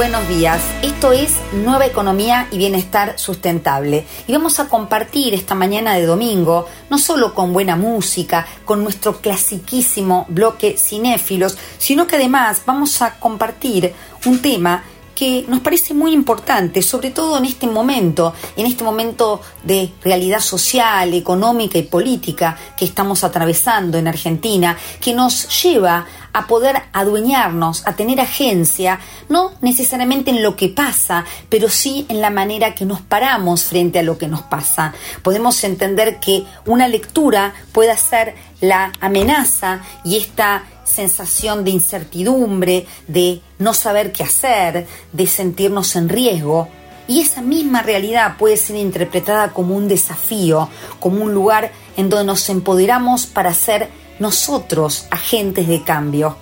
buenos 0.00 0.26
días. 0.30 0.62
Esto 0.80 1.12
es 1.12 1.34
Nueva 1.52 1.84
Economía 1.84 2.48
y 2.50 2.56
Bienestar 2.56 3.18
Sustentable. 3.18 4.06
Y 4.26 4.32
vamos 4.32 4.58
a 4.58 4.66
compartir 4.66 5.34
esta 5.34 5.54
mañana 5.54 5.92
de 5.92 6.06
domingo, 6.06 6.66
no 6.88 6.96
solo 6.96 7.34
con 7.34 7.52
buena 7.52 7.76
música, 7.76 8.46
con 8.64 8.82
nuestro 8.82 9.20
clasiquísimo 9.20 10.24
bloque 10.30 10.78
cinéfilos, 10.78 11.58
sino 11.76 12.06
que 12.06 12.16
además 12.16 12.62
vamos 12.64 13.02
a 13.02 13.18
compartir 13.18 13.92
un 14.24 14.40
tema 14.40 14.84
que 15.20 15.44
nos 15.48 15.60
parece 15.60 15.92
muy 15.92 16.14
importante, 16.14 16.80
sobre 16.80 17.10
todo 17.10 17.36
en 17.36 17.44
este 17.44 17.66
momento, 17.66 18.32
en 18.56 18.64
este 18.64 18.82
momento 18.82 19.42
de 19.62 19.92
realidad 20.02 20.40
social, 20.40 21.12
económica 21.12 21.76
y 21.76 21.82
política 21.82 22.56
que 22.74 22.86
estamos 22.86 23.22
atravesando 23.22 23.98
en 23.98 24.08
Argentina, 24.08 24.78
que 24.98 25.12
nos 25.12 25.62
lleva 25.62 26.06
a 26.32 26.46
poder 26.46 26.76
adueñarnos, 26.94 27.86
a 27.86 27.96
tener 27.96 28.18
agencia, 28.18 28.98
no 29.28 29.52
necesariamente 29.60 30.30
en 30.30 30.42
lo 30.42 30.56
que 30.56 30.70
pasa, 30.70 31.26
pero 31.50 31.68
sí 31.68 32.06
en 32.08 32.22
la 32.22 32.30
manera 32.30 32.74
que 32.74 32.86
nos 32.86 33.02
paramos 33.02 33.64
frente 33.64 33.98
a 33.98 34.02
lo 34.02 34.16
que 34.16 34.26
nos 34.26 34.40
pasa. 34.40 34.94
Podemos 35.22 35.62
entender 35.64 36.18
que 36.18 36.44
una 36.64 36.88
lectura 36.88 37.52
puede 37.72 37.94
ser 37.98 38.36
la 38.62 38.90
amenaza 39.02 39.82
y 40.02 40.16
esta 40.16 40.64
sensación 40.90 41.64
de 41.64 41.70
incertidumbre, 41.70 42.86
de 43.06 43.40
no 43.58 43.72
saber 43.72 44.12
qué 44.12 44.24
hacer, 44.24 44.86
de 45.12 45.26
sentirnos 45.26 45.96
en 45.96 46.08
riesgo. 46.08 46.68
Y 47.08 47.20
esa 47.20 47.42
misma 47.42 47.82
realidad 47.82 48.36
puede 48.36 48.56
ser 48.56 48.76
interpretada 48.76 49.52
como 49.52 49.76
un 49.76 49.88
desafío, 49.88 50.68
como 50.98 51.24
un 51.24 51.32
lugar 51.32 51.72
en 51.96 52.08
donde 52.08 52.26
nos 52.26 52.48
empoderamos 52.48 53.26
para 53.26 53.54
ser 53.54 53.88
nosotros 54.18 55.06
agentes 55.10 55.66
de 55.66 55.82
cambio. 55.82 56.36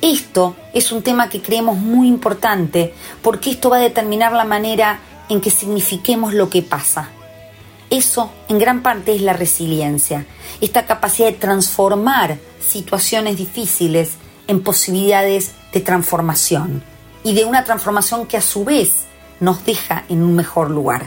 Esto 0.00 0.54
es 0.72 0.92
un 0.92 1.02
tema 1.02 1.28
que 1.28 1.42
creemos 1.42 1.76
muy 1.76 2.06
importante 2.06 2.94
porque 3.22 3.50
esto 3.50 3.70
va 3.70 3.78
a 3.78 3.80
determinar 3.80 4.32
la 4.32 4.44
manera 4.44 5.00
en 5.28 5.40
que 5.40 5.50
signifiquemos 5.50 6.34
lo 6.34 6.48
que 6.48 6.62
pasa. 6.62 7.10
Eso 7.90 8.30
en 8.48 8.58
gran 8.58 8.82
parte 8.82 9.14
es 9.14 9.22
la 9.22 9.32
resiliencia, 9.32 10.26
esta 10.60 10.84
capacidad 10.84 11.28
de 11.28 11.38
transformar 11.38 12.38
situaciones 12.68 13.36
difíciles 13.36 14.12
en 14.46 14.62
posibilidades 14.62 15.52
de 15.72 15.80
transformación 15.80 16.82
y 17.24 17.34
de 17.34 17.44
una 17.44 17.64
transformación 17.64 18.26
que 18.26 18.36
a 18.36 18.42
su 18.42 18.64
vez 18.64 19.06
nos 19.40 19.64
deja 19.64 20.04
en 20.08 20.22
un 20.22 20.34
mejor 20.34 20.70
lugar. 20.70 21.06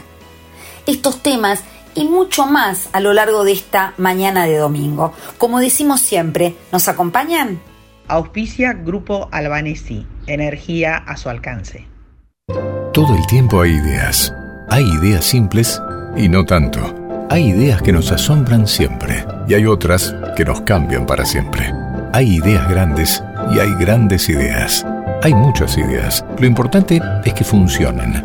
Estos 0.86 1.22
temas 1.22 1.62
y 1.94 2.04
mucho 2.04 2.46
más 2.46 2.88
a 2.92 3.00
lo 3.00 3.12
largo 3.12 3.44
de 3.44 3.52
esta 3.52 3.94
mañana 3.98 4.44
de 4.46 4.56
domingo. 4.56 5.12
Como 5.38 5.60
decimos 5.60 6.00
siempre, 6.00 6.54
¿nos 6.70 6.88
acompañan? 6.88 7.60
Auspicia 8.08 8.72
Grupo 8.72 9.28
Albanesi, 9.30 10.06
energía 10.26 10.96
a 10.96 11.16
su 11.16 11.28
alcance. 11.28 11.86
Todo 12.92 13.16
el 13.16 13.26
tiempo 13.26 13.60
hay 13.60 13.72
ideas. 13.72 14.32
Hay 14.68 14.84
ideas 14.84 15.24
simples 15.24 15.80
y 16.16 16.28
no 16.28 16.44
tanto. 16.44 17.01
Hay 17.32 17.48
ideas 17.48 17.80
que 17.80 17.92
nos 17.92 18.12
asombran 18.12 18.66
siempre 18.66 19.24
y 19.48 19.54
hay 19.54 19.64
otras 19.64 20.14
que 20.36 20.44
nos 20.44 20.60
cambian 20.60 21.06
para 21.06 21.24
siempre. 21.24 21.72
Hay 22.12 22.36
ideas 22.36 22.68
grandes 22.68 23.24
y 23.50 23.58
hay 23.58 23.72
grandes 23.80 24.28
ideas. 24.28 24.84
Hay 25.22 25.32
muchas 25.32 25.78
ideas. 25.78 26.22
Lo 26.38 26.44
importante 26.46 27.00
es 27.24 27.32
que 27.32 27.42
funcionen. 27.42 28.22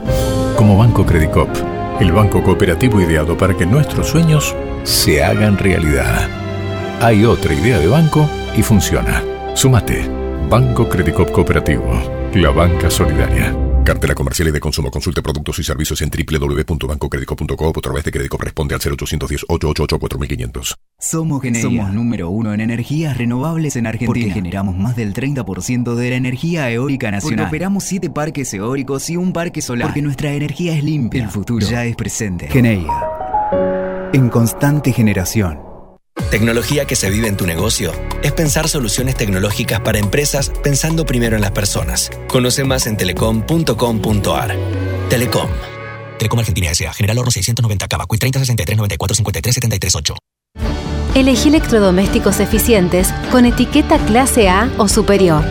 Como 0.57 0.77
Banco 0.77 1.05
Credicop, 1.05 1.47
el 2.01 2.11
banco 2.11 2.43
cooperativo 2.43 2.99
ideado 2.99 3.37
para 3.37 3.53
que 3.53 3.65
nuestros 3.65 4.07
sueños 4.07 4.53
se 4.83 5.23
hagan 5.23 5.57
realidad. 5.57 6.27
Hay 6.99 7.23
otra 7.23 7.53
idea 7.53 7.79
de 7.79 7.87
banco 7.87 8.29
y 8.57 8.61
funciona. 8.61 9.23
Súmate. 9.53 10.05
Banco 10.49 10.89
Credicop 10.89 11.31
Cooperativo. 11.31 11.93
La 12.33 12.49
banca 12.49 12.91
solidaria. 12.91 13.55
Cartela 13.87 14.13
comercial 14.15 14.49
y 14.49 14.51
de 14.51 14.59
consumo. 14.59 14.91
Consulte 14.91 15.21
productos 15.21 15.59
y 15.59 15.63
servicios 15.63 16.01
en 16.01 16.09
www.bancocredico.com 16.09 17.67
o 17.67 17.69
a 17.69 17.81
través 17.81 18.03
de 18.03 18.11
crédito 18.11 18.35
responde 18.37 18.75
al 18.75 18.81
0810-888-4500. 18.81 20.75
Somos 20.99 21.41
Geneia. 21.41 21.61
Somos 21.61 21.93
número 21.93 22.29
uno 22.29 22.53
en 22.53 22.59
energías 22.59 23.17
renovables 23.17 23.77
en 23.77 23.87
Argentina. 23.87 24.07
Porque 24.07 24.29
generamos 24.29 24.75
más 24.75 24.97
del 24.97 25.13
30% 25.13 25.95
de 25.95 26.09
la 26.09 26.17
energía 26.17 26.69
eólica 26.69 27.11
nacional. 27.11 27.45
Porque 27.45 27.47
operamos 27.47 27.85
7 27.85 28.09
parques 28.09 28.53
eólicos 28.53 29.09
y 29.09 29.15
un 29.15 29.31
parque 29.31 29.61
solar. 29.61 29.87
Porque 29.87 30.01
nuestra 30.01 30.33
energía 30.33 30.75
es 30.75 30.83
limpia. 30.83 31.23
El 31.23 31.29
futuro 31.29 31.65
ya 31.65 31.85
es 31.85 31.95
presente. 31.95 32.49
Geneia. 32.49 32.91
En 34.11 34.27
constante 34.27 34.91
generación. 34.91 35.66
Tecnología 36.29 36.85
que 36.85 36.95
se 36.95 37.09
vive 37.09 37.27
en 37.27 37.37
tu 37.37 37.45
negocio 37.45 37.93
es 38.21 38.33
pensar 38.33 38.67
soluciones 38.67 39.15
tecnológicas 39.15 39.79
para 39.79 39.97
empresas 39.97 40.51
pensando 40.61 41.05
primero 41.05 41.35
en 41.35 41.41
las 41.41 41.51
personas. 41.51 42.11
Conoce 42.27 42.65
más 42.65 42.85
en 42.85 42.97
telecom.com.ar. 42.97 44.55
Telecom. 45.09 45.49
Telecom 46.19 46.39
Argentina 46.39 46.71
S.A. 46.71 46.93
General 46.93 47.17
Oro 47.19 47.31
690 47.31 47.87
Cava. 47.87 48.05
30 48.05 48.39
63 48.39 48.77
94 48.77 49.15
53 49.15 49.55
73 49.55 49.95
8. 49.95 50.15
Elegí 51.15 51.49
electrodomésticos 51.49 52.39
eficientes 52.41 53.09
con 53.31 53.45
etiqueta 53.45 53.97
clase 54.05 54.49
A 54.49 54.69
o 54.77 54.87
superior. 54.87 55.43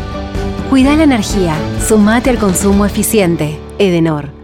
Cuida 0.69 0.95
la 0.95 1.05
energía. 1.05 1.57
Sumate 1.89 2.31
al 2.31 2.39
consumo 2.39 2.85
eficiente. 2.85 3.59
Edenor. 3.79 4.36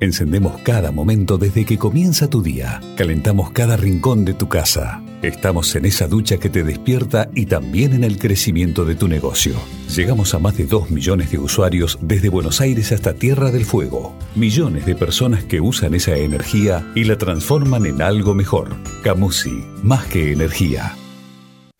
Encendemos 0.00 0.60
cada 0.62 0.92
momento 0.92 1.38
desde 1.38 1.64
que 1.64 1.76
comienza 1.76 2.30
tu 2.30 2.40
día. 2.40 2.80
Calentamos 2.96 3.50
cada 3.50 3.76
rincón 3.76 4.24
de 4.24 4.32
tu 4.32 4.48
casa. 4.48 5.02
Estamos 5.22 5.74
en 5.74 5.86
esa 5.86 6.06
ducha 6.06 6.36
que 6.36 6.48
te 6.48 6.62
despierta 6.62 7.28
y 7.34 7.46
también 7.46 7.92
en 7.92 8.04
el 8.04 8.16
crecimiento 8.16 8.84
de 8.84 8.94
tu 8.94 9.08
negocio. 9.08 9.54
Llegamos 9.92 10.34
a 10.34 10.38
más 10.38 10.56
de 10.56 10.66
2 10.66 10.92
millones 10.92 11.32
de 11.32 11.40
usuarios 11.40 11.98
desde 12.00 12.28
Buenos 12.28 12.60
Aires 12.60 12.92
hasta 12.92 13.14
Tierra 13.14 13.50
del 13.50 13.64
Fuego. 13.64 14.14
Millones 14.36 14.86
de 14.86 14.94
personas 14.94 15.42
que 15.42 15.60
usan 15.60 15.94
esa 15.94 16.16
energía 16.16 16.86
y 16.94 17.02
la 17.02 17.18
transforman 17.18 17.84
en 17.84 18.00
algo 18.00 18.34
mejor. 18.34 18.76
Camusi, 19.02 19.64
más 19.82 20.04
que 20.04 20.30
energía. 20.30 20.94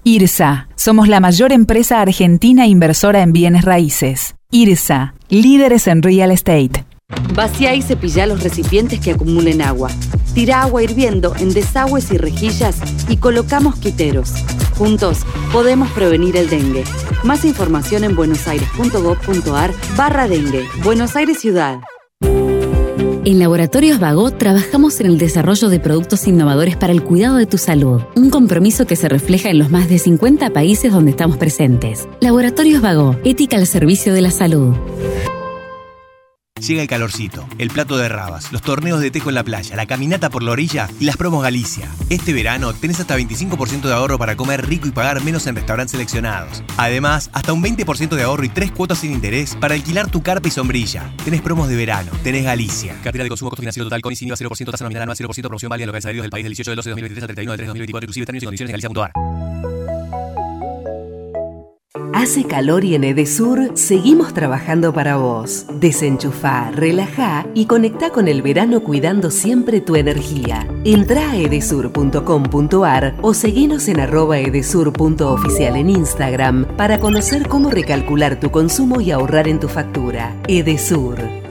IRSA, 0.02 0.68
somos 0.74 1.06
la 1.06 1.20
mayor 1.20 1.52
empresa 1.52 2.00
argentina 2.00 2.66
inversora 2.66 3.22
en 3.22 3.32
bienes 3.32 3.64
raíces. 3.64 4.34
IRSA, 4.50 5.14
líderes 5.28 5.86
en 5.86 6.02
real 6.02 6.32
estate. 6.32 6.87
Vacía 7.34 7.74
y 7.74 7.82
cepilla 7.82 8.26
los 8.26 8.42
recipientes 8.42 9.00
que 9.00 9.12
acumulen 9.12 9.62
agua. 9.62 9.90
Tira 10.34 10.62
agua 10.62 10.82
hirviendo 10.82 11.34
en 11.36 11.52
desagües 11.52 12.10
y 12.10 12.18
rejillas 12.18 12.76
y 13.08 13.16
colocamos 13.16 13.76
quiteros. 13.76 14.32
Juntos 14.76 15.18
podemos 15.52 15.90
prevenir 15.92 16.36
el 16.36 16.50
dengue. 16.50 16.84
Más 17.24 17.44
información 17.44 18.04
en 18.04 18.14
buenosaires.gov.ar 18.14 19.72
barra 19.96 20.28
dengue. 20.28 20.66
Buenos 20.84 21.16
Aires 21.16 21.38
Ciudad. 21.38 21.80
En 23.24 23.38
Laboratorios 23.38 24.00
Vago 24.00 24.30
trabajamos 24.30 25.00
en 25.00 25.06
el 25.06 25.18
desarrollo 25.18 25.68
de 25.68 25.80
productos 25.80 26.26
innovadores 26.26 26.76
para 26.76 26.94
el 26.94 27.02
cuidado 27.02 27.36
de 27.36 27.44
tu 27.44 27.58
salud, 27.58 28.00
un 28.16 28.30
compromiso 28.30 28.86
que 28.86 28.96
se 28.96 29.08
refleja 29.08 29.50
en 29.50 29.58
los 29.58 29.70
más 29.70 29.88
de 29.88 29.98
50 29.98 30.50
países 30.50 30.90
donde 30.90 31.10
estamos 31.10 31.36
presentes. 31.36 32.08
Laboratorios 32.20 32.80
Vago, 32.80 33.16
ética 33.24 33.58
al 33.58 33.66
servicio 33.66 34.14
de 34.14 34.22
la 34.22 34.30
salud. 34.30 34.74
Llega 36.60 36.82
el 36.82 36.88
calorcito, 36.88 37.46
el 37.58 37.70
plato 37.70 37.96
de 37.96 38.08
rabas, 38.08 38.52
los 38.52 38.62
torneos 38.62 39.00
de 39.00 39.10
tejo 39.10 39.28
en 39.28 39.36
la 39.36 39.44
playa, 39.44 39.76
la 39.76 39.86
caminata 39.86 40.28
por 40.28 40.42
la 40.42 40.52
orilla 40.52 40.88
y 40.98 41.04
las 41.04 41.16
promos 41.16 41.42
Galicia. 41.42 41.88
Este 42.10 42.32
verano 42.32 42.72
tenés 42.74 43.00
hasta 43.00 43.16
25% 43.16 43.82
de 43.82 43.92
ahorro 43.92 44.18
para 44.18 44.36
comer 44.36 44.66
rico 44.66 44.88
y 44.88 44.90
pagar 44.90 45.22
menos 45.22 45.46
en 45.46 45.54
restaurantes 45.54 45.92
seleccionados. 45.92 46.62
Además, 46.76 47.30
hasta 47.32 47.52
un 47.52 47.62
20% 47.62 48.08
de 48.16 48.22
ahorro 48.22 48.44
y 48.44 48.48
tres 48.48 48.72
cuotas 48.72 48.98
sin 48.98 49.12
interés 49.12 49.54
para 49.54 49.74
alquilar 49.74 50.10
tu 50.10 50.22
carpa 50.22 50.48
y 50.48 50.50
sombrilla. 50.50 51.12
Tenés 51.24 51.42
promos 51.42 51.68
de 51.68 51.76
verano, 51.76 52.10
tenés 52.22 52.44
Galicia. 52.44 52.94
Cartera 53.02 53.24
de 53.24 53.28
consumo, 53.30 53.50
costo 53.50 53.62
financiero 53.62 53.86
total 53.86 54.02
con 54.02 54.12
ICINIVA 54.12 54.36
0%, 54.36 54.70
tasa 54.70 54.84
nominal 54.84 55.02
anual 55.02 55.16
0%, 55.16 55.42
promoción 55.42 55.70
válida 55.70 55.84
en 55.84 55.92
locales 55.92 56.22
del 56.22 56.30
país 56.30 56.44
del 56.44 56.52
18 56.52 56.70
de 56.70 56.76
12 56.76 56.88
de 56.88 56.92
2023 56.92 57.22
al 57.22 57.26
31 57.28 57.52
de 57.52 57.56
3 57.56 57.64
de 57.64 57.68
2024, 57.68 58.04
inclusive 58.06 58.26
términos 58.26 58.42
y 58.42 58.46
condiciones 58.46 58.70
en 58.70 58.80
galicia.ar. 58.80 59.57
Hace 62.12 62.44
calor 62.44 62.84
y 62.84 62.94
en 62.94 63.04
Edesur 63.04 63.70
seguimos 63.72 64.34
trabajando 64.34 64.92
para 64.92 65.16
vos. 65.16 65.64
Desenchufá, 65.80 66.70
relajá 66.70 67.46
y 67.54 67.64
conectá 67.64 68.10
con 68.10 68.28
el 68.28 68.42
verano 68.42 68.80
cuidando 68.80 69.30
siempre 69.30 69.80
tu 69.80 69.96
energía. 69.96 70.68
Entrá 70.84 71.30
a 71.30 71.36
edesur.com.ar 71.38 73.14
o 73.22 73.32
seguinos 73.32 73.88
en 73.88 74.00
arroba 74.00 74.38
edesur.oficial 74.38 75.76
en 75.76 75.88
Instagram 75.88 76.66
para 76.76 77.00
conocer 77.00 77.48
cómo 77.48 77.70
recalcular 77.70 78.38
tu 78.38 78.50
consumo 78.50 79.00
y 79.00 79.10
ahorrar 79.10 79.48
en 79.48 79.58
tu 79.58 79.68
factura. 79.68 80.36
Edesur. 80.46 81.47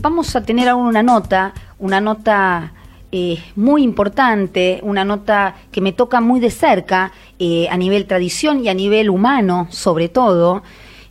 Vamos 0.00 0.34
a 0.34 0.42
tener 0.42 0.68
aún 0.68 0.86
una 0.86 1.02
nota, 1.02 1.52
una 1.78 2.00
nota 2.00 2.72
eh, 3.12 3.38
muy 3.56 3.82
importante, 3.82 4.80
una 4.82 5.04
nota 5.04 5.56
que 5.70 5.80
me 5.80 5.92
toca 5.92 6.20
muy 6.20 6.40
de 6.40 6.50
cerca 6.50 7.12
eh, 7.38 7.68
a 7.70 7.76
nivel 7.76 8.06
tradición 8.06 8.64
y 8.64 8.68
a 8.68 8.74
nivel 8.74 9.10
humano 9.10 9.68
sobre 9.70 10.08
todo, 10.08 10.62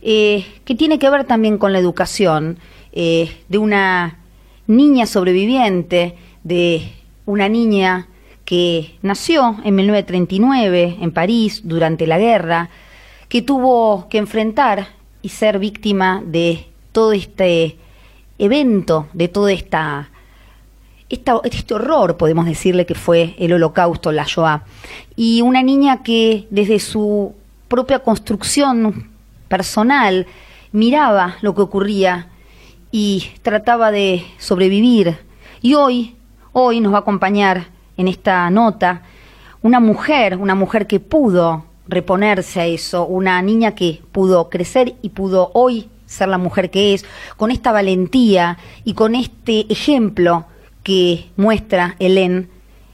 eh, 0.02 0.44
que 0.64 0.74
tiene 0.74 0.98
que 0.98 1.10
ver 1.10 1.24
también 1.24 1.58
con 1.58 1.72
la 1.72 1.78
educación 1.78 2.58
de 2.92 3.58
una 3.58 4.18
niña 4.66 5.06
sobreviviente, 5.06 6.16
de 6.42 6.92
una 7.24 7.48
niña 7.48 8.08
que 8.44 8.96
nació 9.00 9.58
en 9.62 9.76
1939 9.76 10.96
en 11.00 11.12
París 11.12 11.60
durante 11.62 12.08
la 12.08 12.18
guerra, 12.18 12.68
que 13.28 13.42
tuvo 13.42 14.08
que 14.08 14.18
enfrentar 14.18 14.88
y 15.22 15.28
ser 15.28 15.60
víctima 15.60 16.20
de 16.26 16.66
todo 16.90 17.12
este 17.12 17.76
evento, 18.40 19.06
de 19.12 19.28
todo 19.28 19.48
esta, 19.48 20.10
este 21.08 21.74
horror, 21.74 22.16
podemos 22.16 22.46
decirle 22.46 22.86
que 22.86 22.94
fue 22.94 23.34
el 23.38 23.52
holocausto, 23.52 24.10
la 24.12 24.24
Shoah. 24.26 24.64
Y 25.14 25.42
una 25.42 25.62
niña 25.62 26.02
que 26.02 26.46
desde 26.50 26.80
su 26.80 27.34
propia 27.68 28.00
construcción 28.00 29.10
personal 29.48 30.26
miraba 30.72 31.36
lo 31.42 31.54
que 31.54 31.62
ocurría 31.62 32.28
y 32.90 33.30
trataba 33.42 33.90
de 33.90 34.24
sobrevivir. 34.38 35.18
Y 35.60 35.74
hoy, 35.74 36.16
hoy 36.52 36.80
nos 36.80 36.92
va 36.92 36.98
a 36.98 37.00
acompañar 37.00 37.66
en 37.96 38.08
esta 38.08 38.48
nota 38.50 39.02
una 39.62 39.78
mujer, 39.78 40.36
una 40.38 40.54
mujer 40.54 40.86
que 40.86 41.00
pudo 41.00 41.64
reponerse 41.86 42.60
a 42.60 42.66
eso, 42.66 43.04
una 43.04 43.42
niña 43.42 43.74
que 43.74 44.00
pudo 44.12 44.48
crecer 44.48 44.94
y 45.02 45.10
pudo 45.10 45.50
hoy 45.54 45.88
ser 46.10 46.28
la 46.28 46.38
mujer 46.38 46.70
que 46.70 46.92
es, 46.92 47.06
con 47.36 47.50
esta 47.50 47.70
valentía 47.70 48.58
y 48.84 48.94
con 48.94 49.14
este 49.14 49.66
ejemplo 49.72 50.44
que 50.82 51.30
muestra 51.36 51.94
Helen, 52.00 52.50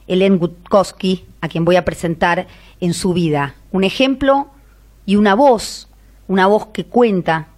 Helen 0.07 0.39
Gutkowski, 0.39 1.25
a 1.41 1.49
quien 1.49 1.65
voy 1.65 1.77
a 1.77 1.85
presentar 1.85 2.47
en 2.81 2.93
su 2.93 3.15
vida. 3.15 3.55
Un 3.73 3.85
ejemplo 3.85 4.49
y 5.07 5.17
una 5.17 5.35
voz, 5.35 5.89
una 6.29 6.47
voz 6.47 6.67
que 6.67 6.85
cuenta, 6.85 7.49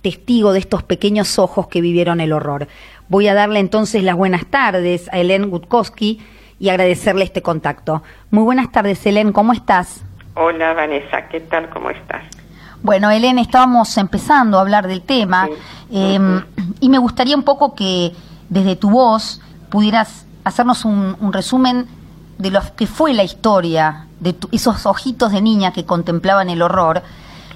testigo 0.00 0.52
de 0.52 0.60
estos 0.60 0.82
pequeños 0.82 1.38
ojos 1.38 1.68
que 1.68 1.82
vivieron 1.82 2.20
el 2.20 2.32
horror. 2.32 2.68
Voy 3.08 3.28
a 3.28 3.34
darle 3.34 3.60
entonces 3.60 4.02
las 4.02 4.16
buenas 4.16 4.46
tardes 4.46 5.10
a 5.12 5.18
Helen 5.18 5.50
Gutkowski 5.50 6.20
y 6.58 6.70
agradecerle 6.70 7.24
este 7.24 7.42
contacto. 7.42 8.02
Muy 8.30 8.44
buenas 8.44 8.72
tardes, 8.72 9.04
Helen, 9.04 9.32
¿cómo 9.32 9.52
estás? 9.52 10.04
Hola, 10.34 10.72
Vanessa, 10.72 11.28
¿qué 11.28 11.40
tal? 11.40 11.68
¿Cómo 11.68 11.90
estás? 11.90 12.41
Bueno, 12.82 13.12
Helen, 13.12 13.38
estábamos 13.38 13.96
empezando 13.96 14.58
a 14.58 14.60
hablar 14.60 14.88
del 14.88 15.02
tema 15.02 15.48
em, 15.88 16.42
y 16.80 16.88
me 16.88 16.98
gustaría 16.98 17.36
un 17.36 17.44
poco 17.44 17.76
que 17.76 18.12
desde 18.48 18.74
tu 18.74 18.90
voz 18.90 19.40
pudieras 19.70 20.26
hacernos 20.42 20.84
un, 20.84 21.32
resumen 21.32 21.86
de 22.38 22.50
lo 22.50 22.60
que 22.74 22.88
fue 22.88 23.14
la 23.14 23.22
historia 23.22 24.08
de 24.18 24.34
esos 24.50 24.84
ojitos 24.86 25.30
de 25.30 25.40
niña 25.40 25.72
que 25.72 25.84
contemplaban 25.84 26.50
el 26.50 26.60
horror 26.60 27.04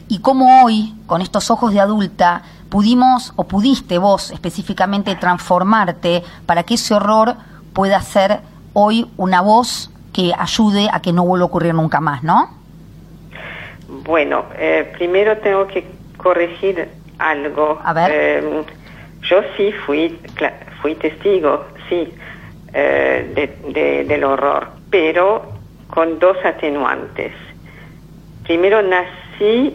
y 0.07 0.21
cómo 0.21 0.63
hoy, 0.63 0.95
con 1.07 1.21
estos 1.21 1.51
ojos 1.51 1.73
de 1.73 1.81
adulta, 1.81 2.43
pudimos 2.69 3.33
o 3.35 3.45
pudiste 3.45 3.99
vos 3.99 4.31
específicamente 4.31 5.17
transformarte 5.17 6.23
para 6.47 6.63
que 6.63 6.75
ese 6.75 6.95
horror 6.95 7.35
pueda 7.73 8.01
ser 8.01 8.43
hoy 8.75 9.11
una 9.17 9.41
voz 9.41 9.91
que 10.13 10.33
ayude 10.39 10.89
a 10.93 11.01
que 11.01 11.13
no 11.13 11.25
vuelva 11.25 11.47
a 11.47 11.49
ocurrir 11.49 11.75
nunca 11.75 12.01
más, 12.01 12.23
¿no? 12.23 12.51
Bueno, 14.07 14.47
eh, 14.57 14.93
primero 14.97 15.37
tengo 15.39 15.67
que 15.67 15.85
corregir 16.17 16.89
algo. 17.19 17.81
A 17.85 17.93
ver. 17.93 18.11
Em, 18.13 18.65
yo 19.23 19.43
sí 19.57 19.73
fui, 19.85 20.17
fui 20.81 20.95
testigo, 20.95 21.67
sí, 21.89 22.15
eh, 22.73 24.05
del 24.07 24.23
horror, 24.23 24.69
pero 24.91 25.53
con 25.89 26.21
dos 26.21 26.37
atenuantes. 26.45 27.33
Primero 28.45 28.81
nací 28.81 29.75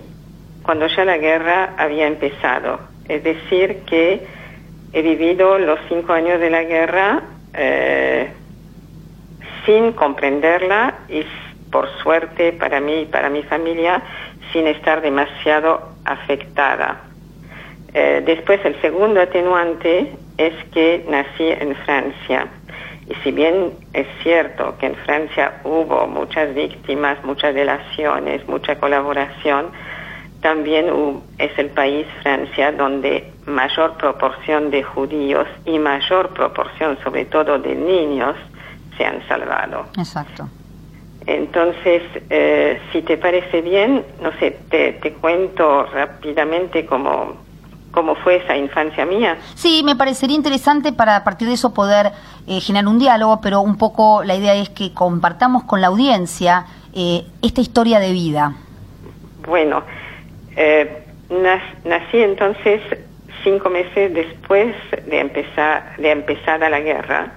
cuando 0.64 0.88
ya 0.88 1.04
la 1.04 1.18
guerra 1.18 1.74
había 1.78 2.08
empezado, 2.08 2.80
es 3.10 3.24
decir, 3.24 3.82
que 3.86 4.26
he 4.94 5.02
vivido 5.02 5.58
los 5.58 5.80
cinco 5.90 6.14
años 6.14 6.40
de 6.40 6.50
la 6.50 6.64
guerra 6.64 7.22
eh, 7.54 8.32
sin 9.66 9.92
comprenderla 9.92 11.00
y 11.10 11.26
por 11.72 11.90
suerte 12.02 12.54
para 12.54 12.80
mí 12.80 13.02
y 13.02 13.06
para 13.06 13.30
mi 13.30 13.44
familia 13.44 14.02
sin 14.52 14.68
estar 14.68 15.02
demasiado 15.02 15.90
afectada. 16.06 17.02
Eh, 17.94 18.22
después 18.26 18.64
el 18.66 18.80
segundo 18.82 19.22
atenuante 19.22 20.14
es 20.38 20.54
que 20.74 21.06
nací 21.10 21.50
en 21.50 21.76
Francia. 21.76 22.48
Y 23.08 23.16
si 23.24 23.32
bien 23.32 23.72
es 23.94 24.08
cierto 24.24 24.78
que 24.78 24.88
en 24.88 24.96
Francia 24.96 25.60
hubo 25.64 26.08
muchas 26.08 26.54
víctimas, 26.54 27.24
muchas 27.24 27.54
delaciones, 27.54 28.48
mucha 28.48 28.76
colaboración, 28.76 29.72
también 30.42 30.88
es 31.38 31.52
el 31.60 31.70
país, 31.70 32.08
Francia, 32.24 32.72
donde 32.72 33.32
mayor 33.46 33.98
proporción 33.98 34.72
de 34.72 34.82
judíos 34.82 35.48
y 35.66 35.78
mayor 35.78 36.30
proporción, 36.30 36.98
sobre 37.04 37.26
todo 37.26 37.60
de 37.60 37.76
niños, 37.76 38.36
se 38.98 39.06
han 39.06 39.26
salvado. 39.28 39.86
Exacto. 39.98 40.48
Entonces, 41.26 42.02
eh, 42.30 42.80
si 42.92 43.02
te 43.04 43.18
parece 43.18 43.62
bien, 43.62 44.04
no 44.22 44.32
sé, 44.40 44.58
te, 44.70 45.14
cuento 45.22 45.86
rápidamente 45.86 46.86
cómo, 46.86 47.36
cómo 47.92 48.16
fue 48.16 48.38
esa 48.38 48.58
infancia 48.58 49.06
mía. 49.06 49.38
Sí, 49.54 49.84
me 49.84 49.96
parecería 49.96 50.36
interesante 50.36 50.94
para 50.94 51.18
a 51.18 51.24
partir 51.24 51.48
de 51.48 51.54
eso 51.54 51.74
poder 51.74 52.12
eh, 52.48 52.60
generar 52.60 52.88
un 52.88 52.98
diálogo, 52.98 53.40
pero 53.42 53.62
un 53.62 53.78
poco 53.78 54.24
la 54.24 54.36
idea 54.36 54.56
es 54.56 54.70
que 54.70 54.94
compartamos 54.94 55.64
con 55.64 55.80
la 55.80 55.88
audiencia 55.88 56.66
eh, 56.94 57.24
esta 57.44 57.62
historia 57.62 58.00
de 58.00 58.12
vida. 58.12 58.56
Bueno, 59.48 59.84
nací 61.86 62.18
entonces 62.18 62.82
cinco 63.44 63.70
meses 63.70 64.14
después 64.14 64.76
de 65.08 65.20
empezar, 65.20 65.96
de 65.98 66.12
empezada 66.12 66.70
la 66.70 66.80
guerra 66.80 67.32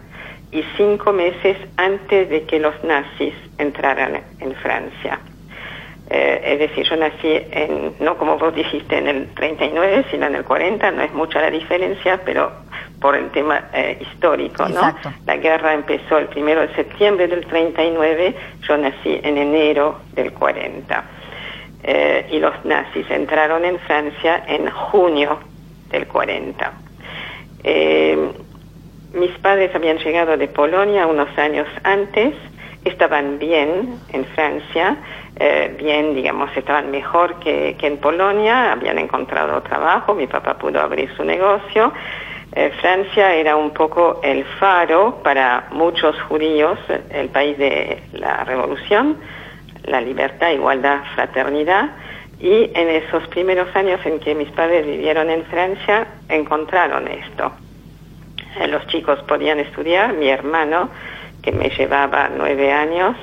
y 0.55 0.65
cinco 0.77 1.13
meses 1.13 1.57
antes 1.77 2.31
de 2.31 2.45
que 2.45 2.61
los 2.61 2.83
nazis 2.85 3.35
entraran 3.59 4.23
en 4.39 4.55
Francia. 4.55 5.19
Eh, 6.09 6.41
es 6.45 6.59
decir, 6.61 6.89
yo 6.89 6.97
nací 6.97 7.29
en, 7.51 7.95
no 7.99 8.17
como 8.17 8.39
vos 8.39 8.55
dijiste, 8.55 8.99
en 8.99 9.09
el 9.09 9.35
39, 9.35 10.05
sino 10.13 10.27
en 10.27 10.37
el 10.37 10.45
40, 10.45 10.91
no 10.93 11.03
es 11.03 11.13
mucha 11.13 11.41
la 11.41 11.51
diferencia, 11.51 12.21
pero 12.25 12.53
por 13.01 13.17
el 13.17 13.31
tema 13.31 13.65
eh, 13.73 13.99
histórico, 14.01 14.69
¿no? 14.69 14.95
La 15.27 15.37
guerra 15.39 15.75
empezó 15.75 16.19
el 16.19 16.27
primero 16.27 16.61
de 16.61 16.73
septiembre 16.75 17.27
del 17.27 17.45
39, 17.47 18.37
yo 18.63 18.77
nací 18.77 19.21
en 19.25 19.39
enero 19.39 20.03
del 20.13 20.33
40. 20.33 21.05
Eh, 21.83 22.29
y 22.31 22.39
los 22.39 22.65
nazis 22.65 23.11
entraron 23.11 23.65
en 23.65 23.79
Francia 23.81 24.45
en 24.47 24.71
junio 24.71 25.41
del 25.91 26.07
40. 26.07 26.73
Mis 29.15 29.31
padres 29.39 29.73
habían 29.77 29.99
llegado 29.99 30.37
de 30.37 30.49
Polonia 30.49 31.07
unos 31.07 31.29
años 31.39 31.69
antes, 31.85 32.35
estaban 32.85 33.39
bien 33.39 34.01
en 34.13 34.25
Francia, 34.25 34.97
eh, 35.37 35.73
bien, 35.79 36.17
digamos, 36.17 36.51
estaban 36.57 36.91
mejor 36.91 37.39
que, 37.39 37.77
en 37.81 37.99
Polonia, 37.99 38.73
habían 38.73 38.99
encontrado 38.99 39.63
trabajo, 39.63 40.15
mi 40.15 40.27
papá 40.27 40.59
pudo 40.59 40.81
abrir 40.81 41.15
su 41.17 41.25
negocio. 41.25 41.93
Eh, 42.57 42.73
Francia 42.81 43.35
era 43.35 43.55
un 43.55 43.71
poco 43.71 44.21
el 44.25 44.45
faro 44.59 45.21
para 45.23 45.69
muchos 45.71 46.21
judíos, 46.23 46.77
el 47.11 47.29
país 47.29 47.57
de 47.57 48.03
la 48.15 48.43
revolución, 48.43 49.19
la 49.85 50.01
libertad, 50.01 50.51
igualdad, 50.51 51.05
fraternidad. 51.15 51.91
Y 52.41 52.69
en 52.75 52.89
esos 52.89 53.29
primeros 53.29 53.69
años 53.77 54.01
en 54.05 54.19
que 54.19 54.35
mis 54.35 54.51
padres 54.51 54.85
vivieron 54.85 55.31
en 55.31 55.45
Francia, 55.45 56.05
encontraron 56.29 57.07
esto. 57.07 57.53
Eh, 58.57 58.69
los 58.69 58.87
chicos 58.87 59.19
podían 59.27 59.61
estudiar. 59.61 60.13
Mi 60.15 60.29
hermano, 60.29 60.91
que 61.43 61.53
me 61.53 61.71
llevaba 61.71 62.31
nueve 62.37 62.73
años, 62.73 63.17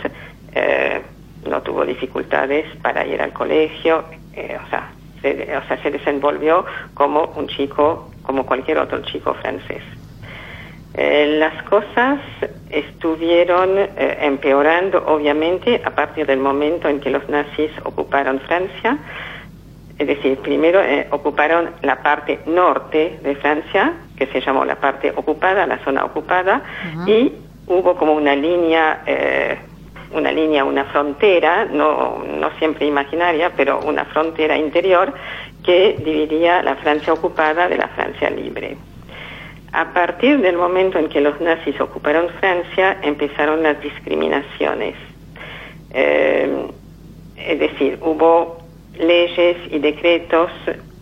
eh, 0.53 1.01
no 1.47 1.61
tuvo 1.61 1.85
dificultades 1.85 2.65
para 2.81 3.05
ir 3.05 3.21
al 3.21 3.33
colegio, 3.33 4.03
eh, 4.33 4.57
o, 4.63 4.69
sea, 4.69 4.91
se, 5.21 5.57
o 5.57 5.67
sea, 5.67 5.81
se 5.81 5.91
desenvolvió 5.91 6.65
como 6.93 7.33
un 7.35 7.47
chico, 7.47 8.11
como 8.23 8.45
cualquier 8.45 8.77
otro 8.79 9.01
chico 9.03 9.33
francés. 9.35 9.81
las 10.93 11.63
cosas 11.63 12.19
estuvieron 12.69 13.69
empeorando, 13.97 15.01
obviamente, 15.07 15.81
a 15.85 15.91
partir 15.91 16.25
del 16.27 16.39
momento 16.39 16.89
en 16.89 16.99
que 16.99 17.09
los 17.09 17.27
nazis 17.29 17.71
ocuparon 17.85 18.41
Francia. 18.41 18.97
Es 20.01 20.07
decir, 20.07 20.39
primero 20.39 20.81
ocuparon 21.11 21.69
la 21.83 22.01
parte 22.01 22.39
norte 22.47 23.19
de 23.21 23.35
Francia, 23.35 23.93
que 24.17 24.25
se 24.25 24.41
llamó 24.41 24.65
la 24.65 24.77
parte 24.77 25.13
ocupada, 25.15 25.67
la 25.67 25.77
zona 25.83 26.03
ocupada, 26.03 26.63
y 27.05 27.31
hubo 27.67 27.95
como 27.95 28.13
una 28.13 28.35
línea, 28.35 29.03
eh, 29.05 29.59
una 30.11 30.31
línea, 30.31 30.65
una 30.65 30.85
frontera, 30.85 31.65
no, 31.65 32.23
no 32.23 32.49
siempre 32.57 32.87
imaginaria, 32.87 33.51
pero 33.55 33.79
una 33.81 34.05
frontera 34.05 34.57
interior 34.57 35.13
que 35.63 35.95
dividía 36.03 36.63
la 36.63 36.77
Francia 36.77 37.13
ocupada 37.13 37.67
de 37.67 37.77
la 37.77 37.87
Francia 37.89 38.31
libre. 38.31 38.77
A 39.71 39.93
partir 39.93 40.41
del 40.41 40.57
momento 40.57 40.97
en 40.97 41.09
que 41.09 41.21
los 41.21 41.39
nazis 41.39 41.79
ocuparon 41.79 42.27
Francia, 42.39 42.97
empezaron 43.03 43.61
las 43.61 43.79
discriminaciones. 43.79 44.95
Eh, 45.93 46.65
es 47.37 47.59
decir, 47.59 47.99
hubo 48.01 48.60
leyes 49.01 49.57
y 49.69 49.79
decretos 49.79 50.49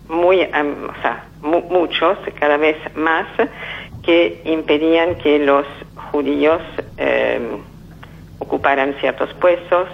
muy, 0.08 0.42
o 0.42 1.02
sea, 1.02 1.26
muchos, 1.42 2.18
cada 2.40 2.58
vez 2.58 2.78
más, 2.96 3.28
que 4.02 4.42
impedían 4.46 5.16
que 5.16 5.40
los 5.40 5.66
judíos 6.12 6.62
em, 6.98 7.60
ocuparan 8.40 8.96
ciertos 9.00 9.32
puestos, 9.36 9.88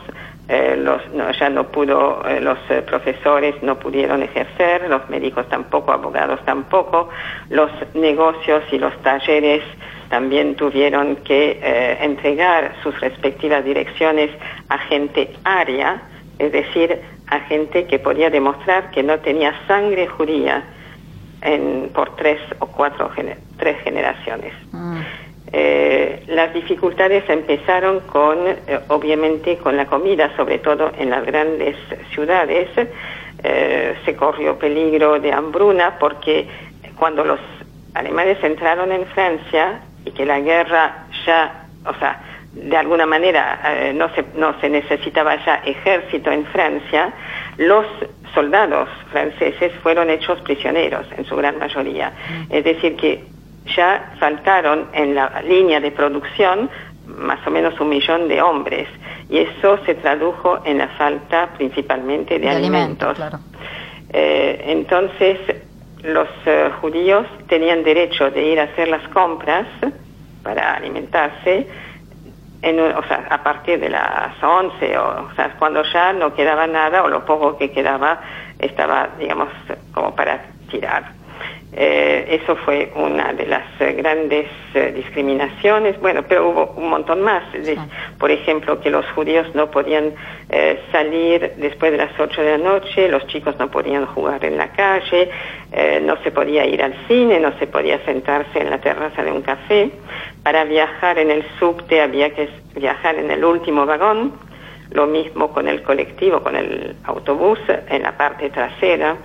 eh, 0.48 0.76
los, 0.78 1.02
ya 1.40 1.50
no 1.50 1.64
pudo, 1.64 2.24
eh, 2.28 2.40
los 2.40 2.60
eh, 2.70 2.84
profesores 2.84 3.56
no 3.64 3.80
pudieron 3.80 4.22
ejercer, 4.22 4.88
los 4.88 5.10
médicos 5.10 5.50
tampoco, 5.50 5.92
abogados 5.92 6.40
tampoco, 6.46 7.10
los 7.50 7.72
negocios 7.96 8.64
y 8.72 8.78
los 8.78 8.96
talleres 9.02 9.64
también 10.10 10.56
tuvieron 10.56 11.16
que 11.18 11.60
entregar 12.00 12.76
sus 12.84 13.00
respectivas 13.02 13.66
direcciones 13.66 14.30
a 14.70 14.78
gente 14.78 15.34
aria, 15.44 16.04
es 16.38 16.52
decir, 16.52 17.02
a 17.28 17.40
gente 17.42 17.86
que 17.86 18.00
podía 18.00 18.30
demostrar 18.30 18.92
que 18.92 19.04
no 19.04 19.20
tenía 19.20 19.54
sangre 19.68 20.08
judía 20.08 20.64
en, 21.42 21.90
por 21.94 22.16
tres 22.16 22.40
o 22.60 22.68
cuatro 22.68 23.12
tres 23.58 23.78
generaciones. 23.84 24.54
Mm. 24.72 25.00
Eh, 25.52 26.24
las 26.28 26.54
dificultades 26.54 27.24
empezaron 27.30 28.02
con, 28.02 28.38
eh, 28.48 28.80
obviamente, 28.90 29.58
con 29.58 29.78
la 29.78 29.86
comida, 29.86 30.36
sobre 30.36 30.58
todo 30.60 30.92
en 30.98 31.10
las 31.12 31.26
grandes 31.26 31.76
ciudades. 32.14 32.68
Eh, 33.44 33.96
se 34.04 34.16
corrió 34.16 34.58
peligro 34.58 35.20
de 35.20 35.32
hambruna 35.32 35.98
porque 36.00 36.48
cuando 36.98 37.24
los 37.24 37.40
alemanes 37.94 38.44
entraron 38.44 38.92
en 38.92 39.06
Francia 39.06 39.82
y 40.04 40.12
que 40.12 40.26
la 40.26 40.40
guerra 40.40 41.06
ya, 41.26 41.66
o 41.86 41.94
sea, 42.00 42.22
de 42.56 42.78
alguna 42.78 43.06
manera 43.06 43.92
no, 43.94 44.10
se, 44.16 44.26
no 44.36 44.60
se 44.62 44.70
necesitaba 44.70 45.36
ya 45.46 45.56
ejército 45.66 46.32
en 46.32 46.46
Francia, 46.46 47.14
los 47.58 47.86
soldados 48.34 48.90
franceses 49.12 49.72
fueron 49.84 50.10
hechos 50.10 50.40
prisioneros 50.42 51.06
en 51.18 51.26
su 51.26 51.36
gran 51.36 51.58
mayoría. 51.60 52.12
Es 52.50 52.64
decir, 52.64 52.96
que 52.96 53.24
ya 53.76 54.14
faltaron 54.20 54.90
en 54.94 55.16
la 55.16 55.42
línea 55.42 55.80
de 55.80 55.92
producción 55.92 56.70
más 57.08 57.46
o 57.48 57.52
menos 57.52 57.80
un 57.80 57.90
millón 57.90 58.28
de 58.28 58.42
hombres 58.42 58.88
y 59.30 59.38
eso 59.40 59.80
se 59.86 59.96
tradujo 59.96 60.60
en 60.66 60.80
la 60.80 60.88
falta 60.90 61.50
principalmente 61.58 62.40
de, 62.40 62.50
alimentos. 62.50 63.18
Eh, 64.12 64.64
entonces 64.68 65.40
los 66.04 66.28
eh, 66.46 66.70
judíos 66.82 67.26
tenían 67.48 67.84
derecho 67.84 68.30
de 68.30 68.46
ir 68.46 68.60
a 68.60 68.64
hacer 68.64 68.88
las 68.88 69.08
compras 69.10 69.66
para 70.44 70.76
alimentarse 70.76 71.68
o 72.72 73.04
sea, 73.04 73.28
a 73.30 73.44
partir 73.44 73.80
de 73.80 73.90
las 73.90 74.42
11 74.42 74.98
o, 74.98 75.28
o 75.28 75.34
sea, 75.36 75.56
cuando 75.60 75.84
ya 75.84 76.14
no 76.14 76.34
quedaba 76.34 76.66
nada 76.66 77.04
o 77.04 77.08
lo 77.08 77.24
poco 77.26 77.58
que 77.58 77.72
quedaba 77.72 78.20
estaba 78.60 79.10
digamos 79.20 79.50
como 79.94 80.16
para 80.16 80.42
tirar. 80.70 81.15
Eh, 81.78 82.40
eso 82.42 82.56
fue 82.56 82.90
una 82.96 83.34
de 83.34 83.46
las 83.48 83.64
eh, 83.82 83.92
grandes 83.98 84.48
eh, 84.74 84.94
discriminaciones, 84.96 86.00
bueno, 86.00 86.24
pero 86.26 86.48
hubo 86.48 86.74
un 86.78 86.88
montón 86.88 87.22
más. 87.22 87.44
Por 88.18 88.32
ejemplo, 88.32 88.80
que 88.80 88.90
los 88.90 89.06
judíos 89.12 89.54
no 89.54 89.70
podían 89.70 90.14
salir 90.92 91.54
después 91.58 91.92
de 91.92 91.98
las 91.98 92.18
8 92.18 92.42
de 92.42 92.58
la 92.58 92.64
noche, 92.64 93.10
los 93.10 93.26
chicos 93.28 93.58
no 93.60 93.70
podían 93.70 94.06
jugar 94.06 94.46
en 94.46 94.58
la 94.58 94.70
calle, 94.70 95.30
no 96.04 96.16
se 96.24 96.32
podía 96.32 96.66
ir 96.66 96.82
al 96.84 96.94
cine, 97.08 97.40
no 97.40 97.52
se 97.58 97.68
podía 97.68 98.00
sentarse 98.06 98.60
en 98.60 98.70
la 98.70 98.78
terraza 98.78 99.24
de 99.24 99.32
un 99.32 99.42
café. 99.42 99.90
Para 100.44 100.64
viajar 100.64 101.18
en 101.18 101.32
el 101.32 101.44
subte 101.60 102.00
había 102.00 102.30
que 102.30 102.48
viajar 102.76 103.16
en 103.16 103.32
el 103.32 103.44
último 103.44 103.86
vagón, 103.86 104.34
lo 104.92 105.08
mismo 105.08 105.52
con 105.52 105.68
el 105.68 105.82
colectivo, 105.82 106.42
con 106.42 106.56
el 106.56 106.96
autobús, 107.04 107.60
en 107.90 108.04
la 108.04 108.16
parte 108.16 108.50
trasera 108.50 109.18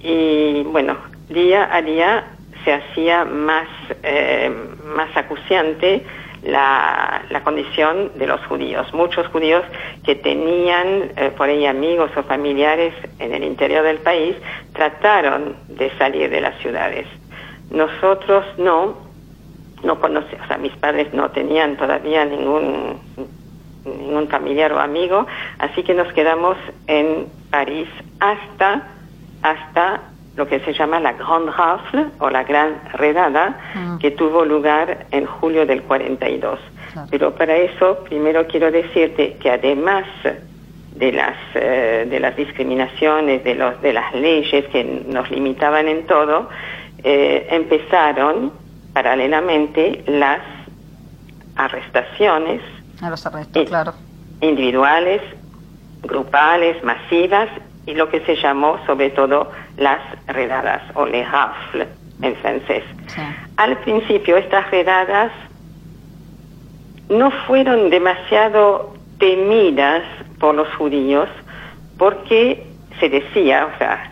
y 0.00 0.62
bueno, 0.64 0.96
día 1.28 1.68
a 1.74 1.82
día 1.82 2.24
se 2.64 2.72
hacía 2.72 3.24
más, 3.24 3.68
eh, 4.02 4.50
más 4.96 5.16
acuciante 5.16 6.04
la, 6.42 7.22
la, 7.30 7.42
condición 7.42 8.12
de 8.16 8.26
los 8.26 8.44
judíos. 8.46 8.92
Muchos 8.92 9.26
judíos 9.28 9.64
que 10.04 10.14
tenían 10.14 11.10
eh, 11.16 11.32
por 11.36 11.48
ahí 11.48 11.66
amigos 11.66 12.10
o 12.16 12.22
familiares 12.22 12.94
en 13.18 13.34
el 13.34 13.44
interior 13.44 13.84
del 13.84 13.98
país 13.98 14.36
trataron 14.72 15.56
de 15.68 15.90
salir 15.98 16.30
de 16.30 16.40
las 16.40 16.56
ciudades. 16.58 17.06
Nosotros 17.70 18.44
no, 18.58 18.96
no 19.82 20.00
conocemos, 20.00 20.44
o 20.44 20.48
sea, 20.48 20.58
mis 20.58 20.72
padres 20.72 21.12
no 21.12 21.30
tenían 21.30 21.76
todavía 21.76 22.24
ningún, 22.24 23.00
ningún 23.84 24.28
familiar 24.28 24.72
o 24.72 24.78
amigo, 24.78 25.26
así 25.58 25.82
que 25.82 25.94
nos 25.94 26.12
quedamos 26.12 26.56
en 26.86 27.26
París 27.50 27.88
hasta 28.20 28.95
hasta 29.50 30.00
lo 30.36 30.46
que 30.46 30.60
se 30.60 30.74
llama 30.74 31.00
la 31.00 31.14
Grande 31.14 31.50
Rafle 31.52 32.06
o 32.18 32.28
la 32.28 32.44
Gran 32.44 32.78
Redada, 32.92 33.58
mm. 33.74 33.98
que 33.98 34.10
tuvo 34.10 34.44
lugar 34.44 35.06
en 35.10 35.26
julio 35.26 35.64
del 35.66 35.82
42. 35.82 36.58
Pero 37.10 37.34
para 37.34 37.56
eso, 37.56 37.98
primero 38.04 38.46
quiero 38.46 38.70
decirte 38.70 39.36
que 39.40 39.50
además 39.50 40.04
de 40.94 41.12
las, 41.12 41.36
eh, 41.54 42.06
de 42.08 42.20
las 42.20 42.36
discriminaciones, 42.36 43.44
de, 43.44 43.54
los, 43.54 43.80
de 43.82 43.92
las 43.92 44.14
leyes 44.14 44.66
que 44.68 44.82
nos 45.06 45.30
limitaban 45.30 45.88
en 45.88 46.06
todo, 46.06 46.48
eh, 47.02 47.46
empezaron 47.50 48.52
paralelamente 48.94 50.04
las 50.06 50.40
arrestaciones. 51.54 52.62
los 53.02 53.26
arrestos, 53.26 53.68
claro. 53.68 53.92
Individuales, 54.40 55.20
grupales, 56.02 56.82
masivas 56.82 57.48
y 57.86 57.94
lo 57.94 58.08
que 58.08 58.20
se 58.20 58.36
llamó 58.36 58.78
sobre 58.86 59.10
todo 59.10 59.50
las 59.76 60.00
redadas 60.26 60.82
o 60.94 61.06
les 61.06 61.30
rafles 61.30 61.88
en 62.20 62.34
francés. 62.36 62.84
Al 63.56 63.78
principio 63.78 64.36
estas 64.36 64.70
redadas 64.70 65.32
no 67.08 67.30
fueron 67.46 67.90
demasiado 67.90 68.94
temidas 69.18 70.02
por 70.38 70.54
los 70.54 70.68
judíos 70.74 71.28
porque 71.98 72.66
se 72.98 73.08
decía, 73.08 73.68
o 73.74 73.78
sea, 73.78 74.08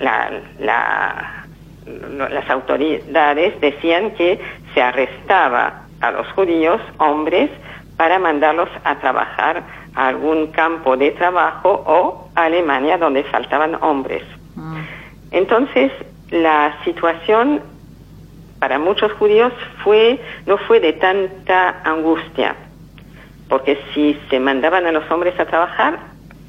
las 2.28 2.50
autoridades 2.50 3.60
decían 3.60 4.12
que 4.12 4.40
se 4.72 4.82
arrestaba 4.82 5.82
a 6.00 6.10
los 6.10 6.26
judíos, 6.32 6.80
hombres, 6.98 7.50
para 7.96 8.18
mandarlos 8.18 8.68
a 8.84 8.96
trabajar 8.96 9.62
a 9.94 10.08
algún 10.08 10.48
campo 10.48 10.96
de 10.96 11.10
trabajo 11.12 11.84
o 11.86 12.30
a 12.34 12.44
Alemania 12.44 12.98
donde 12.98 13.24
faltaban 13.24 13.76
hombres. 13.82 14.22
Mm. 14.56 14.78
Entonces, 15.30 15.92
la 16.30 16.76
situación 16.84 17.62
para 18.58 18.78
muchos 18.78 19.12
judíos 19.12 19.52
fue, 19.82 20.18
no 20.46 20.56
fue 20.56 20.80
de 20.80 20.94
tanta 20.94 21.82
angustia, 21.84 22.56
porque 23.48 23.78
si 23.92 24.18
se 24.30 24.40
mandaban 24.40 24.86
a 24.86 24.92
los 24.92 25.08
hombres 25.10 25.38
a 25.38 25.44
trabajar, 25.44 25.98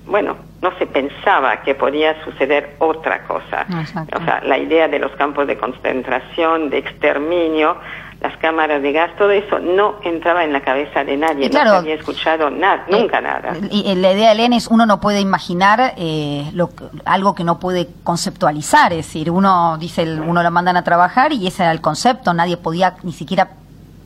bueno, 0.05 0.37
no 0.61 0.71
se 0.77 0.85
pensaba 0.87 1.61
que 1.61 1.75
podía 1.75 2.23
suceder 2.23 2.75
otra 2.79 3.23
cosa. 3.23 3.65
O 4.13 4.23
sea, 4.23 4.41
la 4.45 4.57
idea 4.57 4.87
de 4.87 4.99
los 4.99 5.11
campos 5.11 5.45
de 5.47 5.57
concentración, 5.57 6.69
de 6.69 6.77
exterminio, 6.77 7.77
las 8.21 8.37
cámaras 8.37 8.81
de 8.81 8.91
gas, 8.91 9.11
todo 9.17 9.31
eso 9.31 9.59
no 9.59 9.95
entraba 10.03 10.43
en 10.43 10.53
la 10.53 10.61
cabeza 10.61 11.03
de 11.03 11.17
nadie, 11.17 11.49
no 11.49 11.59
había 11.59 11.95
escuchado 11.95 12.49
nada, 12.49 12.85
eh, 12.87 12.99
nunca 12.99 13.21
nada. 13.21 13.53
Y 13.69 13.93
la 13.95 14.13
idea 14.13 14.29
de 14.29 14.31
Elena 14.33 14.55
es 14.55 14.67
uno 14.67 14.85
no 14.85 14.99
puede 14.99 15.19
imaginar 15.19 15.93
eh, 15.97 16.49
lo, 16.53 16.69
algo 17.05 17.35
que 17.35 17.43
no 17.43 17.59
puede 17.59 17.87
conceptualizar, 18.03 18.93
es 18.93 19.05
decir, 19.05 19.29
uno 19.29 19.77
dice, 19.77 20.03
uno 20.03 20.41
lo 20.41 20.51
mandan 20.51 20.77
a 20.77 20.83
trabajar 20.83 21.33
y 21.33 21.45
ese 21.45 21.63
era 21.63 21.71
el 21.71 21.81
concepto, 21.81 22.33
nadie 22.33 22.57
podía 22.57 22.95
ni 23.03 23.11
siquiera 23.11 23.49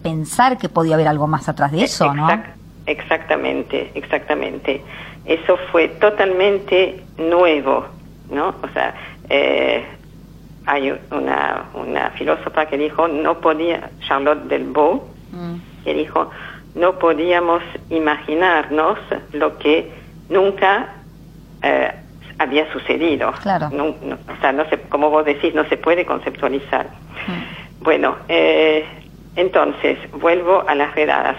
pensar 0.04 0.58
que 0.58 0.70
podía 0.70 0.96
haber 0.96 1.08
algo 1.08 1.28
más 1.28 1.48
atrás 1.48 1.72
de 1.72 1.84
eso, 1.84 2.14
¿no? 2.14 2.28
Exactamente, 2.86 3.92
exactamente. 3.94 4.82
Eso 5.26 5.58
fue 5.72 5.90
totalmente 5.90 7.04
nuevo, 7.18 7.86
¿no? 8.32 8.56
O 8.64 8.68
sea, 8.74 8.96
eh, 9.30 9.86
hay 10.70 10.96
una, 11.10 11.66
una 11.74 12.12
filósofa 12.12 12.68
que 12.68 12.78
dijo, 12.78 13.08
no 13.08 13.42
podía, 13.42 13.90
Charlotte 14.08 14.44
Delvaux, 14.44 15.02
mm. 15.32 15.84
que 15.84 15.96
dijo, 15.96 16.30
no 16.76 17.00
podíamos 17.00 17.64
imaginarnos 17.90 19.00
lo 19.34 19.58
que 19.58 19.92
nunca 20.30 20.94
eh, 21.64 21.92
había 22.38 22.72
sucedido. 22.72 23.32
Claro. 23.42 23.72
o 23.74 24.42
sea, 24.42 24.52
no 24.52 24.70
se, 24.70 24.80
como 24.82 25.10
vos 25.10 25.26
decís, 25.26 25.56
no 25.56 25.66
se 25.66 25.78
puede 25.78 26.06
conceptualizar. 26.06 26.86
Mm. 26.86 27.84
Bueno, 27.84 28.18
eh, 28.28 28.86
entonces, 29.36 29.98
vuelvo 30.20 30.64
a 30.68 30.76
las 30.76 30.94
redadas. 30.94 31.38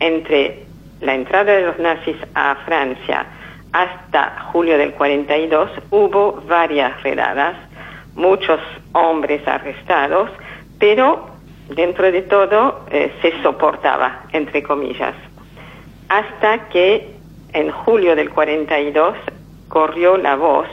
Entre 0.00 0.66
la 1.00 1.14
entrada 1.14 1.54
de 1.54 1.62
los 1.62 1.78
nazis 1.78 2.16
a 2.34 2.56
Francia 2.66 3.24
hasta 3.72 4.48
julio 4.52 4.76
del 4.76 4.92
42 4.92 5.70
hubo 5.90 6.42
varias 6.46 7.02
redadas 7.02 7.56
muchos 8.16 8.60
hombres 8.92 9.46
arrestados, 9.46 10.30
pero 10.78 11.28
dentro 11.68 12.10
de 12.10 12.22
todo 12.22 12.86
eh, 12.90 13.12
se 13.22 13.40
soportaba, 13.42 14.24
entre 14.32 14.62
comillas, 14.62 15.14
hasta 16.08 16.68
que 16.68 17.14
en 17.52 17.70
julio 17.70 18.16
del 18.16 18.30
42 18.30 19.14
corrió 19.68 20.16
la 20.16 20.36
voz 20.36 20.68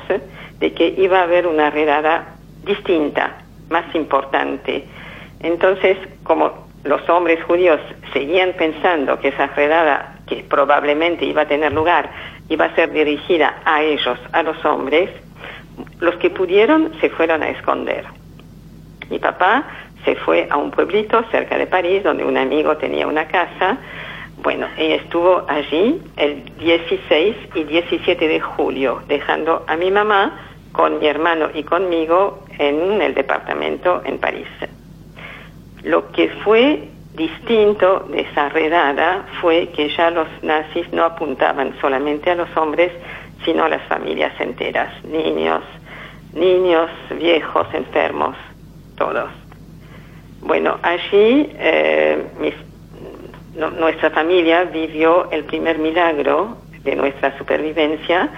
de 0.59 0.73
que 0.73 0.93
iba 0.97 1.19
a 1.19 1.23
haber 1.23 1.47
una 1.47 1.69
redada 1.69 2.35
distinta, 2.63 3.37
más 3.69 3.93
importante. 3.95 4.85
Entonces, 5.39 5.97
como 6.23 6.67
los 6.83 7.07
hombres 7.09 7.43
judíos 7.43 7.79
seguían 8.11 8.53
pensando 8.53 9.19
que 9.19 9.29
esa 9.29 9.47
redada 9.47 10.15
que 10.27 10.45
probablemente 10.47 11.25
iba 11.25 11.43
a 11.43 11.47
tener 11.47 11.73
lugar, 11.73 12.09
iba 12.49 12.65
a 12.65 12.75
ser 12.75 12.91
dirigida 12.91 13.61
a 13.65 13.81
ellos, 13.81 14.19
a 14.31 14.43
los 14.43 14.63
hombres, 14.65 15.09
los 15.99 16.15
que 16.15 16.29
pudieron 16.29 16.91
se 16.99 17.09
fueron 17.09 17.43
a 17.43 17.49
esconder. 17.49 18.05
Mi 19.09 19.19
papá 19.19 19.63
se 20.05 20.15
fue 20.15 20.47
a 20.49 20.57
un 20.57 20.71
pueblito 20.71 21.23
cerca 21.31 21.57
de 21.57 21.67
París 21.67 22.03
donde 22.03 22.25
un 22.25 22.37
amigo 22.37 22.77
tenía 22.77 23.07
una 23.07 23.27
casa. 23.27 23.77
Bueno, 24.41 24.67
y 24.77 24.91
estuvo 24.91 25.45
allí 25.47 26.01
el 26.17 26.43
16 26.57 27.35
y 27.55 27.63
17 27.63 28.27
de 28.27 28.39
julio, 28.39 29.01
dejando 29.07 29.63
a 29.67 29.75
mi 29.77 29.91
mamá 29.91 30.39
con 30.71 30.99
mi 30.99 31.07
hermano 31.07 31.49
y 31.53 31.63
conmigo 31.63 32.43
en 32.57 33.01
el 33.01 33.13
departamento 33.13 34.01
en 34.05 34.17
París. 34.17 34.47
Lo 35.83 36.11
que 36.11 36.29
fue 36.43 36.89
distinto 37.15 38.07
de 38.09 38.21
esa 38.21 38.49
redada 38.49 39.25
fue 39.39 39.69
que 39.69 39.89
ya 39.95 40.09
los 40.09 40.27
nazis 40.41 40.91
no 40.91 41.03
apuntaban 41.03 41.75
solamente 41.79 42.31
a 42.31 42.35
los 42.35 42.49
hombres, 42.57 42.91
sino 43.45 43.67
las 43.67 43.83
familias 43.83 44.33
enteras, 44.39 44.91
niños, 45.03 45.63
niños, 46.33 46.89
viejos, 47.19 47.67
enfermos, 47.73 48.35
todos. 48.97 49.29
Bueno, 50.41 50.77
allí 50.81 51.49
eh, 51.57 52.23
nuestra 53.79 54.09
familia 54.09 54.65
vivió 54.65 55.31
el 55.31 55.43
primer 55.45 55.77
milagro 55.79 56.57
de 56.83 56.95
nuestra 56.95 57.37
supervivencia, 57.37 58.29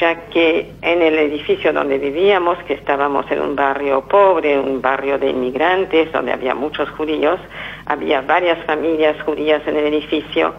ya 0.00 0.28
que 0.28 0.72
en 0.82 1.02
el 1.02 1.18
edificio 1.18 1.72
donde 1.72 1.98
vivíamos, 1.98 2.58
que 2.64 2.74
estábamos 2.74 3.30
en 3.30 3.40
un 3.40 3.54
barrio 3.54 4.02
pobre, 4.02 4.58
un 4.58 4.82
barrio 4.82 5.18
de 5.18 5.30
inmigrantes, 5.30 6.12
donde 6.12 6.32
había 6.32 6.54
muchos 6.54 6.90
judíos, 6.90 7.38
había 7.86 8.20
varias 8.22 8.64
familias 8.64 9.16
judías 9.22 9.62
en 9.66 9.76
el 9.76 9.86
edificio 9.86 10.54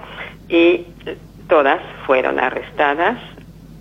y 0.48 0.86
todas 1.50 1.82
fueron 2.06 2.40
arrestadas 2.40 3.18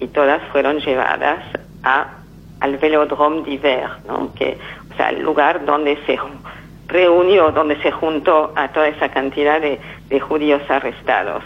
y 0.01 0.07
todas 0.09 0.43
fueron 0.53 0.79
llevadas 0.79 1.43
a, 1.83 2.09
al 2.61 2.77
velodrome 2.79 3.43
d'hiver, 3.43 3.89
¿no? 4.07 4.33
que, 4.35 4.59
o 4.93 4.97
sea, 4.97 5.11
el 5.11 5.23
lugar 5.23 5.65
donde 5.65 5.99
se 6.07 6.19
reunió, 6.89 7.51
donde 7.51 7.81
se 7.83 7.91
juntó 7.91 8.53
a 8.55 8.69
toda 8.69 8.89
esa 8.89 9.09
cantidad 9.09 9.61
de, 9.61 9.79
judíos 10.21 10.63
arrestados. 10.69 11.43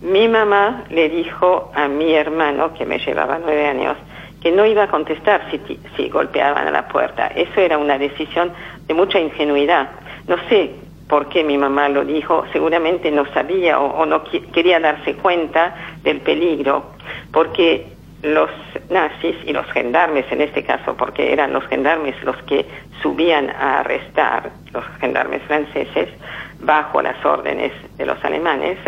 Mi 0.00 0.28
mamá 0.28 0.84
le 0.88 1.08
dijo 1.08 1.72
a 1.74 1.88
mi 1.88 2.14
hermano, 2.14 2.72
que 2.74 2.86
me 2.86 2.98
llevaba 2.98 3.38
nueve 3.38 3.66
años, 3.66 3.96
que 4.40 4.52
no 4.52 4.64
iba 4.64 4.84
a 4.84 4.88
contestar 4.88 5.50
si, 5.50 5.80
si 5.96 6.08
golpeaban 6.08 6.68
a 6.68 6.70
la 6.70 6.86
puerta. 6.86 7.26
Eso 7.28 7.60
era 7.60 7.76
una 7.76 7.98
decisión 7.98 8.52
de 8.86 8.94
mucha 8.94 9.18
ingenuidad. 9.18 9.90
No 10.28 10.36
sé 10.48 10.74
por 11.08 11.28
qué 11.28 11.42
mi 11.42 11.56
mamá 11.56 11.88
lo 11.88 12.04
dijo, 12.04 12.44
seguramente 12.52 13.10
no 13.10 13.24
sabía 13.32 13.78
o, 13.78 14.04
no 14.06 14.22
quería 14.52 14.78
darse 14.78 15.14
cuenta 15.14 15.74
del 16.02 16.20
peligro, 16.20 16.92
porque 17.32 17.86
los 18.22 18.50
nazis 18.90 19.36
y 19.46 19.52
los 19.52 19.66
gendarmes 19.68 20.26
en 20.30 20.42
este 20.42 20.64
caso, 20.64 20.96
porque 20.96 21.32
eran 21.32 21.52
los 21.52 21.66
gendarmes 21.68 22.20
los 22.24 22.36
que 22.42 22.66
subían 23.00 23.48
a 23.50 23.80
arrestar, 23.80 24.50
los 24.72 24.84
gendarmes 25.00 25.42
franceses, 25.42 26.08
bajo 26.60 27.00
las 27.00 27.24
órdenes 27.24 27.72
de 27.96 28.06
los 28.06 28.22
alemanes, 28.24 28.78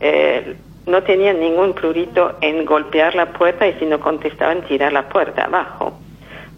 eh, 0.00 0.56
no 0.86 1.02
tenían 1.02 1.40
ningún 1.40 1.72
prurito 1.74 2.36
en 2.40 2.64
golpear 2.64 3.14
la 3.14 3.32
puerta 3.32 3.66
y 3.66 3.72
si 3.74 3.86
no 3.86 3.98
contestaban 3.98 4.62
tirar 4.62 4.92
la 4.92 5.08
puerta 5.08 5.44
abajo. 5.44 5.98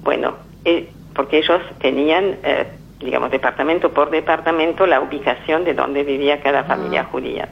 Bueno, 0.03 0.37
eh, 0.65 0.91
porque 1.15 1.39
ellos 1.39 1.63
tenían, 1.81 2.37
eh, 2.43 2.67
digamos, 2.99 3.31
departamento 3.31 3.91
por 3.93 4.11
departamento 4.11 4.87
la 4.87 5.01
ubicación 5.01 5.65
de 5.65 5.75
donde 5.75 6.03
vivía 6.03 6.41
cada 6.41 6.65
familia 6.65 7.03
ah. 7.03 7.09
judía. 7.11 7.49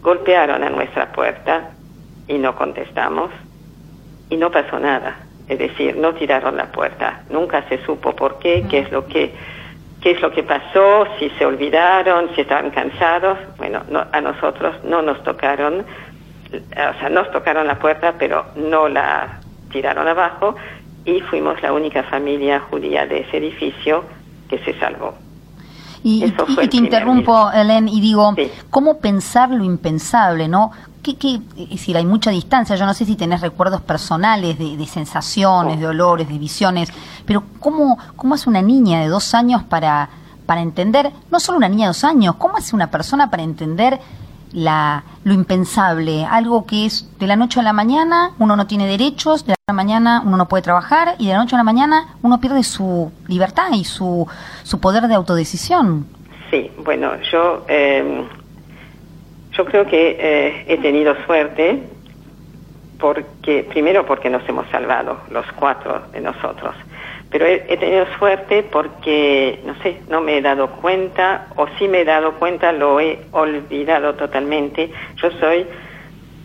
Golpearon 0.00 0.62
a 0.64 0.70
nuestra 0.70 1.12
puerta 1.12 1.70
y 2.26 2.38
no 2.38 2.56
contestamos 2.56 3.30
y 4.30 4.36
no 4.36 4.50
pasó 4.50 4.78
nada. 4.78 5.18
Es 5.48 5.58
decir, 5.58 5.96
no 5.96 6.14
tiraron 6.14 6.56
la 6.56 6.70
puerta. 6.70 7.22
Nunca 7.28 7.68
se 7.68 7.84
supo 7.84 8.14
por 8.14 8.38
qué, 8.38 8.64
qué 8.70 8.78
es 8.80 8.92
lo 8.92 9.06
que 9.06 9.32
qué 10.00 10.12
es 10.12 10.22
lo 10.22 10.32
que 10.32 10.42
pasó, 10.42 11.06
si 11.18 11.28
se 11.30 11.44
olvidaron, 11.44 12.34
si 12.34 12.40
estaban 12.40 12.70
cansados. 12.70 13.38
Bueno, 13.58 13.82
a 14.12 14.20
nosotros 14.22 14.82
no 14.84 15.02
nos 15.02 15.22
tocaron, 15.22 15.80
o 15.82 16.98
sea, 16.98 17.08
nos 17.10 17.30
tocaron 17.30 17.66
la 17.66 17.78
puerta, 17.78 18.14
pero 18.18 18.46
no 18.56 18.88
la 18.88 19.40
tiraron 19.70 20.08
abajo 20.08 20.56
y 21.04 21.20
fuimos 21.20 21.60
la 21.62 21.72
única 21.72 22.02
familia 22.04 22.60
judía 22.60 23.06
de 23.06 23.20
ese 23.20 23.36
edificio 23.36 24.04
que 24.50 24.58
se 24.58 24.78
salvó. 24.78 25.14
Y, 26.02 26.30
te 26.70 26.76
interrumpo, 26.76 27.50
Helen, 27.52 27.86
y 27.86 28.00
digo, 28.00 28.34
¿cómo 28.70 28.98
pensar 28.98 29.50
lo 29.50 29.62
impensable, 29.62 30.48
no? 30.48 30.70
¿Qué, 31.02 31.16
qué, 31.16 31.40
es 31.56 31.70
decir, 31.70 31.96
hay 31.96 32.06
mucha 32.06 32.30
distancia, 32.30 32.76
yo 32.76 32.84
no 32.86 32.94
sé 32.94 33.04
si 33.04 33.16
tenés 33.16 33.40
recuerdos 33.40 33.80
personales 33.82 34.58
de, 34.58 34.86
sensaciones, 34.86 35.78
de 35.78 35.86
olores, 35.86 36.28
de 36.28 36.38
visiones, 36.38 36.90
pero 37.26 37.44
¿cómo, 37.58 37.98
¿cómo 38.16 38.34
hace 38.34 38.48
una 38.48 38.62
niña 38.62 39.00
de 39.00 39.08
dos 39.08 39.34
años 39.34 39.62
para, 39.62 40.08
para 40.46 40.62
entender, 40.62 41.10
no 41.30 41.38
solo 41.38 41.58
una 41.58 41.68
niña 41.68 41.84
de 41.84 41.88
dos 41.88 42.04
años, 42.04 42.34
cómo 42.36 42.56
hace 42.56 42.74
una 42.74 42.90
persona 42.90 43.30
para 43.30 43.42
entender 43.42 44.00
la, 44.52 45.04
lo 45.24 45.32
impensable, 45.32 46.24
algo 46.24 46.66
que 46.66 46.86
es 46.86 47.08
de 47.18 47.26
la 47.26 47.36
noche 47.36 47.60
a 47.60 47.62
la 47.62 47.72
mañana 47.72 48.32
uno 48.38 48.56
no 48.56 48.66
tiene 48.66 48.86
derechos, 48.86 49.46
de 49.46 49.54
la 49.66 49.74
mañana 49.74 50.22
uno 50.24 50.36
no 50.36 50.48
puede 50.48 50.62
trabajar 50.62 51.14
y 51.18 51.26
de 51.26 51.32
la 51.32 51.38
noche 51.38 51.54
a 51.54 51.58
la 51.58 51.64
mañana 51.64 52.16
uno 52.22 52.40
pierde 52.40 52.62
su 52.62 53.12
libertad 53.28 53.70
y 53.72 53.84
su, 53.84 54.26
su 54.62 54.80
poder 54.80 55.06
de 55.08 55.14
autodecisión. 55.14 56.06
Sí, 56.50 56.70
bueno, 56.84 57.12
yo 57.30 57.64
eh, 57.68 58.26
yo 59.52 59.64
creo 59.64 59.86
que 59.86 60.16
eh, 60.18 60.64
he 60.68 60.78
tenido 60.78 61.14
suerte 61.26 61.82
porque, 62.98 63.66
primero 63.68 64.06
porque 64.06 64.30
nos 64.30 64.46
hemos 64.48 64.68
salvado, 64.68 65.20
los 65.30 65.44
cuatro 65.52 66.02
de 66.12 66.20
nosotros, 66.20 66.74
pero 67.30 67.46
he, 67.46 67.76
tenido 67.76 68.06
suerte 68.18 68.64
porque, 68.64 69.60
no 69.64 69.74
sé, 69.82 70.00
no 70.08 70.20
me 70.20 70.38
he 70.38 70.42
dado 70.42 70.68
cuenta, 70.68 71.46
o 71.56 71.66
si 71.78 71.86
me 71.86 72.00
he 72.00 72.04
dado 72.04 72.32
cuenta, 72.34 72.72
lo 72.72 72.98
he 72.98 73.20
olvidado 73.30 74.14
totalmente. 74.14 74.90
Yo 75.16 75.30
soy 75.38 75.64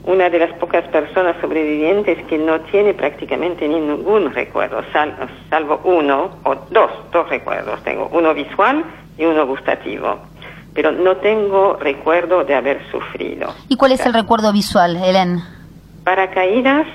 una 0.04 0.30
de 0.30 0.38
las 0.38 0.54
pocas 0.60 0.88
personas 0.90 1.36
sobrevivientes 1.42 2.24
que 2.28 2.38
no 2.38 2.62
tiene 2.62 2.94
prácticamente 2.94 3.68
ningún 3.68 4.32
recuerdo, 4.32 4.84
salvo 5.50 5.82
uno 5.84 6.38
o 6.44 6.56
dos, 6.70 6.92
dos 7.12 7.28
recuerdos. 7.30 7.84
Tengo 7.84 8.10
uno 8.14 8.34
visual 8.36 8.86
y 9.18 9.26
uno 9.26 9.48
gustativo 9.48 10.20
pero 10.76 10.92
no 10.92 11.16
tengo 11.18 11.78
recuerdo 11.78 12.44
de 12.44 12.54
haber 12.54 12.82
sufrido. 12.92 13.56
¿Y 13.70 13.78
cuál 13.78 13.94
es 13.94 14.06
el 14.06 14.14
recuerdo 14.14 14.52
visual, 14.52 14.98
Helen? 14.98 15.40
Paracaídas, 16.04 16.86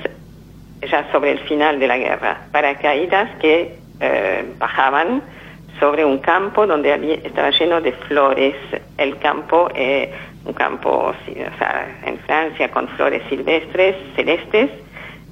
ya 0.89 1.11
sobre 1.11 1.33
el 1.33 1.39
final 1.41 1.81
de 1.81 1.89
la 1.89 1.97
guerra, 1.97 2.43
paracaídas 2.53 3.31
que 3.41 3.80
eh, 4.01 4.45
bajaban 4.59 5.23
sobre 5.79 6.05
un 6.05 6.19
campo 6.19 6.67
donde 6.67 6.93
había, 6.93 7.15
estaba 7.15 7.51
lleno 7.51 7.81
de 7.81 7.93
flores. 7.93 8.55
El 8.97 9.19
campo, 9.19 9.69
eh, 9.75 10.13
un 10.45 10.53
campo 10.55 11.15
en 11.27 12.19
Francia 12.21 12.71
con 12.71 12.89
flores 12.89 13.23
silvestres, 13.29 13.97
celestes, 14.17 14.71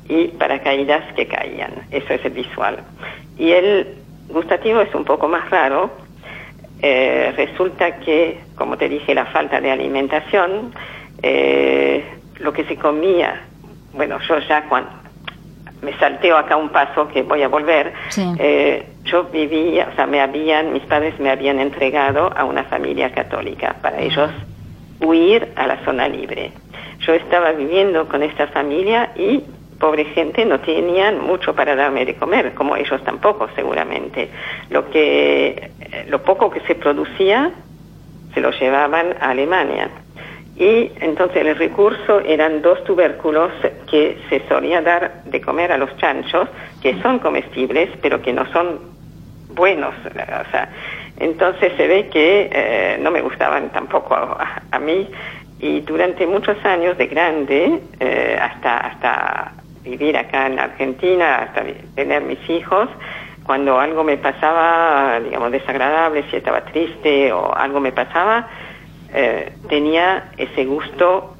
y 0.09 0.29
paracaídas 0.29 1.13
que 1.15 1.27
caían. 1.27 1.73
Eso 1.91 2.15
es 2.15 2.25
el 2.25 2.33
visual. 2.33 2.79
Y 3.39 3.51
el 3.51 3.97
gustativo 4.29 4.81
es 4.81 4.95
un 4.95 5.05
poco 5.05 5.29
más 5.29 5.49
raro, 5.51 5.91
eh, 6.81 7.33
resulta 7.37 7.99
que, 8.01 8.41
como 8.55 8.79
te 8.79 8.89
dije, 8.89 9.15
la 9.15 9.27
falta 9.27 9.61
de 9.61 9.71
alimentación, 9.71 10.73
lo 12.41 12.53
que 12.53 12.65
se 12.65 12.77
comía, 12.77 13.43
bueno, 13.93 14.19
yo 14.29 14.39
ya 14.39 14.63
cuando 14.69 14.91
me 15.83 15.97
salteo 15.99 16.37
acá 16.37 16.57
un 16.57 16.71
paso 16.71 17.09
que 17.09 17.23
voy 17.23 17.43
a 17.43 17.49
volver, 17.49 17.93
eh, 18.39 18.87
yo 19.05 19.25
vivía, 19.25 19.89
o 19.93 19.97
sea, 19.97 20.07
me 20.07 20.21
habían, 20.21 20.73
mis 20.73 20.83
padres 20.83 21.19
me 21.21 21.31
habían 21.31 21.61
entregado 21.61 22.33
a 22.37 22.45
una 22.45 22.65
familia 22.65 23.13
católica 23.13 23.77
para 23.81 24.01
ellos 24.01 24.31
huir 25.01 25.53
a 25.57 25.67
la 25.67 25.85
zona 25.85 26.09
libre. 26.09 26.53
Yo 27.01 27.15
estaba 27.15 27.53
viviendo 27.53 28.09
con 28.09 28.23
esta 28.23 28.49
familia 28.49 29.13
y 29.17 29.45
pobre 29.79 30.07
gente 30.07 30.45
no 30.45 30.61
tenían 30.61 31.25
mucho 31.25 31.55
para 31.55 31.77
darme 31.77 32.05
de 32.05 32.17
comer, 32.17 32.55
como 32.55 32.77
ellos 32.77 33.03
tampoco 33.05 33.49
seguramente. 33.55 34.29
Lo 34.71 34.91
que 34.91 35.71
eh, 35.81 36.07
lo 36.09 36.23
poco 36.23 36.51
que 36.51 36.61
se 36.61 36.75
producía 36.75 37.53
se 38.35 38.41
lo 38.41 38.51
llevaban 38.51 39.15
a 39.21 39.31
Alemania. 39.31 39.91
Y 40.59 40.91
entonces 41.01 41.47
el 41.47 41.55
recurso 41.57 42.19
eran 42.19 42.63
dos 42.63 42.83
tubérculos 42.83 43.53
que 43.89 44.19
se 44.29 44.43
solía 44.49 44.83
dar 44.83 45.23
de 45.25 45.41
comer 45.41 45.71
a 45.71 45.79
los 45.79 45.97
chanchos, 45.99 46.49
que 46.83 47.01
son 47.01 47.21
comestibles, 47.21 47.91
pero 48.03 48.21
que 48.21 48.33
no 48.33 48.45
son 48.53 48.81
buenos. 49.51 49.95
Entonces 51.21 51.73
se 51.77 51.87
ve 51.87 52.09
que 52.09 52.51
eh, 52.53 52.99
no 53.01 53.13
me 53.13 53.21
gustaban 53.21 53.71
tampoco 53.71 54.17
a, 54.17 54.79
mí. 54.81 55.09
Y 55.61 55.81
durante 55.83 56.27
muchos 56.27 56.57
años 56.65 56.99
de 56.99 57.07
grande, 57.07 57.81
eh, 58.01 58.39
hasta, 58.41 58.79
hasta 58.79 59.53
vivir 59.85 60.17
acá 60.17 60.49
en 60.49 60.59
Argentina, 60.59 61.37
hasta 61.43 61.63
tener 61.95 62.23
mis 62.23 62.51
hijos, 62.51 62.89
cuando 63.45 63.79
algo 63.79 64.03
me 64.03 64.17
pasaba, 64.17 65.21
digamos, 65.21 65.53
desagradable, 65.53 66.25
si 66.31 66.37
estaba 66.37 66.63
triste 66.63 67.33
o 67.33 67.55
algo 67.55 67.79
me 67.79 67.93
pasaba, 67.93 68.49
eh, 69.13 69.53
tenía 69.69 70.31
ese 70.37 70.65
gusto 70.65 71.37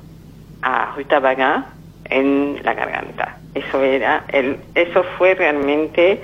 a 0.63 0.93
rutabaga 0.97 1.67
en 2.05 2.61
la 2.65 2.75
garganta. 2.75 3.37
Eso 3.55 3.83
era 3.83 4.25
el, 4.29 4.59
eso 4.75 5.05
fue 5.17 5.35
realmente 5.35 6.23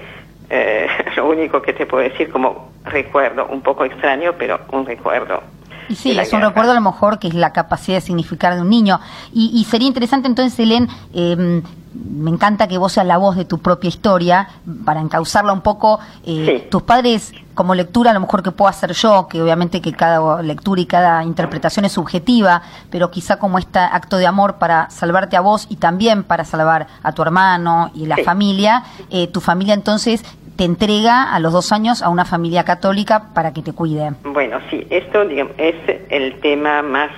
eh, 0.50 0.86
lo 1.16 1.28
único 1.28 1.62
que 1.62 1.72
te 1.72 1.86
puedo 1.86 2.02
decir 2.02 2.30
como 2.30 2.72
recuerdo, 2.84 3.46
un 3.46 3.62
poco 3.62 3.84
extraño, 3.84 4.34
pero 4.38 4.60
un 4.72 4.86
recuerdo. 4.86 5.42
Y 5.88 5.96
sí, 5.96 6.18
es 6.18 6.32
un 6.32 6.40
recuerdo 6.40 6.72
a 6.72 6.74
lo 6.74 6.80
mejor 6.80 7.18
que 7.18 7.28
es 7.28 7.34
la 7.34 7.52
capacidad 7.52 7.98
de 7.98 8.00
significar 8.00 8.54
de 8.54 8.62
un 8.62 8.70
niño. 8.70 9.00
Y, 9.34 9.64
sería 9.68 9.86
interesante 9.86 10.28
entonces, 10.28 10.58
Helen, 10.58 10.88
eh, 11.12 11.62
me 11.94 12.30
encanta 12.30 12.66
que 12.68 12.78
vos 12.78 12.92
seas 12.92 13.06
la 13.06 13.18
voz 13.18 13.36
de 13.36 13.44
tu 13.44 13.58
propia 13.58 13.88
historia, 13.88 14.48
para 14.84 15.00
encauzarla 15.00 15.52
un 15.52 15.60
poco. 15.60 16.00
Eh, 16.26 16.66
tus 16.70 16.82
padres, 16.82 17.32
como 17.54 17.74
lectura, 17.74 18.10
a 18.10 18.14
lo 18.14 18.20
mejor 18.20 18.42
que 18.42 18.50
puedo 18.50 18.68
hacer 18.68 18.92
yo, 18.92 19.28
que 19.28 19.40
obviamente 19.40 19.80
que 19.80 19.92
cada 19.92 20.42
lectura 20.42 20.80
y 20.80 20.86
cada 20.86 21.22
interpretación 21.24 21.84
es 21.84 21.92
subjetiva, 21.92 22.62
pero 22.90 23.10
quizá 23.10 23.38
como 23.38 23.58
este 23.58 23.78
acto 23.78 24.16
de 24.16 24.26
amor 24.26 24.56
para 24.58 24.90
salvarte 24.90 25.36
a 25.36 25.40
vos 25.40 25.66
y 25.70 25.76
también 25.76 26.24
para 26.24 26.44
salvar 26.44 26.86
a 27.02 27.12
tu 27.12 27.22
hermano 27.22 27.90
y 27.94 28.06
la 28.06 28.16
familia, 28.18 28.82
eh, 29.10 29.28
tu 29.28 29.40
familia 29.40 29.74
entonces 29.74 30.24
te 30.56 30.64
entrega 30.64 31.34
a 31.34 31.40
los 31.40 31.52
dos 31.52 31.72
años 31.72 32.02
a 32.02 32.08
una 32.08 32.24
familia 32.24 32.64
católica 32.64 33.30
para 33.34 33.52
que 33.52 33.62
te 33.62 33.72
cuide. 33.72 34.12
Bueno, 34.24 34.58
sí, 34.70 34.86
esto 34.90 35.22
es 35.22 35.74
el 36.10 36.40
tema 36.40 36.82
más 36.82 37.10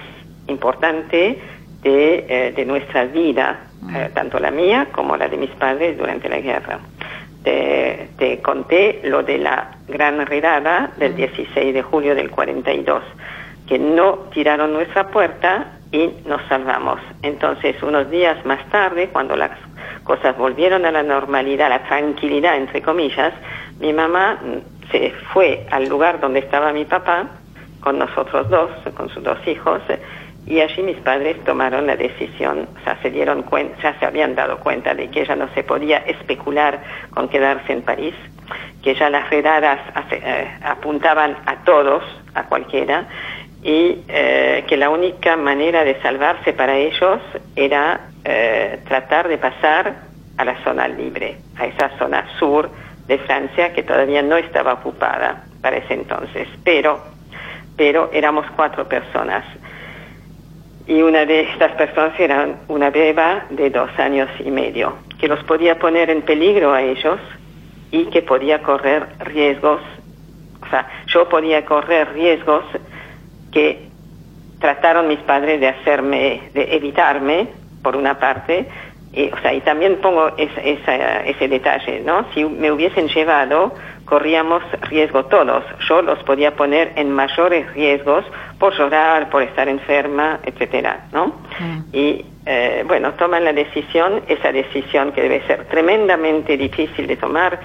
importante 0.49 1.39
de, 1.83 2.27
eh, 2.29 2.53
de 2.57 2.65
nuestra 2.65 3.05
vida 3.05 3.65
eh, 3.95 4.11
tanto 4.15 4.39
la 4.39 4.51
mía 4.51 4.89
como 4.93 5.17
la 5.17 5.29
de 5.29 5.37
mis 5.37 5.51
padres 5.51 5.97
durante 5.97 6.29
la 6.29 6.41
guerra. 6.41 6.81
Te, 7.43 8.41
conté 8.43 9.01
lo 9.05 9.23
de 9.23 9.39
la 9.39 9.71
gran 9.87 10.25
redada 10.27 10.91
del 10.97 11.15
16 11.15 11.75
de 11.75 11.83
julio 11.83 12.15
del 12.17 12.31
42, 12.31 13.03
que 13.69 13.79
no 13.79 14.27
tiraron 14.33 14.73
nuestra 14.73 15.09
puerta 15.09 15.79
y 15.93 16.11
nos 16.27 16.43
salvamos. 16.49 17.01
Entonces, 17.23 17.81
unos 17.85 18.11
días 18.11 18.45
más 18.45 18.69
tarde, 18.71 19.11
cuando 19.12 19.37
las 19.37 19.53
cosas 20.03 20.37
volvieron 20.37 20.85
a 20.87 20.91
la 20.91 21.05
normalidad, 21.05 21.69
la 21.69 21.85
tranquilidad, 21.85 22.57
entre 22.57 22.83
comillas, 22.83 23.33
mi 23.79 23.93
mamá 23.93 24.39
se 24.91 25.11
fue 25.33 25.67
al 25.71 25.89
lugar 25.89 26.21
donde 26.21 26.41
estaba 26.41 26.73
mi 26.73 26.85
papá, 26.85 27.29
con 27.81 27.99
nosotros 28.01 28.49
dos, 28.51 28.71
con 28.97 29.09
sus 29.11 29.23
dos 29.23 29.39
hijos, 29.47 29.81
y 30.47 30.61
allí 30.61 30.83
mis 30.83 30.99
padres 30.99 31.43
tomaron 31.45 31.87
la 31.87 31.97
decisión, 31.97 32.69
o 32.81 32.85
sea, 32.85 32.97
se 33.03 33.11
dieron 33.11 33.43
cuenta, 33.43 33.77
ya 33.83 33.99
se 33.99 34.07
habían 34.07 34.37
dado 34.37 34.59
cuenta 34.61 34.95
de 34.95 35.11
que 35.11 35.25
ya 35.25 35.35
no 35.35 35.49
se 35.55 35.65
podía 35.65 35.99
especular 35.99 36.81
con 37.11 37.29
quedarse 37.29 37.73
en 37.73 37.83
París, 37.83 38.15
que 38.83 38.95
ya 38.95 39.11
las 39.11 39.29
redadas 39.29 39.81
eh, 40.13 40.49
apuntaban 40.63 41.37
a 41.47 41.65
todos, 41.65 42.05
a 42.35 42.45
cualquiera, 42.45 43.09
y 43.65 44.05
eh, 44.07 44.65
que 44.69 44.77
la 44.77 44.91
única 44.91 45.37
manera 45.37 45.83
de 45.83 46.01
salvarse 46.01 46.53
para 46.53 46.77
ellos 46.77 47.21
era 47.57 48.09
eh, 48.25 48.79
tratar 48.87 49.27
de 49.27 49.39
pasar 49.39 49.97
a 50.39 50.45
la 50.45 50.63
zona 50.63 50.87
libre, 50.87 51.39
a 51.57 51.67
esa 51.67 51.91
zona 51.99 52.25
sur 52.39 52.71
de 53.09 53.19
Francia 53.19 53.73
que 53.73 53.83
todavía 53.83 54.23
no 54.23 54.37
estaba 54.37 54.75
ocupada 54.75 55.45
para 55.61 55.79
ese 55.79 55.95
entonces, 55.95 56.47
pero, 56.63 57.03
pero 57.77 58.11
éramos 58.13 58.47
cuatro 58.55 58.87
personas 58.89 59.45
y 60.87 61.03
una 61.03 61.27
de 61.27 61.40
estas 61.40 61.72
personas 61.72 62.18
era 62.18 62.49
una 62.68 62.90
beba 62.90 63.46
de 63.51 63.70
dos 63.70 63.90
años 63.99 64.29
y 64.44 64.51
medio, 64.51 64.96
que 65.18 65.29
los 65.29 65.42
podía 65.44 65.79
poner 65.79 66.11
en 66.11 66.22
peligro 66.22 66.72
a 66.72 66.83
ellos 66.83 67.18
y 67.90 68.05
que 68.07 68.22
podía 68.22 68.62
correr 68.62 69.07
riesgos, 69.20 69.81
o 70.62 70.70
sea, 70.70 70.88
yo 71.07 71.29
podía 71.29 71.64
correr 71.64 72.12
riesgos 72.12 72.64
que 73.53 73.88
trataron 74.61 75.09
mis 75.09 75.18
padres 75.20 75.61
de 75.61 75.68
hacerme, 75.68 76.51
de 76.55 76.75
evitarme, 76.75 77.49
por 77.83 77.96
una 77.96 78.18
parte, 78.18 78.68
y, 79.16 79.31
o 79.33 79.40
sea, 79.40 79.55
y 79.55 79.62
también 79.62 79.96
pongo 79.96 80.31
ese 80.37 81.48
detalle, 81.48 82.02
¿no? 82.05 82.26
Si 82.35 82.44
me 82.44 82.70
hubiesen 82.70 83.09
llevado, 83.09 83.72
corríamos 84.05 84.62
riesgo 84.83 85.24
todos. 85.24 85.64
Yo 85.88 86.02
los 86.02 86.22
podía 86.24 86.55
poner 86.55 86.92
en 86.96 87.11
mayores 87.11 87.72
riesgos 87.72 88.26
por 88.59 88.76
llorar, 88.76 89.31
por 89.31 89.42
estar 89.42 89.68
enferma, 89.68 90.40
etcétera, 90.44 91.07
¿no? 91.12 91.29
Mm. 91.59 91.79
Y 91.94 92.26
eh, 92.44 92.85
bueno, 92.87 93.14
toman 93.14 93.44
la 93.44 93.55
decisión, 93.55 94.22
esa 94.29 94.52
decisión 94.52 95.12
que 95.12 95.22
debe 95.22 95.40
ser 95.46 95.64
tremendamente 95.64 96.59
difícil 96.59 97.07
de 97.07 97.16
tomar 97.16 97.59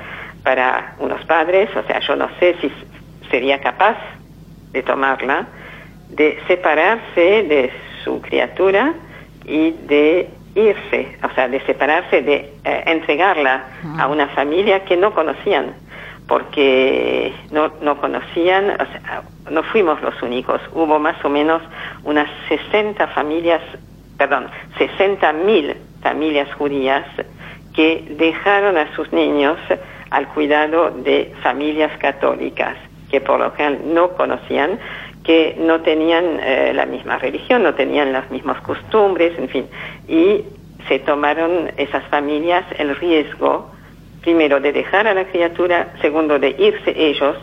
para 0.44 0.96
unos 1.00 1.24
padres, 1.26 1.70
o 1.76 1.84
sea, 1.84 2.00
yo 2.00 2.16
no 2.16 2.30
sé 2.40 2.56
si 2.62 2.72
sería 3.30 3.60
capaz 3.60 3.98
de 4.72 4.84
tomarla, 4.84 5.48
de 6.10 6.40
separarse 6.48 7.44
de 7.44 7.72
su 8.06 8.22
criatura 8.22 8.94
y 9.46 9.72
de 9.72 10.30
irse, 10.56 11.18
o 11.24 11.34
sea, 11.34 11.48
de 11.48 11.60
separarse, 11.62 12.22
de 12.22 12.54
eh, 12.64 12.84
entregarla 12.88 13.66
a 13.98 14.08
una 14.08 14.28
familia 14.30 14.84
que 14.86 14.98
no 14.98 15.14
conocían 15.14 15.74
porque 16.28 17.34
no, 17.52 17.74
no 17.82 17.98
conocían, 17.98 18.70
o 18.72 18.86
sea, 18.86 19.24
no 19.50 19.64
fuimos 19.64 20.02
los 20.02 20.22
únicos, 20.22 20.62
hubo 20.74 20.98
más 20.98 21.24
o 21.26 21.30
menos 21.30 21.62
unas 22.06 22.30
60 22.48 23.06
familias, 23.08 23.62
perdón, 24.18 24.48
60 24.78 25.34
mil 25.34 25.76
familias 26.02 26.48
judías 26.54 27.06
que 27.74 28.06
dejaron 28.18 28.78
a 28.78 28.96
sus 28.96 29.12
niños 29.12 29.58
al 30.10 30.28
cuidado 30.30 30.92
de 30.92 31.34
familias 31.42 31.92
católicas, 31.98 32.78
que 33.10 33.20
por 33.20 33.40
lo 33.40 33.52
general 33.52 33.82
no 33.94 34.12
conocían, 34.12 34.80
que 35.24 35.56
no 35.60 35.82
tenían 35.82 36.40
eh, 36.40 36.72
la 36.74 36.86
misma 36.86 37.18
religión, 37.18 37.64
no 37.64 37.74
tenían 37.76 38.12
las 38.12 38.30
mismas 38.32 38.62
costumbres, 38.62 39.38
en 39.38 39.50
fin, 39.50 39.68
y 40.08 40.44
se 40.88 41.00
tomaron 41.00 41.72
esas 41.78 42.04
familias 42.06 42.66
el 42.78 42.96
riesgo 42.96 43.72
primero 44.22 44.60
de 44.60 44.72
dejar 44.72 45.08
a 45.08 45.14
la 45.14 45.26
criatura, 45.26 45.94
segundo 46.02 46.40
de 46.40 46.50
irse 46.58 46.94
ellos 46.96 47.38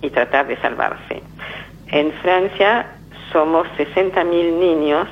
y 0.00 0.10
tratar 0.10 0.46
de 0.46 0.56
salvarse. 0.56 1.22
En 1.88 2.12
Francia 2.12 2.86
somos 3.32 3.66
60.000 3.78 4.24
niños 4.58 5.08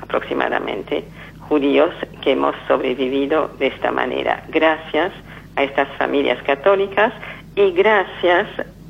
aproximadamente 0.00 1.04
judíos 1.48 1.90
que 2.22 2.32
hemos 2.32 2.54
sobrevivido 2.68 3.50
de 3.58 3.66
esta 3.68 3.90
manera, 3.90 4.44
gracias 4.48 5.12
a 5.56 5.64
estas 5.64 5.88
familias 5.98 6.42
católicas 6.44 7.12
y 7.56 7.72
gracias 7.72 8.46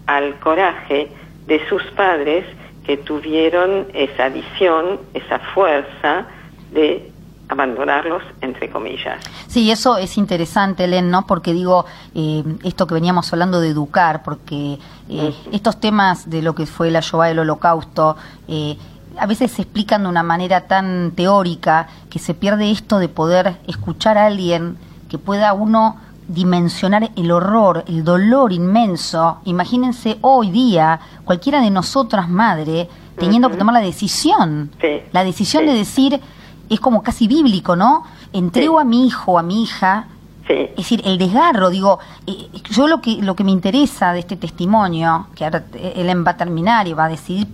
al 0.07 0.35
coraje 0.37 1.09
de 1.47 1.67
sus 1.69 1.83
padres 1.97 2.45
que 2.85 2.97
tuvieron 2.97 3.87
esa 3.95 4.29
visión, 4.29 5.01
esa 5.15 5.39
fuerza 5.55 6.27
de 6.73 7.13
abandonarlos, 7.49 8.23
entre 8.41 8.71
comillas. 8.71 9.23
Sí, 9.47 9.71
eso 9.71 9.99
es 9.99 10.17
interesante, 10.17 10.87
Len, 10.87 11.11
¿no? 11.11 11.27
Porque 11.27 11.53
digo, 11.53 11.85
eh, 12.15 12.43
esto 12.65 12.87
que 12.87 12.95
veníamos 12.95 13.33
hablando 13.33 13.61
de 13.61 13.69
educar, 13.69 14.23
porque 14.23 14.79
eh, 15.09 15.35
estos 15.53 15.79
temas 15.79 16.31
de 16.31 16.43
lo 16.43 16.55
que 16.55 16.67
fue 16.67 16.91
la 16.91 17.01
Shoah, 17.01 17.31
el 17.31 17.39
holocausto, 17.39 18.17
eh, 18.49 18.77
a 19.19 19.27
veces 19.27 19.53
se 19.53 19.63
explican 19.63 20.05
de 20.05 20.09
una 20.09 20.23
manera 20.23 20.63
tan 20.63 21.13
teórica 21.13 21.89
que 22.09 22.19
se 22.19 22.33
pierde 22.33 22.71
esto 22.71 22.99
de 22.99 23.09
poder 23.09 23.57
escuchar 23.67 24.17
a 24.17 24.27
alguien 24.27 24.79
que 25.11 25.19
pueda 25.19 25.53
uno 25.53 26.01
dimensionar 26.33 27.11
el 27.17 27.31
horror, 27.31 27.85
el 27.87 28.05
dolor 28.05 28.53
inmenso. 28.53 29.39
Imagínense 29.45 30.19
hoy 30.21 30.51
día, 30.51 31.01
cualquiera 31.25 31.61
de 31.61 31.71
nosotras, 31.71 32.29
madre, 32.29 32.89
teniendo 33.17 33.51
que 33.51 33.57
tomar 33.57 33.75
la 33.75 33.81
decisión, 33.81 34.71
la 35.13 35.25
decisión 35.25 35.67
de 35.67 35.75
decir, 35.75 36.21
es 36.69 36.81
como 36.81 37.03
casi 37.03 37.29
bíblico, 37.29 37.77
¿no? 37.77 38.05
Entrego 38.33 38.81
a 38.81 38.85
mi 38.85 39.07
hijo, 39.07 39.39
a 39.39 39.43
mi 39.43 39.63
hija, 39.63 40.07
es 40.49 40.77
decir, 40.77 41.03
el 41.05 41.19
desgarro, 41.19 41.71
digo, 41.71 41.99
eh, 42.27 42.49
yo 42.71 42.89
lo 42.89 43.01
que 43.01 43.23
lo 43.23 43.37
que 43.37 43.45
me 43.45 43.53
interesa 43.53 44.13
de 44.13 44.21
este 44.21 44.37
testimonio, 44.37 45.29
que 45.35 45.45
ahora 45.45 45.63
él 45.73 46.27
va 46.27 46.33
a 46.33 46.37
terminar 46.37 46.89
y 46.89 46.93
va 46.93 47.07
a 47.07 47.09
decidir 47.09 47.47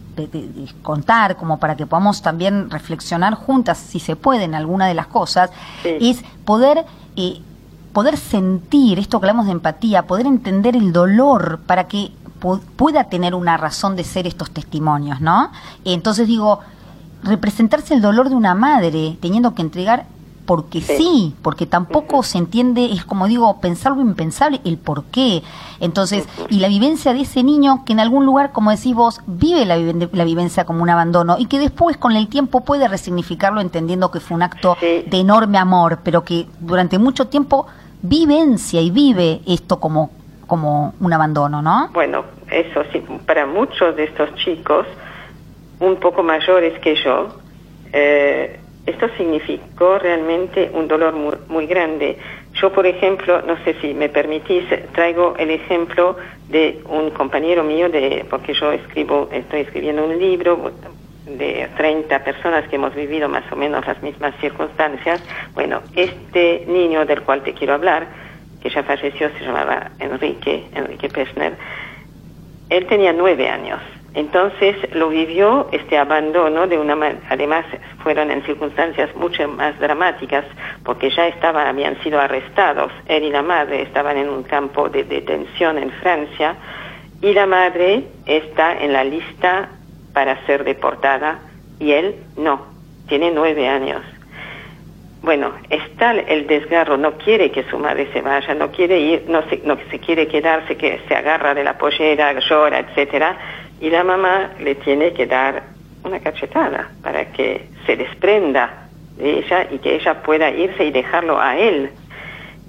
contar 0.83 1.37
como 1.37 1.59
para 1.61 1.77
que 1.77 1.87
podamos 1.87 2.23
también 2.23 2.71
reflexionar 2.71 3.35
juntas, 3.35 3.79
si 3.79 4.01
se 4.01 4.17
puede, 4.17 4.45
en 4.45 4.55
alguna 4.55 4.87
de 4.87 4.95
las 4.95 5.07
cosas, 5.07 5.51
es 5.85 6.25
poder 6.45 6.85
eh, 7.17 7.41
poder 7.93 8.17
sentir 8.17 8.99
esto 8.99 9.21
que 9.21 9.27
hablamos 9.27 9.47
de 9.47 9.53
empatía, 9.53 10.07
poder 10.07 10.27
entender 10.27 10.77
el 10.77 10.93
dolor 10.93 11.61
para 11.67 11.89
que 11.89 12.13
pueda 12.77 13.05
tener 13.05 13.35
una 13.35 13.57
razón 13.57 13.97
de 13.97 14.05
ser 14.05 14.27
estos 14.27 14.51
testimonios, 14.51 15.21
¿no? 15.21 15.51
Entonces 15.85 16.29
digo, 16.29 16.61
representarse 17.23 17.95
el 17.95 18.01
dolor 18.01 18.29
de 18.29 18.37
una 18.37 18.55
madre 18.55 19.19
teniendo 19.21 19.55
que 19.55 19.63
entregar 19.63 20.07
porque 20.49 20.81
sí, 20.81 21.35
porque 21.43 21.67
tampoco 21.67 22.23
se 22.23 22.39
entiende, 22.39 22.87
es 22.87 23.05
como 23.05 23.27
digo, 23.27 23.61
pensar 23.61 23.93
lo 23.93 24.01
impensable, 24.01 24.63
el 24.65 24.79
por 24.79 25.05
qué. 25.05 25.43
Entonces, 25.79 26.27
y 26.49 26.61
la 26.61 26.69
vivencia 26.69 27.13
de 27.13 27.21
ese 27.21 27.43
niño 27.43 27.85
que 27.85 27.93
en 27.93 28.01
algún 28.01 28.25
lugar, 28.25 28.51
como 28.51 28.71
decís 28.71 28.95
vos, 28.95 29.21
vive 29.27 29.67
la, 29.67 29.77
la 29.77 30.25
vivencia 30.25 30.65
como 30.65 30.83
un 30.83 30.89
abandono 30.89 31.37
y 31.39 31.49
que 31.49 31.59
después 31.59 31.99
con 31.99 32.17
el 32.17 32.29
tiempo 32.29 32.65
puede 32.65 32.89
resignificarlo 32.89 33.61
entendiendo 33.61 34.11
que 34.11 34.21
fue 34.21 34.37
un 34.37 34.43
acto 34.43 34.79
de 34.81 35.05
enorme 35.13 35.59
amor, 35.59 35.99
pero 36.03 36.25
que 36.25 36.47
durante 36.61 36.99
mucho 36.99 37.27
tiempo 37.27 37.67
vivencia 38.01 38.81
y 38.81 38.91
vive 38.91 39.43
esto 39.47 39.79
como, 39.79 40.13
como 40.47 40.95
un 40.99 41.13
abandono, 41.13 41.61
¿no? 41.61 41.91
Bueno, 41.93 42.25
eso 42.51 42.85
sí, 42.91 43.05
para 43.27 43.45
muchos 43.45 43.95
de 43.97 44.05
estos 44.05 44.35
chicos, 44.37 44.87
un 45.79 45.97
poco 45.97 46.23
mayores 46.23 46.79
que 46.79 46.95
yo, 46.95 47.37
eh, 47.93 48.61
esto 48.89 49.09
significó 49.17 49.99
realmente 49.99 50.71
un 50.73 50.89
dolor 50.89 51.15
muy, 51.15 51.35
muy, 51.49 51.67
grande. 51.67 52.19
Yo, 52.55 52.73
por 52.73 52.87
ejemplo, 52.87 53.43
no 53.43 53.63
sé 53.65 53.75
si 53.81 53.95
me 53.95 54.09
permitís, 54.09 54.65
traigo 54.93 55.35
el 55.39 55.51
ejemplo 55.51 56.17
de 56.49 56.81
un 56.87 57.11
compañero 57.11 57.63
mío, 57.63 57.89
de, 57.89 58.25
porque 58.29 58.55
yo 58.55 58.73
escribo, 58.73 59.29
estoy 59.33 59.61
escribiendo 59.61 60.05
un 60.05 60.19
libro 60.19 60.73
de 61.27 61.69
30 61.77 62.25
personas 62.25 62.67
que 62.69 62.77
hemos 62.77 62.95
vivido 62.95 63.29
más 63.29 63.45
o 63.53 63.57
menos 63.57 63.87
las 63.87 64.03
mismas 64.03 64.35
circunstancias. 64.41 65.23
Bueno, 65.55 65.83
este 65.95 66.65
niño 66.67 67.05
del 67.05 67.23
cual 67.23 67.43
te 67.43 67.53
quiero 67.53 67.75
hablar, 67.75 68.09
que 68.63 68.71
ya 68.71 68.83
falleció, 68.83 69.29
se 69.39 69.45
llamaba 69.45 69.91
Enrique, 70.01 70.65
Enrique 70.75 71.09
Pesner, 71.09 71.55
él 72.71 72.87
tenía 72.87 73.13
nueve 73.13 73.49
años. 73.49 73.81
Entonces 74.15 74.77
lo 74.95 75.11
vivió 75.11 75.69
este 75.71 75.99
abandono 75.99 76.67
de 76.67 76.79
una 76.79 76.97
además 77.29 77.67
fueron 78.03 78.31
en 78.31 78.43
circunstancias 78.45 79.15
mucho 79.17 79.47
más 79.49 79.79
dramáticas 79.79 80.45
porque 80.83 81.11
ya 81.11 81.29
estaban 81.29 81.67
habían 81.67 82.03
sido 82.03 82.19
arrestados. 82.21 82.91
Él 83.07 83.25
y 83.25 83.31
la 83.31 83.43
madre 83.43 83.83
estaban 83.83 84.17
en 84.17 84.29
un 84.29 84.43
campo 84.45 84.89
de 84.89 85.05
detención 85.05 85.79
en 85.79 85.91
Francia 85.91 86.57
y 87.21 87.33
la 87.33 87.47
madre 87.47 88.05
está 88.25 88.79
en 88.79 88.93
la 88.93 89.05
lista 89.05 89.69
para 90.15 90.45
ser 90.47 90.65
deportada 90.65 91.41
y 91.79 91.93
él 91.93 92.17
no. 92.37 92.67
Tiene 93.09 93.31
nueve 93.31 93.69
años. 93.69 94.03
Bueno, 95.23 95.53
está 95.69 96.13
el 96.13 96.47
desgarro, 96.47 96.97
no 96.97 97.13
quiere 97.19 97.51
que 97.51 97.65
su 97.65 97.79
madre 97.79 98.09
se 98.13 98.23
vaya, 98.23 98.55
no 98.55 98.71
quiere 98.71 99.01
ir, 99.01 99.25
no 99.29 99.43
se, 99.49 99.61
no 99.65 99.77
se 99.91 99.99
quiere 99.99 100.29
quedarse, 100.29 100.77
que 100.77 101.01
se 101.09 101.15
agarra 101.15 101.55
de 101.55 101.65
la 101.65 101.77
pollera, 101.77 102.39
llora, 102.39 102.79
etcétera, 102.79 103.37
y 103.81 103.91
la 103.91 104.05
mamá 104.05 104.51
le 104.61 104.75
tiene 104.77 105.13
que 105.13 105.27
dar 105.27 105.63
una 106.05 106.21
cachetada 106.21 106.91
para 107.03 107.33
que 107.33 107.67
se 107.87 107.97
desprenda 107.97 108.89
de 109.17 109.39
ella 109.39 109.67
y 109.71 109.79
que 109.79 109.97
ella 109.97 110.23
pueda 110.23 110.51
irse 110.51 110.85
y 110.85 110.91
dejarlo 110.91 111.41
a 111.41 111.57
él. 111.57 111.91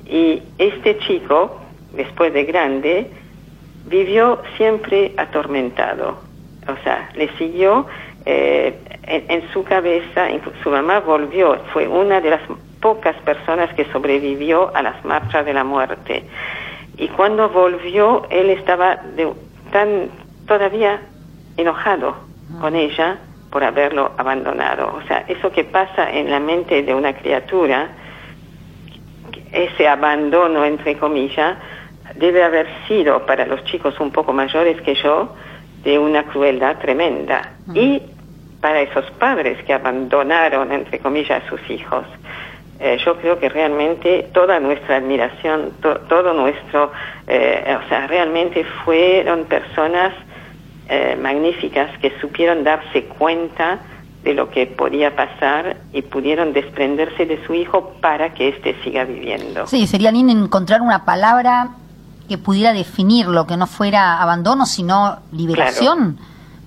Y 0.05 0.41
este 0.57 0.97
chico, 0.99 1.61
después 1.93 2.33
de 2.33 2.43
grande, 2.45 3.11
vivió 3.85 4.41
siempre 4.57 5.13
atormentado. 5.17 6.19
O 6.67 6.83
sea, 6.83 7.09
le 7.15 7.29
siguió 7.37 7.87
eh, 8.25 8.75
en, 9.03 9.49
su 9.51 9.63
cabeza, 9.63 10.27
su 10.63 10.69
mamá 10.69 10.99
volvió, 10.99 11.57
fue 11.73 11.87
una 11.87 12.21
de 12.21 12.31
las 12.31 12.41
pocas 12.81 13.15
personas 13.17 13.73
que 13.73 13.85
sobrevivió 13.85 14.75
a 14.75 14.81
las 14.81 15.03
marchas 15.03 15.45
de 15.45 15.53
la 15.53 15.63
muerte. 15.63 16.23
Y 16.97 17.07
cuando 17.09 17.49
volvió, 17.49 18.27
él 18.29 18.49
estaba 18.49 18.97
de, 19.15 19.31
tan 19.71 20.09
todavía 20.49 20.99
enojado 21.55 22.15
con 22.59 22.75
ella 22.75 23.17
por 23.51 23.63
haberlo 23.63 24.11
abandonado. 24.17 24.95
O 24.95 25.07
sea, 25.07 25.23
eso 25.27 25.51
que 25.51 25.63
pasa 25.63 26.11
en 26.11 26.29
la 26.29 26.39
mente 26.39 26.81
de 26.83 26.93
una 26.93 27.13
criatura, 27.13 27.89
ese 29.51 29.87
abandono, 29.87 30.65
entre 30.65 30.97
comillas, 30.97 31.57
debe 32.15 32.43
haber 32.43 32.67
sido 32.87 33.25
para 33.25 33.45
los 33.45 33.63
chicos 33.65 33.99
un 33.99 34.11
poco 34.11 34.33
mayores 34.33 34.81
que 34.81 34.95
yo 34.95 35.35
de 35.83 35.97
una 35.97 36.23
crueldad 36.23 36.77
tremenda. 36.79 37.53
Y 37.73 38.01
para 38.59 38.81
esos 38.81 39.09
padres 39.11 39.63
que 39.63 39.73
abandonaron, 39.73 40.71
entre 40.71 40.99
comillas, 40.99 41.43
a 41.43 41.49
sus 41.49 41.69
hijos. 41.69 42.05
Eh, 42.79 42.97
yo 43.05 43.17
creo 43.17 43.39
que 43.39 43.49
realmente 43.49 44.29
toda 44.33 44.59
nuestra 44.59 44.97
admiración, 44.97 45.73
todo 45.81 46.33
nuestro, 46.33 46.91
eh, 47.27 47.77
o 47.85 47.89
sea, 47.89 48.07
realmente 48.07 48.63
fueron 48.83 49.45
personas 49.45 50.13
eh, 50.89 51.15
magníficas 51.21 51.97
que 51.99 52.11
supieron 52.19 52.63
darse 52.63 53.05
cuenta 53.05 53.79
de 54.23 54.33
lo 54.33 54.49
que 54.49 54.65
podía 54.65 55.15
pasar 55.15 55.77
y 55.93 56.01
pudieron 56.01 56.51
desprenderse 56.51 57.25
de 57.25 57.45
su 57.45 57.53
hijo 57.53 57.93
para 58.01 58.33
que 58.33 58.49
éste 58.49 58.75
siga 58.83 59.05
viviendo. 59.05 59.67
Sí, 59.67 59.87
sería 59.87 60.11
lindo 60.11 60.33
encontrar 60.33 60.81
una 60.81 61.05
palabra 61.05 61.69
que 62.27 62.37
pudiera 62.37 62.73
definir 62.73 63.27
lo 63.27 63.47
que 63.47 63.55
no 63.55 63.65
fuera 63.65 64.21
abandono, 64.21 64.65
sino 64.65 65.19
liberación. 65.31 66.19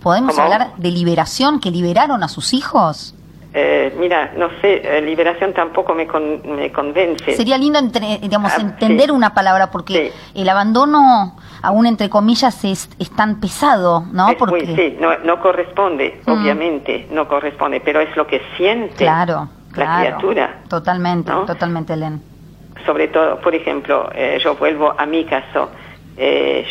¿Podemos 0.03 0.39
hablar 0.39 0.73
de 0.77 0.91
liberación, 0.91 1.61
que 1.61 1.71
liberaron 1.71 2.23
a 2.23 2.29
sus 2.29 2.55
hijos? 2.55 3.15
Eh, 3.55 3.95
mira, 3.99 4.33
no 4.35 4.49
sé, 4.63 4.81
eh, 4.83 5.03
liberación 5.03 5.53
tampoco 5.53 5.95
me, 5.95 6.07
me, 6.07 6.73
convence. 6.73 7.37
Sería 7.37 7.59
lindo 7.59 7.79
digamos, 8.23 8.51
ah, 8.57 8.61
entender 8.63 9.13
una 9.13 9.35
palabra, 9.35 9.71
porque 9.71 10.11
el 10.35 10.49
abandono, 10.49 11.37
aún 11.61 11.85
entre 11.85 12.09
comillas, 12.09 12.65
es, 12.65 12.89
tan 13.15 13.41
pesado, 13.41 14.05
¿no? 14.11 14.29
porque... 14.39 14.67
sí, 14.75 14.99
no, 14.99 15.41
corresponde, 15.41 16.23
mm. 16.25 16.31
obviamente, 16.31 17.07
no 17.11 17.29
corresponde, 17.29 17.81
pero 17.81 18.01
es 18.01 18.17
lo 18.17 18.27
que 18.27 18.41
siente 18.57 18.97
claro, 18.97 19.49
la 19.77 19.99
criatura. 19.99 20.61
Totalmente, 20.69 21.31
totalmente, 21.47 21.95
Len. 21.95 22.23
Sobre 22.87 23.09
todo, 23.09 23.39
por 23.39 23.55
ejemplo, 23.55 24.09
eh, 24.15 24.39
yo 24.43 24.57
vuelvo 24.57 24.95
a 24.97 25.05
mi 25.05 25.25
caso. 25.25 25.69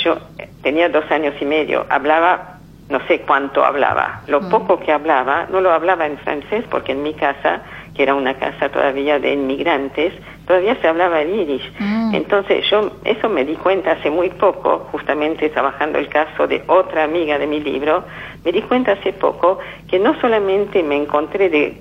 yo 0.04 0.17
tenía 0.63 0.89
dos 0.89 1.06
años 1.12 1.36
y 1.39 1.46
medio, 1.46 1.86
hablaba 1.89 2.50
no 2.91 2.99
sé 3.08 3.21
cuánto 3.21 3.63
hablaba. 3.63 4.21
Lo 4.27 4.41
mm. 4.41 4.49
poco 4.49 4.80
que 4.80 4.91
hablaba, 4.91 5.47
no 5.49 5.62
lo 5.62 5.71
hablaba 5.71 6.06
en 6.06 6.17
francés 6.17 6.65
porque 6.69 6.91
en 6.91 7.01
mi 7.01 7.13
casa, 7.13 7.62
que 7.95 8.04
era 8.04 8.13
una 8.13 8.36
casa 8.36 8.69
todavía 8.69 9.17
de 9.17 9.34
inmigrantes, 9.34 10.13
todavía 10.45 10.75
se 10.82 10.88
hablaba 10.88 11.21
el 11.21 11.34
irish. 11.34 11.71
Mm. 11.80 12.13
Entonces 12.13 12.69
yo 12.69 12.91
eso 13.06 13.30
me 13.30 13.45
di 13.45 13.56
cuenta 13.56 13.93
hace 13.93 14.10
muy 14.10 14.30
poco, 14.30 14.89
justamente 14.91 15.49
trabajando 15.49 15.97
el 15.97 16.10
caso 16.10 16.45
de 16.47 16.63
otra 16.67 17.06
amiga 17.06 17.39
de 17.39 17.47
mi 17.47 17.62
libro, 17.62 18.04
me 18.43 18.51
di 18.51 18.62
cuenta 18.62 18.91
hace 18.91 19.13
poco 19.13 19.60
que 19.88 19.97
no 19.97 20.19
solamente 20.19 20.84
me 20.84 20.97
encontré 20.97 21.49
de, 21.49 21.77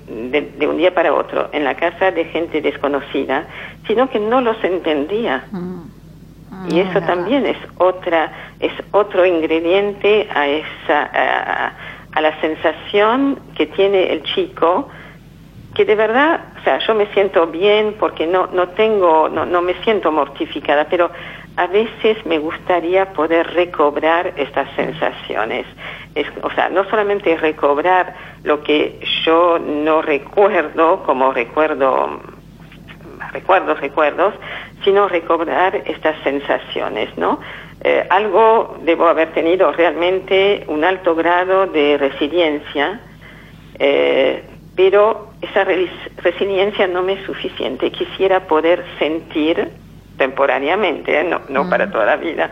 de, 0.57 0.67
un 0.67 0.77
día 0.77 0.93
para 0.93 1.13
otro 1.13 1.49
en 1.51 1.65
la 1.65 1.75
casa 1.75 2.11
de 2.11 2.23
gente 2.25 2.61
desconocida, 2.61 3.47
sino 3.85 4.09
que 4.09 4.19
no 4.19 4.39
los 4.39 4.63
entendía. 4.63 5.43
Mm. 5.51 6.00
Y 6.69 6.79
eso 6.79 6.99
ah, 6.99 7.05
también 7.05 7.45
es 7.45 7.57
otra, 7.77 8.31
es 8.59 8.71
otro 8.91 9.25
ingrediente 9.25 10.27
a 10.33 10.47
esa, 10.47 11.71
a, 12.13 12.21
la 12.21 12.39
sensación 12.41 13.39
que 13.55 13.67
tiene 13.67 14.11
el 14.11 14.23
chico, 14.23 14.89
que 15.73 15.85
de 15.85 15.95
verdad, 15.95 16.41
o 16.59 16.63
sea, 16.63 16.79
yo 16.79 16.93
me 16.93 17.07
siento 17.07 17.47
bien 17.47 17.95
porque 17.99 18.27
no, 18.27 18.47
no 18.47 18.67
tengo, 18.69 19.29
no, 19.29 19.45
no 19.45 19.61
me 19.61 19.73
siento 19.83 20.11
mortificada, 20.11 20.85
pero 20.89 21.09
a 21.55 21.67
veces 21.67 22.25
me 22.25 22.37
gustaría 22.37 23.13
poder 23.13 23.53
recobrar 23.53 24.33
estas 24.37 24.69
sensaciones. 24.75 25.65
Es, 26.15 26.27
o 26.43 26.49
sea, 26.51 26.69
no 26.69 26.83
solamente 26.89 27.35
recobrar 27.37 28.13
lo 28.43 28.61
que 28.63 28.99
yo 29.25 29.57
no 29.59 30.01
recuerdo 30.01 31.03
como 31.03 31.31
recuerdo 31.31 32.19
recuerdos, 33.31 33.79
recuerdos, 33.79 34.33
sino 34.83 35.07
recordar 35.07 35.75
estas 35.85 36.15
sensaciones, 36.23 37.17
¿no? 37.17 37.39
Eh, 37.83 38.05
algo 38.09 38.77
debo 38.83 39.07
haber 39.07 39.29
tenido 39.33 39.71
realmente 39.71 40.63
un 40.67 40.83
alto 40.83 41.15
grado 41.15 41.67
de 41.67 41.97
resiliencia, 41.97 42.99
eh, 43.79 44.43
pero 44.75 45.31
esa 45.41 45.65
resiliencia 46.17 46.87
no 46.87 47.01
me 47.01 47.13
es 47.13 47.25
suficiente. 47.25 47.91
Quisiera 47.91 48.41
poder 48.41 48.85
sentir 48.99 49.69
temporariamente, 50.17 51.19
¿eh? 51.19 51.23
no, 51.23 51.41
no 51.49 51.69
para 51.69 51.89
toda 51.89 52.05
la 52.05 52.15
vida, 52.17 52.51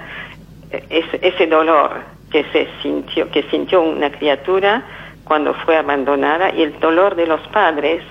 ese 0.90 1.48
dolor 1.48 2.02
que 2.32 2.44
se 2.52 2.68
sintió, 2.82 3.30
que 3.30 3.44
sintió 3.44 3.82
una 3.82 4.12
criatura 4.12 4.84
cuando 5.24 5.54
fue 5.54 5.78
abandonada 5.78 6.52
y 6.54 6.64
el 6.64 6.80
dolor 6.80 7.16
de 7.16 7.28
los 7.28 7.42
padres 7.50 8.02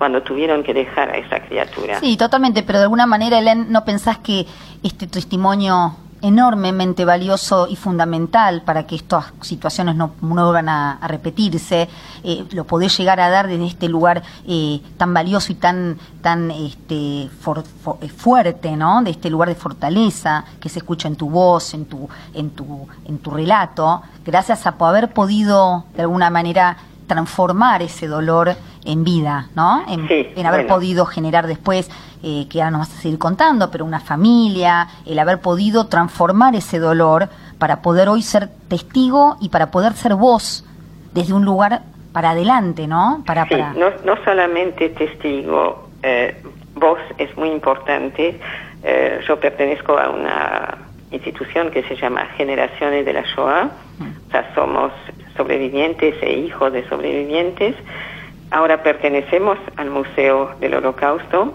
cuando 0.00 0.22
tuvieron 0.22 0.62
que 0.62 0.72
dejar 0.72 1.10
a 1.10 1.18
esa 1.18 1.40
criatura. 1.40 2.00
Sí, 2.00 2.16
totalmente, 2.16 2.62
pero 2.62 2.78
de 2.78 2.84
alguna 2.84 3.04
manera, 3.04 3.38
Helen, 3.38 3.70
¿no 3.70 3.84
pensás 3.84 4.16
que 4.16 4.46
este 4.82 5.06
testimonio 5.06 5.94
enormemente 6.22 7.04
valioso 7.04 7.66
y 7.68 7.76
fundamental 7.76 8.62
para 8.62 8.86
que 8.86 8.96
estas 8.96 9.26
situaciones 9.42 9.96
no, 9.96 10.12
vuelvan 10.22 10.70
a, 10.70 10.98
repetirse, 11.06 11.86
eh, 12.24 12.46
lo 12.52 12.64
podés 12.64 12.96
llegar 12.96 13.20
a 13.20 13.28
dar 13.28 13.46
desde 13.46 13.66
este 13.66 13.90
lugar 13.90 14.22
eh, 14.48 14.80
tan 14.96 15.12
valioso 15.12 15.52
y 15.52 15.56
tan, 15.56 15.98
tan 16.22 16.50
este, 16.50 17.24
eh, 17.24 18.08
fuerte, 18.16 18.76
¿no? 18.78 19.02
De 19.02 19.10
este 19.10 19.28
lugar 19.28 19.50
de 19.50 19.54
fortaleza 19.54 20.46
que 20.60 20.70
se 20.70 20.78
escucha 20.78 21.08
en 21.08 21.16
tu 21.16 21.28
voz, 21.28 21.74
en 21.74 21.84
tu, 21.84 22.08
en 22.32 22.48
tu, 22.48 22.88
en 23.04 23.18
tu 23.18 23.30
relato, 23.32 24.00
gracias 24.24 24.66
a 24.66 24.76
haber 24.78 25.12
podido 25.12 25.84
de 25.94 26.02
alguna 26.02 26.30
manera 26.30 26.78
transformar 27.10 27.82
ese 27.82 28.06
dolor 28.06 28.54
en 28.84 29.02
vida, 29.02 29.48
¿no? 29.56 29.82
En, 29.88 30.46
haber 30.46 30.68
podido 30.68 31.04
generar 31.06 31.48
después, 31.48 31.90
eh, 32.22 32.46
que 32.48 32.62
ahora 32.62 32.70
nos 32.70 32.88
vas 32.88 32.98
a 32.98 33.02
seguir 33.02 33.18
contando, 33.18 33.68
pero 33.68 33.84
una 33.84 33.98
familia, 33.98 34.86
el 35.04 35.18
haber 35.18 35.40
podido 35.40 35.88
transformar 35.88 36.54
ese 36.54 36.78
dolor 36.78 37.28
para 37.58 37.82
poder 37.82 38.08
hoy 38.08 38.22
ser 38.22 38.48
testigo 38.68 39.38
y 39.40 39.48
para 39.48 39.72
poder 39.72 39.94
ser 39.94 40.14
voz 40.14 40.64
desde 41.12 41.34
un 41.34 41.44
lugar 41.44 41.82
para 42.12 42.30
adelante, 42.30 42.86
¿no? 42.86 43.24
Para, 43.26 43.44
sí, 43.46 43.56
No, 43.76 43.90
no 44.04 44.14
solamente 44.24 44.90
testigo, 44.90 45.88
eh, 46.04 46.40
voz 46.76 47.00
es 47.18 47.36
muy 47.36 47.48
importante. 47.48 48.38
Eh, 48.84 49.20
yo 49.26 49.40
pertenezco 49.40 49.98
a 49.98 50.10
una 50.10 50.78
institución 51.10 51.72
que 51.72 51.82
se 51.82 51.96
llama 51.96 52.24
Generaciones 52.36 53.04
de 53.04 53.12
la 53.12 53.22
Shoah, 53.22 53.64
mm. 53.98 54.28
o 54.28 54.30
sea, 54.30 54.54
somos 54.54 54.92
sobrevivientes 55.40 56.14
e 56.20 56.32
hijos 56.38 56.70
de 56.70 56.86
sobrevivientes. 56.90 57.74
Ahora 58.50 58.82
pertenecemos 58.82 59.58
al 59.76 59.88
Museo 59.88 60.50
del 60.60 60.74
Holocausto 60.74 61.54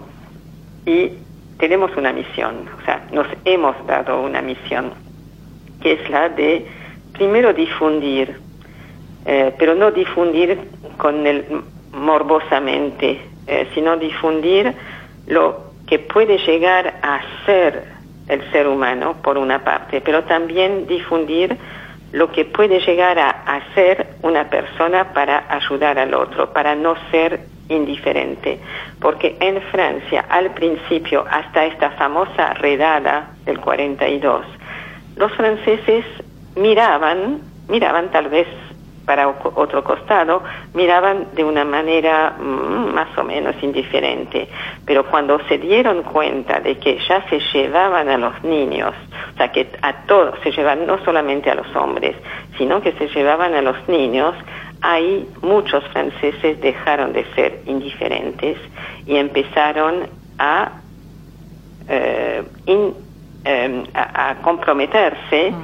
y 0.84 1.12
tenemos 1.58 1.96
una 1.96 2.12
misión, 2.12 2.68
o 2.80 2.84
sea, 2.84 3.06
nos 3.12 3.28
hemos 3.44 3.74
dado 3.86 4.22
una 4.22 4.42
misión, 4.42 4.92
que 5.80 5.92
es 5.92 6.10
la 6.10 6.28
de 6.28 6.66
primero 7.12 7.52
difundir, 7.52 8.40
eh, 9.24 9.54
pero 9.56 9.76
no 9.76 9.92
difundir 9.92 10.58
con 10.96 11.24
el 11.26 11.44
morbosamente, 11.92 13.20
eh, 13.46 13.68
sino 13.72 13.96
difundir 13.96 14.74
lo 15.28 15.70
que 15.86 16.00
puede 16.00 16.38
llegar 16.38 16.98
a 17.02 17.20
ser 17.46 17.84
el 18.28 18.42
ser 18.50 18.66
humano, 18.66 19.16
por 19.22 19.38
una 19.38 19.62
parte, 19.62 20.00
pero 20.00 20.24
también 20.24 20.86
difundir 20.88 21.56
lo 22.12 22.30
que 22.30 22.44
puede 22.44 22.80
llegar 22.80 23.18
a 23.18 23.30
hacer 23.30 24.14
una 24.22 24.48
persona 24.48 25.12
para 25.12 25.44
ayudar 25.48 25.98
al 25.98 26.14
otro, 26.14 26.52
para 26.52 26.74
no 26.74 26.94
ser 27.10 27.40
indiferente. 27.68 28.60
Porque 29.00 29.36
en 29.40 29.60
Francia, 29.62 30.24
al 30.28 30.52
principio, 30.54 31.24
hasta 31.30 31.64
esta 31.66 31.90
famosa 31.90 32.54
redada 32.54 33.30
del 33.44 33.60
42, 33.60 34.46
los 35.16 35.32
franceses 35.32 36.04
miraban, 36.54 37.40
miraban 37.68 38.10
tal 38.10 38.28
vez 38.28 38.46
para 39.06 39.28
otro 39.28 39.84
costado, 39.84 40.42
miraban 40.74 41.28
de 41.34 41.44
una 41.44 41.64
manera 41.64 42.34
mm, 42.38 42.92
más 42.92 43.16
o 43.16 43.22
menos 43.22 43.54
indiferente. 43.62 44.48
Pero 44.84 45.06
cuando 45.06 45.38
se 45.48 45.58
dieron 45.58 46.02
cuenta 46.02 46.60
de 46.60 46.76
que 46.78 46.98
ya 47.08 47.26
se 47.28 47.38
llevaban 47.54 48.08
a 48.08 48.18
los 48.18 48.42
niños, 48.42 48.92
o 49.34 49.36
sea, 49.36 49.52
que 49.52 49.68
a 49.80 49.92
todos, 50.06 50.34
se 50.42 50.50
llevaban 50.50 50.86
no 50.86 51.02
solamente 51.04 51.50
a 51.50 51.54
los 51.54 51.74
hombres, 51.76 52.16
sino 52.58 52.82
que 52.82 52.92
se 52.92 53.06
llevaban 53.08 53.54
a 53.54 53.62
los 53.62 53.88
niños, 53.88 54.34
ahí 54.82 55.28
muchos 55.42 55.84
franceses 55.88 56.60
dejaron 56.60 57.12
de 57.12 57.24
ser 57.34 57.60
indiferentes 57.66 58.58
y 59.06 59.16
empezaron 59.16 60.08
a, 60.38 60.72
eh, 61.88 62.42
em, 62.66 63.84
a, 63.94 64.36
comprometerse. 64.42 65.54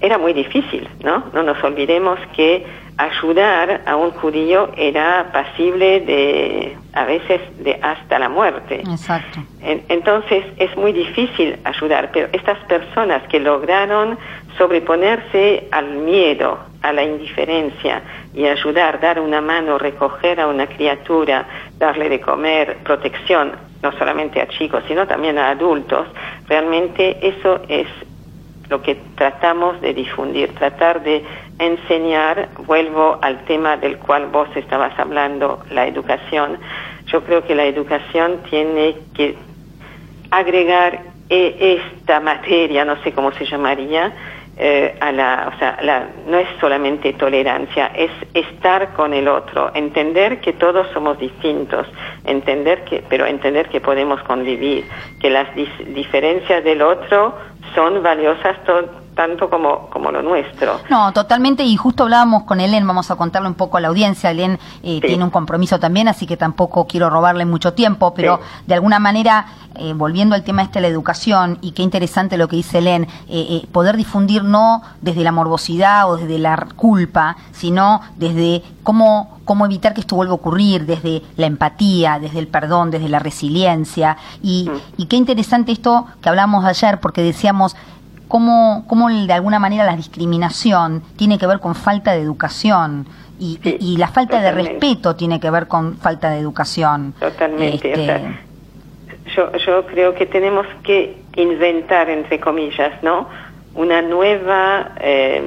Era 0.00 0.18
muy 0.18 0.32
difícil, 0.32 0.88
¿no? 1.02 1.24
No 1.32 1.42
nos 1.42 1.62
olvidemos 1.64 2.18
que 2.34 2.66
ayudar 2.98 3.82
a 3.86 3.96
un 3.96 4.10
judío 4.12 4.70
era 4.76 5.30
pasible 5.32 6.00
de, 6.00 6.76
a 6.94 7.04
veces, 7.04 7.40
de 7.62 7.78
hasta 7.82 8.18
la 8.18 8.28
muerte. 8.28 8.80
Exacto. 8.80 9.40
entonces 9.60 10.44
es 10.56 10.74
muy 10.76 10.92
difícil 10.92 11.58
ayudar, 11.64 12.10
pero 12.12 12.28
estas 12.32 12.58
personas 12.60 13.22
que 13.28 13.38
lograron 13.38 14.18
sobreponerse 14.56 15.68
al 15.70 15.90
miedo, 15.90 16.58
a 16.82 16.92
la 16.92 17.02
indiferencia 17.02 18.02
y 18.32 18.46
ayudar, 18.46 19.00
dar 19.00 19.20
una 19.20 19.40
mano, 19.40 19.76
recoger 19.76 20.40
a 20.40 20.46
una 20.46 20.66
criatura, 20.66 21.46
darle 21.78 22.08
de 22.08 22.20
comer, 22.20 22.78
protección, 22.82 23.52
no 23.82 23.92
solamente 23.98 24.40
a 24.40 24.48
chicos, 24.48 24.82
sino 24.88 25.06
también 25.06 25.36
a 25.38 25.50
adultos, 25.50 26.06
realmente 26.48 27.18
eso 27.20 27.60
es 27.68 27.86
lo 28.68 28.82
que 28.82 28.96
tratamos 29.14 29.80
de 29.80 29.94
difundir, 29.94 30.54
tratar 30.54 31.02
de 31.02 31.24
enseñar, 31.58 32.48
vuelvo 32.66 33.18
al 33.22 33.44
tema 33.44 33.76
del 33.76 33.98
cual 33.98 34.26
vos 34.26 34.48
estabas 34.56 34.98
hablando, 34.98 35.62
la 35.70 35.86
educación. 35.86 36.58
Yo 37.06 37.22
creo 37.24 37.44
que 37.44 37.54
la 37.54 37.64
educación 37.64 38.42
tiene 38.50 38.96
que 39.14 39.36
agregar 40.30 41.00
eh, 41.28 41.80
esta 41.80 42.20
materia, 42.20 42.84
no 42.84 42.96
sé 43.02 43.12
cómo 43.12 43.32
se 43.32 43.46
llamaría, 43.46 44.12
eh, 44.58 44.96
a 45.00 45.12
la, 45.12 45.52
o 45.54 45.58
sea, 45.58 45.78
la, 45.82 46.08
no 46.26 46.38
es 46.38 46.48
solamente 46.60 47.12
tolerancia, 47.12 47.88
es 47.94 48.10
estar 48.32 48.94
con 48.94 49.12
el 49.12 49.28
otro, 49.28 49.70
entender 49.74 50.40
que 50.40 50.54
todos 50.54 50.86
somos 50.94 51.18
distintos, 51.18 51.86
entender 52.24 52.84
que, 52.84 53.04
pero 53.08 53.26
entender 53.26 53.68
que 53.68 53.80
podemos 53.80 54.22
convivir, 54.22 54.84
que 55.20 55.28
las 55.28 55.48
diferencias 55.54 56.64
del 56.64 56.80
otro 56.80 57.34
son 57.74 58.02
valiosas 58.02 58.56
tanto 59.16 59.48
como, 59.48 59.88
como 59.88 60.12
lo 60.12 60.22
nuestro. 60.22 60.78
No, 60.90 61.12
totalmente, 61.12 61.64
y 61.64 61.74
justo 61.76 62.02
hablábamos 62.02 62.42
con 62.42 62.60
Elen, 62.60 62.86
vamos 62.86 63.10
a 63.10 63.16
contarle 63.16 63.48
un 63.48 63.54
poco 63.54 63.78
a 63.78 63.80
la 63.80 63.88
audiencia, 63.88 64.30
Elen 64.30 64.58
eh, 64.82 65.00
tiene 65.00 65.24
un 65.24 65.30
compromiso 65.30 65.80
también, 65.80 66.06
así 66.06 66.26
que 66.26 66.36
tampoco 66.36 66.86
quiero 66.86 67.08
robarle 67.08 67.46
mucho 67.46 67.72
tiempo, 67.72 68.12
pero 68.14 68.40
de 68.66 68.74
alguna 68.74 68.98
manera, 68.98 69.46
eh, 69.76 69.94
volviendo 69.94 70.34
al 70.34 70.44
tema 70.44 70.62
este 70.62 70.80
de 70.80 70.82
la 70.82 70.88
educación, 70.88 71.58
y 71.62 71.72
qué 71.72 71.82
interesante 71.82 72.36
lo 72.36 72.46
que 72.46 72.56
dice 72.56 72.78
Elen, 72.78 73.08
eh, 73.28 73.66
poder 73.72 73.96
difundir 73.96 74.44
no 74.44 74.82
desde 75.00 75.24
la 75.24 75.32
morbosidad 75.32 76.10
o 76.10 76.18
desde 76.18 76.38
la 76.38 76.66
culpa, 76.76 77.38
sino 77.52 78.02
desde 78.16 78.62
cómo, 78.82 79.38
cómo 79.46 79.64
evitar 79.64 79.94
que 79.94 80.02
esto 80.02 80.14
vuelva 80.14 80.32
a 80.32 80.36
ocurrir, 80.36 80.84
desde 80.84 81.22
la 81.36 81.46
empatía, 81.46 82.18
desde 82.20 82.38
el 82.38 82.48
perdón, 82.48 82.90
desde 82.90 83.08
la 83.08 83.18
resiliencia, 83.18 84.18
y, 84.42 84.68
mm. 84.68 85.00
y 85.00 85.06
qué 85.06 85.16
interesante 85.16 85.72
esto 85.72 86.06
que 86.20 86.28
hablamos 86.28 86.66
ayer, 86.66 87.00
porque 87.00 87.22
decíamos, 87.22 87.76
cómo, 88.28 88.84
cómo 88.86 89.08
de 89.08 89.32
alguna 89.32 89.58
manera 89.58 89.84
la 89.84 89.96
discriminación 89.96 91.02
tiene 91.16 91.38
que 91.38 91.46
ver 91.46 91.60
con 91.60 91.74
falta 91.74 92.12
de 92.12 92.22
educación 92.22 93.06
y, 93.38 93.58
y, 93.80 93.98
la 93.98 94.08
falta 94.08 94.40
de 94.40 94.50
respeto 94.50 95.14
tiene 95.14 95.38
que 95.38 95.50
ver 95.50 95.68
con 95.68 95.98
falta 95.98 96.30
de 96.30 96.38
educación. 96.38 97.12
Totalmente. 97.20 97.92
Este, 97.92 98.20
yo, 99.36 99.52
yo 99.58 99.84
creo 99.86 100.14
que 100.14 100.24
tenemos 100.24 100.66
que 100.82 101.18
inventar, 101.36 102.08
entre 102.08 102.40
comillas, 102.40 103.02
¿no? 103.02 103.28
Una 103.74 104.00
nueva, 104.00 104.92
eh, 105.00 105.42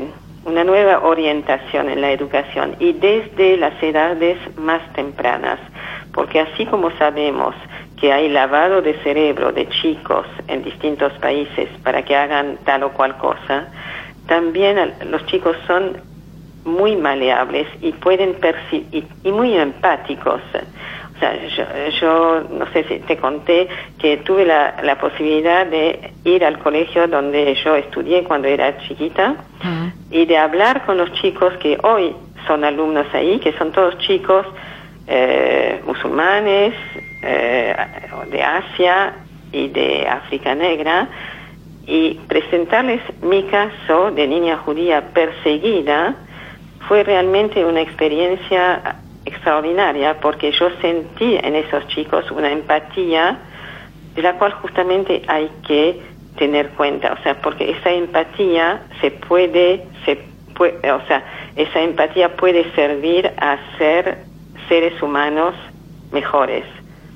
una 0.46 0.64
nueva 0.64 1.00
orientación 1.00 1.90
en 1.90 2.02
la 2.02 2.12
educación 2.12 2.76
y 2.80 2.94
desde 2.94 3.58
las 3.58 3.82
edades 3.82 4.38
más 4.58 4.82
tempranas, 4.94 5.60
porque 6.14 6.42
así 6.42 6.68
como 6.68 6.92
sabemos 6.92 7.56
que 8.00 8.14
hay 8.14 8.30
lavado 8.30 8.82
de 8.82 8.94
cerebro 9.04 9.52
de 9.52 9.68
chicos 9.70 10.26
en 10.48 10.64
distintos 10.64 11.12
países 11.14 11.70
para 11.84 12.04
que 12.04 12.16
hagan 12.16 12.58
tal 12.66 12.84
o 12.84 12.92
cual 12.92 13.18
cosa, 13.18 13.68
también 14.28 14.78
los 15.10 15.26
chicos 15.26 15.58
son 15.68 15.98
muy 16.64 16.96
maleables 16.96 17.68
y 17.82 17.92
pueden 17.94 18.36
percibir, 18.36 19.06
y, 19.24 19.32
muy 19.32 19.58
empáticos. 19.58 20.42
O 21.16 21.20
sea, 21.20 21.36
yo, 22.00 22.42
no 22.50 22.66
sé 22.72 22.86
si 22.86 23.00
te 23.00 23.18
conté 23.18 23.68
que 23.98 24.18
tuve 24.18 24.46
la, 24.46 24.76
la, 24.84 24.98
posibilidad 24.98 25.66
de 25.66 26.14
ir 26.24 26.46
al 26.46 26.60
colegio 26.60 27.08
donde 27.08 27.56
yo 27.56 27.76
estudié 27.76 28.24
cuando 28.24 28.48
era 28.48 28.78
chiquita 28.88 29.36
y 30.12 30.26
de 30.26 30.38
hablar 30.38 30.86
con 30.86 30.98
los 30.98 31.12
chicos 31.14 31.54
que 31.58 31.78
hoy 31.84 32.16
son 32.48 32.64
alumnos 32.64 33.08
ahí, 33.14 33.40
que 33.40 33.52
son 33.58 33.74
todos 33.74 33.98
chicos 33.98 34.46
eh, 35.12 35.82
musulmanes, 35.86 36.76
eh, 37.24 37.76
de 38.30 38.44
Asia 38.44 39.14
y 39.52 39.68
de 39.70 40.08
África 40.08 40.54
Negra 40.54 41.10
y 41.88 42.14
presentarles 42.28 43.02
mi 43.24 43.44
caso 43.44 44.12
de 44.12 44.28
niña 44.28 44.58
judía 44.58 45.02
perseguida 45.12 46.16
fue 46.88 47.04
realmente 47.04 47.66
una 47.66 47.82
experiencia 47.82 48.98
extraordinaria 49.26 50.20
porque 50.22 50.52
yo 50.52 50.70
sentí 50.80 51.40
en 51.42 51.56
esos 51.56 51.88
chicos 51.88 52.30
una 52.30 52.52
empatía 52.52 53.40
de 54.14 54.22
la 54.22 54.38
cual 54.38 54.52
justamente 54.54 55.24
hay 55.28 55.50
que 55.68 56.00
tener 56.38 56.70
cuenta, 56.70 57.14
o 57.14 57.24
sea, 57.24 57.42
porque 57.42 57.72
esa 57.72 57.92
empatía 57.92 58.84
se 59.02 59.10
puede, 59.12 59.84
se 60.06 60.20
puede, 60.56 60.92
o 60.92 61.02
sea, 61.08 61.24
esa 61.56 61.82
empatía 61.82 62.36
puede 62.36 62.72
servir 62.76 63.32
a 63.38 63.58
ser 63.78 64.29
seres 64.70 65.02
humanos 65.02 65.54
mejores 66.12 66.64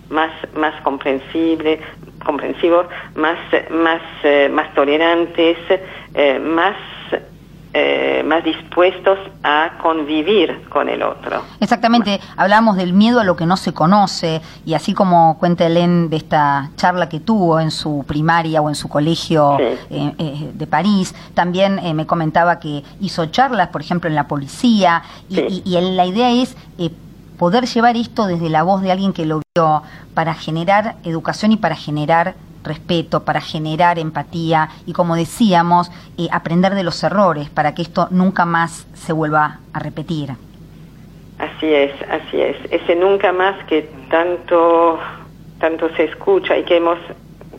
más, 0.10 0.32
más 0.56 0.80
comprensible, 0.82 1.80
comprensivos, 2.24 2.86
más, 3.16 3.38
más, 3.72 4.02
eh, 4.24 4.50
más 4.50 4.74
tolerantes, 4.74 5.58
eh, 6.14 6.40
más 6.40 6.76
eh, 7.76 8.22
más 8.24 8.44
dispuestos 8.44 9.18
a 9.42 9.80
convivir 9.82 10.62
con 10.70 10.90
el 10.90 11.02
otro. 11.02 11.42
Exactamente, 11.60 12.20
hablamos 12.38 12.78
del 12.78 12.94
miedo 12.94 13.20
a 13.20 13.24
lo 13.24 13.36
que 13.36 13.48
no 13.48 13.58
se 13.58 13.74
conoce 13.74 14.44
y 14.64 14.76
así 14.76 14.94
como 14.94 15.40
cuenta 15.40 15.66
Helen 15.66 16.12
de 16.12 16.18
esta 16.18 16.70
charla 16.76 17.10
que 17.10 17.20
tuvo 17.20 17.60
en 17.60 17.72
su 17.72 18.06
primaria 18.08 18.62
o 18.62 18.70
en 18.70 18.76
su 18.76 18.90
colegio 18.90 19.58
de 19.90 20.68
París, 20.68 21.16
también 21.34 21.80
me 21.96 22.06
comentaba 22.06 22.60
que 22.60 22.84
hizo 23.02 23.26
charlas, 23.26 23.70
por 23.70 23.82
ejemplo, 23.82 24.08
en 24.08 24.16
la 24.16 24.28
policía 24.28 25.02
y, 25.28 25.64
y, 25.66 25.82
la 25.82 26.06
idea 26.06 26.30
es 26.30 26.56
poder 27.44 27.66
llevar 27.66 27.98
esto 27.98 28.26
desde 28.26 28.50
la 28.50 28.64
voz 28.64 28.82
de 28.82 28.90
alguien 28.90 29.12
que 29.12 29.26
lo 29.26 29.42
vio 29.54 29.82
para 30.14 30.34
generar 30.34 30.96
educación 31.04 31.52
y 31.52 31.58
para 31.58 31.76
generar 31.76 32.36
respeto, 32.64 33.26
para 33.26 33.42
generar 33.42 34.00
empatía 34.00 34.70
y, 34.86 34.94
como 34.94 35.18
decíamos, 35.18 35.92
eh, 36.18 36.30
aprender 36.32 36.74
de 36.74 36.84
los 36.84 37.04
errores 37.04 37.50
para 37.50 37.76
que 37.76 37.82
esto 37.82 38.08
nunca 38.12 38.46
más 38.46 38.88
se 38.94 39.12
vuelva 39.12 39.60
a 39.74 39.80
repetir. 39.80 40.30
Así 41.38 41.68
es, 41.68 41.92
así 42.10 42.40
es. 42.40 42.56
Ese 42.72 42.96
nunca 42.96 43.34
más 43.34 43.62
que 43.66 43.90
tanto, 44.10 44.98
tanto 45.60 45.94
se 45.98 46.06
escucha 46.06 46.58
y 46.58 46.64
que, 46.64 46.78
hemos, 46.78 46.98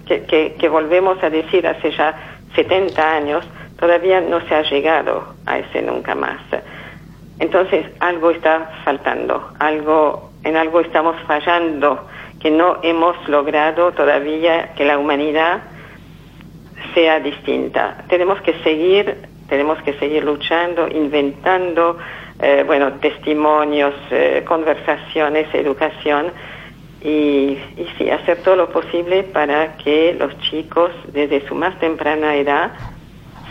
que, 0.07 0.57
que 0.59 0.68
volvemos 0.70 1.22
a 1.22 1.28
decir 1.28 1.66
hace 1.66 1.91
ya 1.95 2.39
70 2.55 3.16
años, 3.16 3.45
todavía 3.78 4.22
no 4.22 4.41
se 4.49 4.55
ha 4.55 4.62
llegado 4.62 5.35
a 5.45 5.59
ese 5.59 5.82
nunca 5.82 6.14
más. 6.14 6.41
Entonces 7.39 7.87
algo 8.01 8.30
está 8.30 8.70
faltando, 8.85 9.51
algo, 9.59 10.30
en 10.45 10.57
algo 10.57 10.80
estamos 10.80 11.16
fallando, 11.26 12.07
que 12.41 12.51
no 12.51 12.78
hemos 12.82 13.16
logrado 13.28 13.93
todavía 13.93 14.74
que 14.74 14.85
la 14.85 14.99
humanidad 14.99 15.62
sea 16.95 17.18
distinta. 17.20 18.05
Tenemos 18.09 18.41
que 18.43 18.55
seguir, 18.62 19.16
tenemos 19.49 19.82
que 19.82 19.95
seguir 19.95 20.24
luchando, 20.24 20.87
inventando, 20.89 21.99
eh, 22.41 22.62
bueno, 22.66 22.93
testimonios, 22.95 23.95
eh, 24.11 24.45
conversaciones, 24.47 25.53
educación 25.55 26.26
y, 27.03 27.59
y 27.76 27.89
sí, 27.99 28.11
hacer 28.11 28.43
todo 28.43 28.57
lo 28.57 28.70
posible 28.70 29.24
para 29.24 29.76
que 29.76 30.14
los 30.18 30.39
chicos 30.39 30.91
desde 31.12 31.47
su 31.47 31.55
más 31.55 31.78
temprana 31.80 32.35
edad 32.37 32.72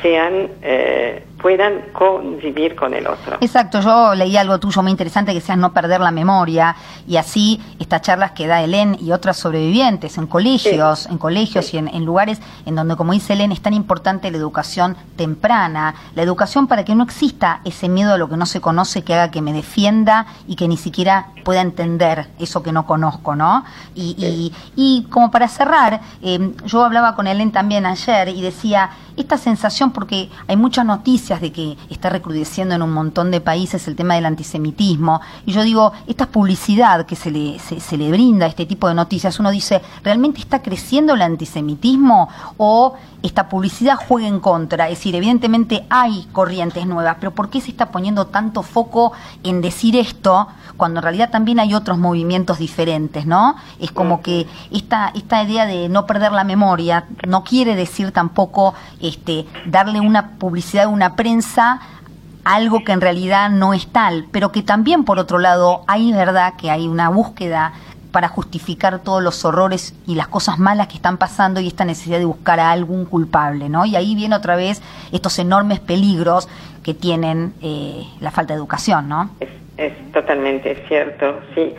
sean 0.01 0.49
eh, 0.61 1.23
puedan 1.44 1.82
convivir 1.91 2.74
con 2.74 2.94
el 2.94 3.06
otro. 3.06 3.38
Exacto, 3.41 3.82
yo 3.82 4.16
leí 4.16 4.38
algo 4.38 4.62
tuyo 4.62 4.82
muy 4.82 4.91
interesante 4.91 5.34
que 5.34 5.41
sea 5.41 5.58
no 5.58 5.74
perder 5.74 6.00
la 6.00 6.10
memoria 6.10 6.74
y 7.06 7.18
así 7.18 7.62
estas 7.80 8.02
charlas 8.02 8.32
que 8.32 8.48
da 8.48 8.64
Helen 8.64 8.98
y 8.98 9.12
otras 9.12 9.36
sobrevivientes 9.36 10.18
en 10.18 10.28
colegios, 10.28 11.06
en 11.08 11.18
colegios 11.18 11.74
y 11.74 11.80
en, 11.80 12.06
lugares 12.06 12.39
en 12.66 12.76
donde, 12.76 12.96
como 12.96 13.12
dice 13.12 13.34
Helen, 13.34 13.52
es 13.52 13.62
tan 13.62 13.74
importante 13.74 14.32
la 14.32 14.38
educación 14.38 14.96
temprana, 15.18 15.94
la 16.16 16.22
educación 16.22 16.68
para 16.68 16.86
que 16.86 16.96
no 16.96 17.04
exista 17.04 17.60
ese 17.66 17.89
miedo 17.89 18.14
a 18.14 18.18
lo 18.18 18.30
que 18.30 18.38
no 18.38 18.46
se 18.46 18.62
conoce 18.62 19.04
que 19.04 19.14
haga 19.14 19.30
que 19.30 19.41
me 19.41 19.52
defienda 19.52 20.26
y 20.48 20.56
que 20.56 20.70
ni 20.70 20.78
siquiera 20.78 21.28
pueda 21.44 21.60
entender 21.60 22.30
eso 22.39 22.64
que 22.64 22.72
no 22.72 22.86
conozco, 22.86 23.36
¿no? 23.36 23.66
Y, 23.96 24.54
y, 24.78 25.04
como 25.10 25.30
para 25.30 25.50
cerrar, 25.50 26.00
eh, 26.22 26.54
yo 26.66 26.86
hablaba 26.86 27.16
con 27.16 27.28
Helen 27.28 27.52
también 27.52 27.86
ayer 27.86 28.30
y 28.30 28.41
decía, 28.41 28.91
esta 29.16 29.38
sensación, 29.38 29.91
porque 29.91 30.30
hay 30.47 30.55
muchas 30.55 30.86
noticias, 30.86 31.41
de 31.41 31.51
que 31.51 31.78
está 31.89 32.09
recrudeciendo 32.09 32.76
en 32.76 32.82
un 32.82 32.91
montón 32.91 33.32
de 33.32 33.41
países 33.41 33.88
el 33.88 33.95
tema 33.95 34.16
del 34.16 34.26
antisemitismo. 34.26 35.22
Y 35.45 35.51
yo 35.51 35.64
digo, 35.64 35.93
esta 36.07 36.28
publicidad 36.28 37.05
que 37.05 37.16
se 37.16 37.32
le, 37.32 37.59
se, 37.59 37.97
le 37.97 38.09
brinda 38.09 38.45
a 38.45 38.49
este 38.49 38.66
tipo 38.66 38.88
de 38.88 38.95
noticias, 38.95 39.39
uno 39.39 39.51
dice, 39.51 39.82
¿realmente 40.03 40.39
está 40.39 40.61
creciendo 40.61 41.14
el 41.14 41.22
antisemitismo 41.22 42.30
o 42.57 42.95
esta 43.22 43.49
publicidad 43.49 43.95
juega 43.95 44.28
en 44.28 44.39
contra? 44.39 44.89
Es 44.89 44.99
decir, 44.99 45.16
evidentemente 45.16 45.86
hay 45.89 46.28
corrientes 46.32 46.86
nuevas, 46.86 47.18
pero 47.20 47.34
¿por 47.34 47.49
qué 47.49 47.61
se 47.61 47.72
está 47.72 47.91
poniendo 47.91 48.28
tanto 48.28 48.64
foco 48.64 49.14
en 49.43 49.61
decir 49.61 49.95
esto 49.95 50.47
cuando 50.78 50.99
en 50.99 51.03
realidad 51.03 51.30
también 51.30 51.59
hay 51.59 51.74
otros 51.74 51.97
movimientos 51.97 52.57
diferentes, 52.57 53.26
¿no? 53.26 53.55
Es 53.80 53.91
como 53.91 54.22
que 54.22 54.47
esta, 54.72 55.11
esta 55.14 55.43
idea 55.43 55.66
de 55.66 55.88
no 55.88 56.05
perder 56.05 56.32
la 56.32 56.43
memoria 56.43 57.05
no 57.28 57.43
quiere 57.43 57.76
decir 57.76 58.11
tampoco 58.11 58.74
este, 59.04 59.45
darle 59.66 59.99
una 59.99 60.32
publicidad, 60.39 60.88
una 60.88 61.16
prensa 61.16 61.80
algo 62.43 62.84
que 62.84 62.91
en 62.91 63.01
realidad 63.01 63.49
no 63.49 63.74
es 63.74 63.88
tal, 63.88 64.26
pero 64.32 64.51
que 64.51 64.64
también 64.64 65.06
por 65.06 65.20
otro 65.20 65.39
lado 65.39 65.84
hay 65.88 66.12
verdad 66.12 66.56
que 66.58 66.72
hay 66.72 66.88
una 66.88 67.10
búsqueda 67.10 67.74
para 68.12 68.28
justificar 68.28 68.99
todos 68.99 69.24
los 69.24 69.43
horrores 69.43 69.95
y 70.06 70.16
las 70.16 70.28
cosas 70.28 70.60
malas 70.60 70.88
que 70.88 70.95
están 70.95 71.18
pasando 71.18 71.60
y 71.60 71.68
esta 71.68 71.84
necesidad 71.84 72.20
de 72.20 72.26
buscar 72.26 72.60
a 72.60 72.72
algún 72.72 73.06
culpable, 73.06 73.70
¿no? 73.70 73.86
Y 73.86 73.95
ahí 73.95 74.14
viene 74.14 74.36
otra 74.36 74.56
vez 74.56 74.82
estos 75.12 75.39
enormes 75.39 75.80
peligros 75.80 76.47
que 76.84 76.93
tienen 76.93 77.54
eh, 77.62 78.04
la 78.20 78.30
falta 78.30 78.54
de 78.54 78.60
educación, 78.60 79.10
¿no? 79.10 79.32
Es, 79.78 79.93
totalmente 80.14 80.84
cierto, 80.88 81.39
sí. 81.56 81.74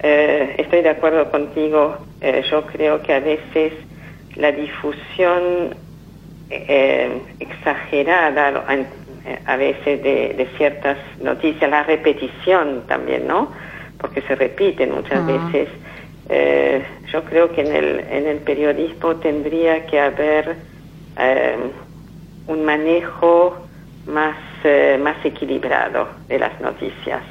Eh, 0.00 0.56
estoy 0.58 0.82
de 0.82 0.90
acuerdo 0.90 1.30
contigo. 1.30 1.96
Eh, 2.20 2.42
yo 2.50 2.66
creo 2.66 3.00
que 3.02 3.14
a 3.14 3.20
veces 3.20 3.72
la 4.34 4.50
difusión 4.50 5.76
eh, 6.50 7.22
exagerada 7.40 8.52
a 9.44 9.56
veces 9.56 10.02
de, 10.02 10.48
ciertas 10.56 10.96
noticias, 11.22 11.70
la 11.70 11.82
repetición 11.82 12.84
también, 12.86 13.26
¿no? 13.26 13.50
Porque 13.98 14.22
se 14.22 14.34
repiten 14.34 14.94
muchas 14.94 15.26
veces. 15.26 15.68
Eh, 16.30 16.82
yo 17.12 17.24
creo 17.24 17.52
que 17.52 17.62
en 17.62 17.74
el, 17.74 18.00
en 18.10 18.26
el 18.26 18.38
periodismo 18.38 19.16
tendría 19.16 19.86
que 19.86 20.00
haber 20.00 20.56
eh, 21.18 21.56
un 22.46 22.64
manejo 22.64 23.56
más, 24.06 24.36
más 25.00 25.16
equilibrado 25.24 26.08
de 26.28 26.38
las 26.38 26.58
noticias. 26.60 27.22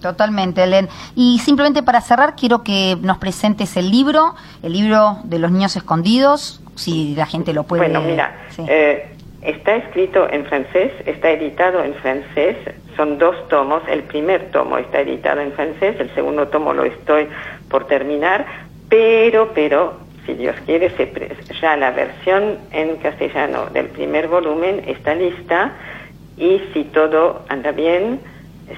Totalmente, 0.00 0.62
Elen. 0.62 0.88
Y 1.14 1.38
simplemente 1.40 1.82
para 1.82 2.00
cerrar, 2.00 2.36
quiero 2.36 2.62
que 2.62 2.96
nos 3.00 3.18
presentes 3.18 3.76
el 3.76 3.90
libro, 3.90 4.34
el 4.62 4.72
libro 4.72 5.18
de 5.24 5.38
los 5.38 5.50
niños 5.50 5.76
escondidos, 5.76 6.60
si 6.76 7.14
la 7.14 7.26
gente 7.26 7.52
lo 7.52 7.64
puede... 7.64 7.82
Bueno, 7.82 8.00
mira, 8.02 8.34
eh, 8.68 9.08
está 9.42 9.76
escrito 9.76 10.28
en 10.30 10.44
francés, 10.46 10.92
está 11.04 11.30
editado 11.30 11.82
en 11.82 11.94
francés, 11.94 12.56
son 12.96 13.18
dos 13.18 13.36
tomos, 13.48 13.82
el 13.88 14.02
primer 14.02 14.50
tomo 14.50 14.78
está 14.78 15.00
editado 15.00 15.40
en 15.40 15.52
francés, 15.52 15.96
el 15.98 16.14
segundo 16.14 16.48
tomo 16.48 16.72
lo 16.72 16.84
estoy 16.84 17.28
por 17.68 17.86
terminar, 17.86 18.46
pero, 18.88 19.50
pero, 19.54 19.94
si 20.24 20.34
Dios 20.34 20.56
quiere, 20.64 20.90
se 20.90 21.34
ya 21.60 21.76
la 21.76 21.90
versión 21.92 22.58
en 22.72 22.96
castellano 22.96 23.66
del 23.72 23.86
primer 23.86 24.28
volumen 24.28 24.82
está 24.86 25.14
lista 25.14 25.72
y 26.36 26.60
si 26.72 26.84
todo 26.84 27.44
anda 27.48 27.72
bien, 27.72 28.20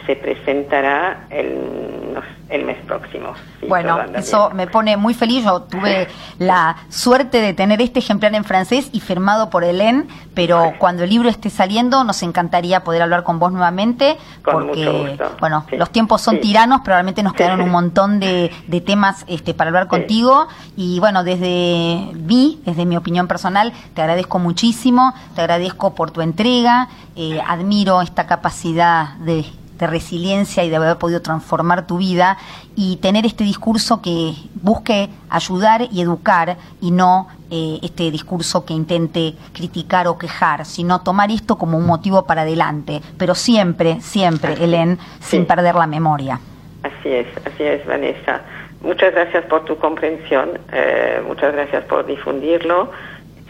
se 0.07 0.17
presentará 0.17 1.27
el, 1.31 2.15
el 2.51 2.65
mes 2.65 2.77
próximo. 2.87 3.33
bueno, 3.67 3.99
eso 4.15 4.51
me 4.51 4.67
pone 4.67 4.97
muy 4.97 5.15
feliz. 5.15 5.45
Yo 5.45 5.63
tuve 5.63 6.09
la 6.39 6.77
suerte 6.89 7.41
de 7.41 7.55
tener 7.55 7.81
este 7.81 8.01
ejemplar 8.01 8.35
en 8.35 8.45
francés 8.45 8.91
y 8.93 9.01
firmado 9.01 9.49
por 9.49 9.65
Helen, 9.65 10.09
pero 10.35 10.75
cuando 10.79 11.05
el 11.05 11.11
libro 11.11 11.29
esté 11.29 11.49
saliendo 11.49 12.05
nos 12.05 12.23
encantaría 12.23 12.85
poder 12.85 13.03
hablar 13.03 13.23
con 13.23 13.39
vos 13.39 13.51
nuevamente, 13.51 14.19
porque 14.43 15.19
bueno, 15.41 15.65
los 15.73 15.91
tiempos 15.91 16.21
son 16.21 16.41
tiranos, 16.41 16.83
probablemente 16.83 17.23
nos 17.23 17.33
quedaron 17.33 17.61
un 17.61 17.71
montón 17.71 18.21
de, 18.21 18.51
de 18.67 18.81
temas 18.81 19.25
este, 19.27 19.55
para 19.55 19.69
hablar 19.69 19.87
contigo. 19.87 20.49
Y 20.77 21.01
bueno, 21.01 21.25
desde 21.25 22.13
mí, 22.15 22.61
desde 22.65 22.85
mi 22.85 22.97
opinión 22.97 23.27
personal, 23.27 23.73
te 23.95 24.03
agradezco 24.03 24.39
muchísimo, 24.39 25.15
te 25.35 25.41
agradezco 25.41 25.95
por 25.95 26.11
tu 26.11 26.21
entrega, 26.21 26.89
eh, 27.17 27.41
admiro 27.47 28.03
esta 28.03 28.27
capacidad 28.27 29.15
de 29.17 29.45
de 29.79 29.87
resiliencia 29.87 30.65
y 30.65 30.71
de 30.71 30.77
haber 30.77 30.97
podido 30.97 31.23
transformar 31.23 31.87
tu 31.87 31.99
vida 31.99 32.37
y 32.77 32.97
tener 32.97 33.27
este 33.27 33.45
discurso 33.45 34.03
que 34.03 34.35
busque 34.63 35.09
ayudar 35.31 35.83
y 35.91 36.03
educar 36.03 36.57
y 36.81 36.91
no 36.91 37.29
eh, 37.51 37.79
este 37.83 38.11
discurso 38.11 38.65
que 38.65 38.75
intente 38.75 39.35
criticar 39.53 40.07
o 40.09 40.19
quejar, 40.19 40.65
sino 40.65 41.03
tomar 41.03 41.31
esto 41.31 41.57
como 41.57 41.79
un 41.79 41.87
motivo 41.87 42.27
para 42.27 42.43
adelante, 42.43 43.01
pero 43.19 43.35
siempre, 43.35 44.01
siempre, 44.01 44.55
Helen, 44.55 44.99
sin 45.21 45.47
perder 45.47 45.75
la 45.75 45.87
memoria. 45.87 46.41
Así 46.83 47.09
es, 47.09 47.27
así 47.47 47.63
es, 47.63 47.87
Vanessa. 47.87 48.43
Muchas 48.83 49.13
gracias 49.13 49.45
por 49.47 49.65
tu 49.65 49.77
comprensión, 49.77 50.59
eh, 50.73 51.21
muchas 51.27 51.53
gracias 51.53 51.85
por 51.85 52.07
difundirlo, 52.07 52.91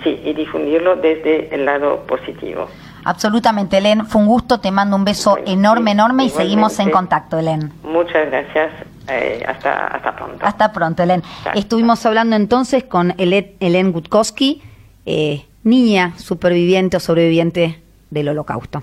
sí, 0.02 0.20
y 0.24 0.32
difundirlo 0.32 0.96
desde 0.96 1.54
el 1.54 1.64
lado 1.66 2.04
positivo. 2.06 2.68
Absolutamente, 3.04 3.78
Elen. 3.78 4.06
Fue 4.06 4.20
un 4.20 4.26
gusto. 4.26 4.60
Te 4.60 4.70
mando 4.70 4.96
un 4.96 5.04
beso 5.04 5.38
enorme, 5.46 5.92
enorme 5.92 6.24
y 6.24 6.30
seguimos 6.30 6.78
en 6.78 6.90
contacto, 6.90 7.38
Elen. 7.38 7.72
Muchas 7.82 8.26
gracias. 8.26 8.72
Eh, 9.08 9.42
hasta, 9.48 9.86
hasta 9.86 10.14
pronto. 10.14 10.44
Hasta 10.44 10.72
pronto, 10.72 11.02
Elen. 11.02 11.22
Estuvimos 11.54 12.04
hablando 12.04 12.36
entonces 12.36 12.84
con 12.84 13.14
Elen 13.16 13.92
Gutkowski, 13.92 14.62
eh, 15.06 15.46
niña 15.64 16.12
superviviente 16.18 16.98
o 16.98 17.00
sobreviviente 17.00 17.82
del 18.10 18.28
holocausto. 18.28 18.82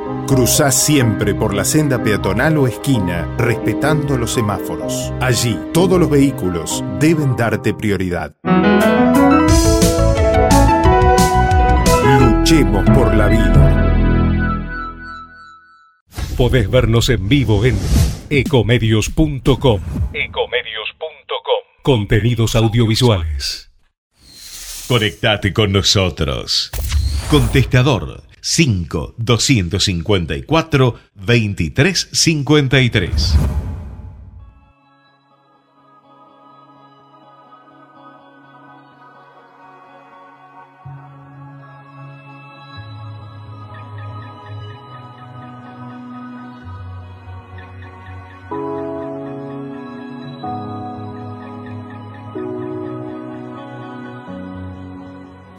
Cruzá 0.31 0.71
siempre 0.71 1.35
por 1.35 1.53
la 1.53 1.65
senda 1.65 2.01
peatonal 2.01 2.57
o 2.57 2.65
esquina, 2.65 3.35
respetando 3.37 4.17
los 4.17 4.31
semáforos. 4.31 5.11
Allí, 5.19 5.59
todos 5.73 5.99
los 5.99 6.09
vehículos 6.09 6.81
deben 7.01 7.35
darte 7.35 7.73
prioridad. 7.73 8.33
Luchemos 12.17 12.89
por 12.91 13.13
la 13.13 13.27
vida. 13.27 14.07
Podés 16.37 16.71
vernos 16.71 17.09
en 17.09 17.27
vivo 17.27 17.65
en 17.65 17.77
ecomedios.com. 18.29 19.81
Ecomedios.com. 20.13 21.61
Contenidos 21.83 22.55
audiovisuales. 22.55 23.69
Conectate 24.87 25.51
con 25.51 25.73
nosotros. 25.73 26.71
Contestador 27.29 28.30
5 28.41 29.13
254 29.17 30.95
2353. 31.15 33.70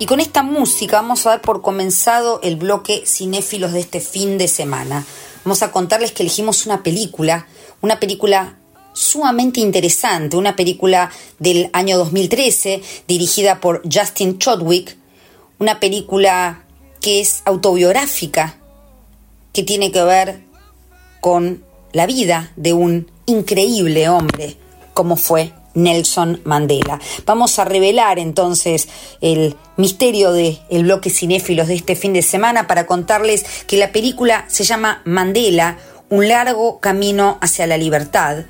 Y 0.02 0.06
con 0.06 0.18
esta 0.18 0.42
música 0.42 0.96
vamos 0.96 1.24
a 1.24 1.30
dar 1.30 1.42
por 1.42 1.62
comenzado 1.62 2.40
el 2.42 2.56
bloque 2.56 3.04
cinéfilos 3.06 3.72
de 3.72 3.78
este 3.78 4.00
fin 4.00 4.36
de 4.36 4.48
semana. 4.48 5.06
Vamos 5.44 5.62
a 5.62 5.70
contarles 5.70 6.10
que 6.10 6.24
elegimos 6.24 6.66
una 6.66 6.82
película, 6.82 7.46
una 7.82 8.00
película 8.00 8.58
sumamente 8.94 9.60
interesante, 9.60 10.36
una 10.36 10.56
película 10.56 11.12
del 11.38 11.70
año 11.72 11.98
2013 11.98 12.82
dirigida 13.06 13.60
por 13.60 13.80
Justin 13.84 14.40
Chodwick, 14.40 14.96
una 15.60 15.78
película 15.78 16.64
que 17.00 17.20
es 17.20 17.42
autobiográfica, 17.44 18.56
que 19.52 19.62
tiene 19.62 19.92
que 19.92 20.02
ver 20.02 20.42
con 21.20 21.64
la 21.92 22.06
vida 22.06 22.50
de 22.56 22.72
un 22.72 23.08
increíble 23.26 24.08
hombre 24.08 24.56
como 24.94 25.14
fue 25.14 25.52
Nelson 25.74 26.40
Mandela. 26.44 27.00
Vamos 27.26 27.58
a 27.58 27.64
revelar 27.64 28.18
entonces 28.18 28.88
el 29.20 29.56
misterio 29.76 30.32
del 30.32 30.58
el 30.70 30.84
bloque 30.84 31.10
cinéfilos 31.10 31.68
de 31.68 31.74
este 31.74 31.96
fin 31.96 32.12
de 32.12 32.22
semana 32.22 32.66
para 32.66 32.86
contarles 32.86 33.44
que 33.66 33.76
la 33.76 33.92
película 33.92 34.44
se 34.48 34.64
llama 34.64 35.02
Mandela, 35.04 35.78
un 36.08 36.28
largo 36.28 36.78
camino 36.80 37.38
hacia 37.40 37.66
la 37.66 37.76
libertad. 37.76 38.44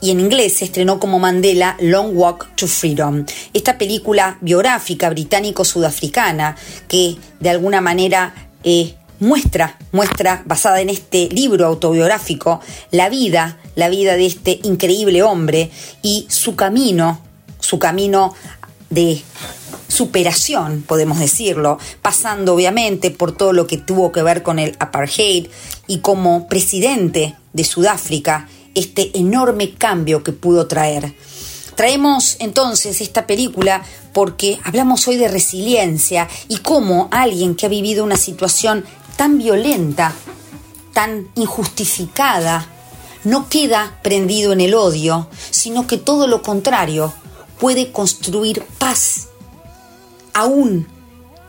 Y 0.00 0.10
en 0.10 0.20
inglés 0.20 0.58
se 0.58 0.66
estrenó 0.66 1.00
como 1.00 1.18
Mandela 1.18 1.76
Long 1.80 2.14
Walk 2.14 2.54
to 2.56 2.66
Freedom. 2.66 3.24
Esta 3.54 3.78
película 3.78 4.36
biográfica 4.42 5.08
británico-sudafricana 5.08 6.56
que 6.88 7.16
de 7.40 7.48
alguna 7.48 7.80
manera 7.80 8.34
eh, 8.64 8.96
muestra, 9.20 9.78
muestra, 9.92 10.42
basada 10.44 10.80
en 10.80 10.90
este 10.90 11.28
libro 11.30 11.66
autobiográfico, 11.66 12.60
la 12.90 13.08
vida, 13.08 13.58
la 13.74 13.88
vida 13.88 14.16
de 14.16 14.26
este 14.26 14.60
increíble 14.62 15.22
hombre 15.22 15.70
y 16.02 16.26
su 16.28 16.56
camino, 16.56 17.20
su 17.60 17.78
camino 17.78 18.34
de 18.90 19.22
superación, 19.88 20.84
podemos 20.86 21.18
decirlo, 21.18 21.78
pasando 22.02 22.54
obviamente 22.54 23.10
por 23.10 23.32
todo 23.32 23.52
lo 23.52 23.66
que 23.66 23.78
tuvo 23.78 24.12
que 24.12 24.22
ver 24.22 24.42
con 24.42 24.58
el 24.58 24.76
apartheid 24.80 25.48
y 25.86 25.98
como 25.98 26.48
presidente 26.48 27.36
de 27.52 27.64
Sudáfrica, 27.64 28.48
este 28.74 29.16
enorme 29.18 29.74
cambio 29.74 30.24
que 30.24 30.32
pudo 30.32 30.66
traer. 30.66 31.14
Traemos 31.76 32.36
entonces 32.38 33.00
esta 33.00 33.26
película 33.26 33.82
porque 34.12 34.58
hablamos 34.64 35.06
hoy 35.08 35.16
de 35.16 35.28
resiliencia 35.28 36.28
y 36.48 36.58
cómo 36.58 37.08
alguien 37.10 37.54
que 37.54 37.66
ha 37.66 37.68
vivido 37.68 38.04
una 38.04 38.16
situación 38.16 38.84
tan 39.16 39.38
violenta, 39.38 40.12
tan 40.92 41.28
injustificada, 41.34 42.68
no 43.24 43.48
queda 43.48 43.98
prendido 44.02 44.52
en 44.52 44.60
el 44.60 44.74
odio, 44.74 45.28
sino 45.50 45.86
que 45.86 45.96
todo 45.96 46.26
lo 46.26 46.42
contrario, 46.42 47.12
puede 47.58 47.92
construir 47.92 48.62
paz, 48.78 49.28
aún 50.32 50.86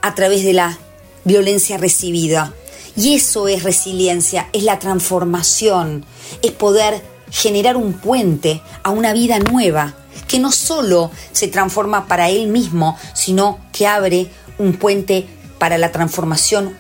a 0.02 0.16
través 0.16 0.44
de 0.44 0.54
la 0.54 0.78
violencia 1.24 1.78
recibida. 1.78 2.54
Y 2.96 3.16
eso 3.16 3.48
es 3.50 3.64
resiliencia, 3.64 4.48
es 4.54 4.64
la 4.64 4.80
transformación, 4.80 6.06
es 6.42 6.52
poder 6.52 7.04
generar 7.30 7.76
un 7.76 7.94
puente 7.94 8.62
a 8.84 8.92
una 8.92 9.12
vida 9.12 9.40
nueva, 9.40 9.96
que 10.28 10.40
no 10.40 10.52
solo 10.52 11.12
se 11.34 11.50
transforma 11.50 12.08
para 12.08 12.30
él 12.30 12.48
mismo, 12.48 12.98
sino 13.14 13.60
que 13.74 13.86
abre 13.86 14.30
un 14.58 14.74
puente 14.78 15.28
para 15.60 15.78
la 15.78 15.92
transformación 15.92 16.78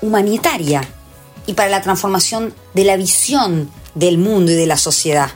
humanitaria 0.00 0.82
y 1.46 1.52
para 1.52 1.68
la 1.68 1.82
transformación 1.82 2.54
de 2.74 2.84
la 2.84 2.96
visión 2.96 3.70
del 3.94 4.18
mundo 4.18 4.52
y 4.52 4.54
de 4.54 4.66
la 4.66 4.76
sociedad. 4.76 5.30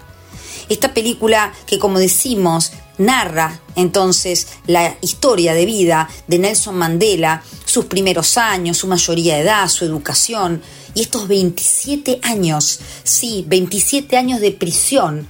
Esta 0.68 0.94
película 0.94 1.52
que 1.66 1.78
como 1.78 1.98
decimos 1.98 2.72
narra 2.98 3.60
entonces 3.76 4.48
la 4.66 4.96
historia 5.00 5.54
de 5.54 5.66
vida 5.66 6.08
de 6.26 6.38
Nelson 6.38 6.76
Mandela, 6.76 7.42
sus 7.64 7.84
primeros 7.84 8.38
años, 8.38 8.78
su 8.78 8.86
mayoría 8.86 9.36
de 9.36 9.42
edad, 9.42 9.68
su 9.68 9.84
educación 9.84 10.62
y 10.94 11.02
estos 11.02 11.28
27 11.28 12.20
años, 12.22 12.80
sí, 13.04 13.44
27 13.46 14.16
años 14.16 14.40
de 14.40 14.50
prisión 14.50 15.28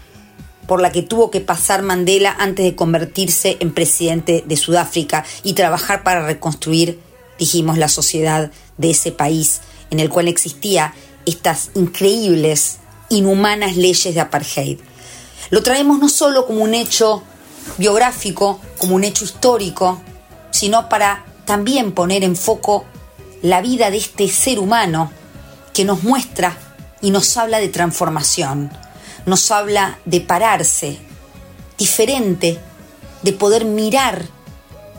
por 0.67 0.81
la 0.81 0.93
que 0.93 1.03
tuvo 1.03 1.31
que 1.31 1.41
pasar 1.41 1.83
Mandela 1.83 2.35
antes 2.39 2.65
de 2.65 2.75
convertirse 2.75 3.57
en 3.61 3.73
presidente 3.73 4.45
de 4.47 4.57
Sudáfrica 4.57 5.25
y 5.43 5.53
trabajar 5.53 6.03
para 6.03 6.27
reconstruir, 6.27 7.01
dijimos, 7.39 7.79
la 7.79 7.89
sociedad 7.89 8.51
de 8.77 8.91
ese 8.91 9.13
país 9.13 9.61
en 9.91 10.01
el 10.01 10.09
cual 10.09 10.29
existía 10.29 10.95
estas 11.25 11.71
increíbles, 11.75 12.79
inhumanas 13.09 13.77
leyes 13.77 14.15
de 14.15 14.21
apartheid. 14.21 14.79
Lo 15.51 15.63
traemos 15.63 15.99
no 15.99 16.09
solo 16.09 16.47
como 16.47 16.63
un 16.63 16.75
hecho 16.75 17.23
biográfico, 17.79 18.61
como 18.79 18.97
un 18.97 19.05
hecho 19.05 19.25
histórico, 19.25 20.01
sino 20.51 20.89
para 20.89 21.25
también 21.45 21.93
poner 21.93 22.25
en 22.25 22.37
foco 22.37 22.85
la 23.43 23.61
vida 23.61 23.91
de 23.91 23.99
este 23.99 24.29
ser 24.29 24.59
humano 24.59 25.11
que 25.73 25.85
nos 25.85 26.03
muestra 26.03 26.57
y 27.01 27.11
nos 27.11 27.37
habla 27.37 27.59
de 27.59 27.69
transformación, 27.69 28.71
nos 29.27 29.51
habla 29.51 29.99
de 30.05 30.21
pararse 30.21 30.99
diferente, 31.79 32.59
de 33.23 33.33
poder 33.33 33.65
mirar 33.65 34.25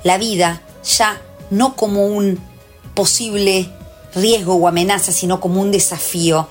la 0.04 0.18
vida 0.18 0.62
ya 0.84 1.20
no 1.50 1.76
como 1.76 2.06
un 2.06 2.40
posible 2.94 3.70
riesgo 4.14 4.56
o 4.56 4.68
amenaza, 4.68 5.12
sino 5.12 5.40
como 5.40 5.62
un 5.62 5.72
desafío 5.72 6.48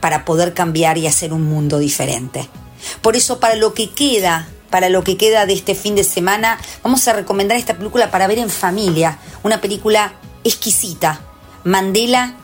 para 0.00 0.24
poder 0.24 0.54
cambiar 0.54 0.98
y 0.98 1.06
hacer 1.06 1.32
un 1.32 1.44
mundo 1.44 1.78
diferente. 1.78 2.48
Por 3.02 3.16
eso, 3.16 3.40
para 3.40 3.56
lo 3.56 3.74
que 3.74 3.90
queda, 3.90 4.48
para 4.70 4.88
lo 4.88 5.02
que 5.02 5.16
queda 5.16 5.46
de 5.46 5.54
este 5.54 5.74
fin 5.74 5.94
de 5.94 6.04
semana, 6.04 6.58
vamos 6.82 7.06
a 7.08 7.12
recomendar 7.12 7.58
esta 7.58 7.76
película 7.76 8.10
para 8.10 8.26
ver 8.26 8.38
en 8.38 8.50
familia, 8.50 9.18
una 9.42 9.60
película 9.60 10.14
exquisita, 10.44 11.20
Mandela, 11.64 12.36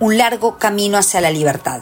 un 0.00 0.16
largo 0.16 0.58
camino 0.58 0.98
hacia 0.98 1.20
la 1.20 1.30
libertad. 1.30 1.80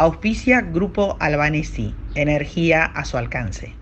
Auspicia 0.00 0.62
Grupo 0.62 1.18
Albanesi. 1.20 1.94
Energía 2.14 2.86
a 2.86 3.04
su 3.04 3.18
alcance. 3.18 3.74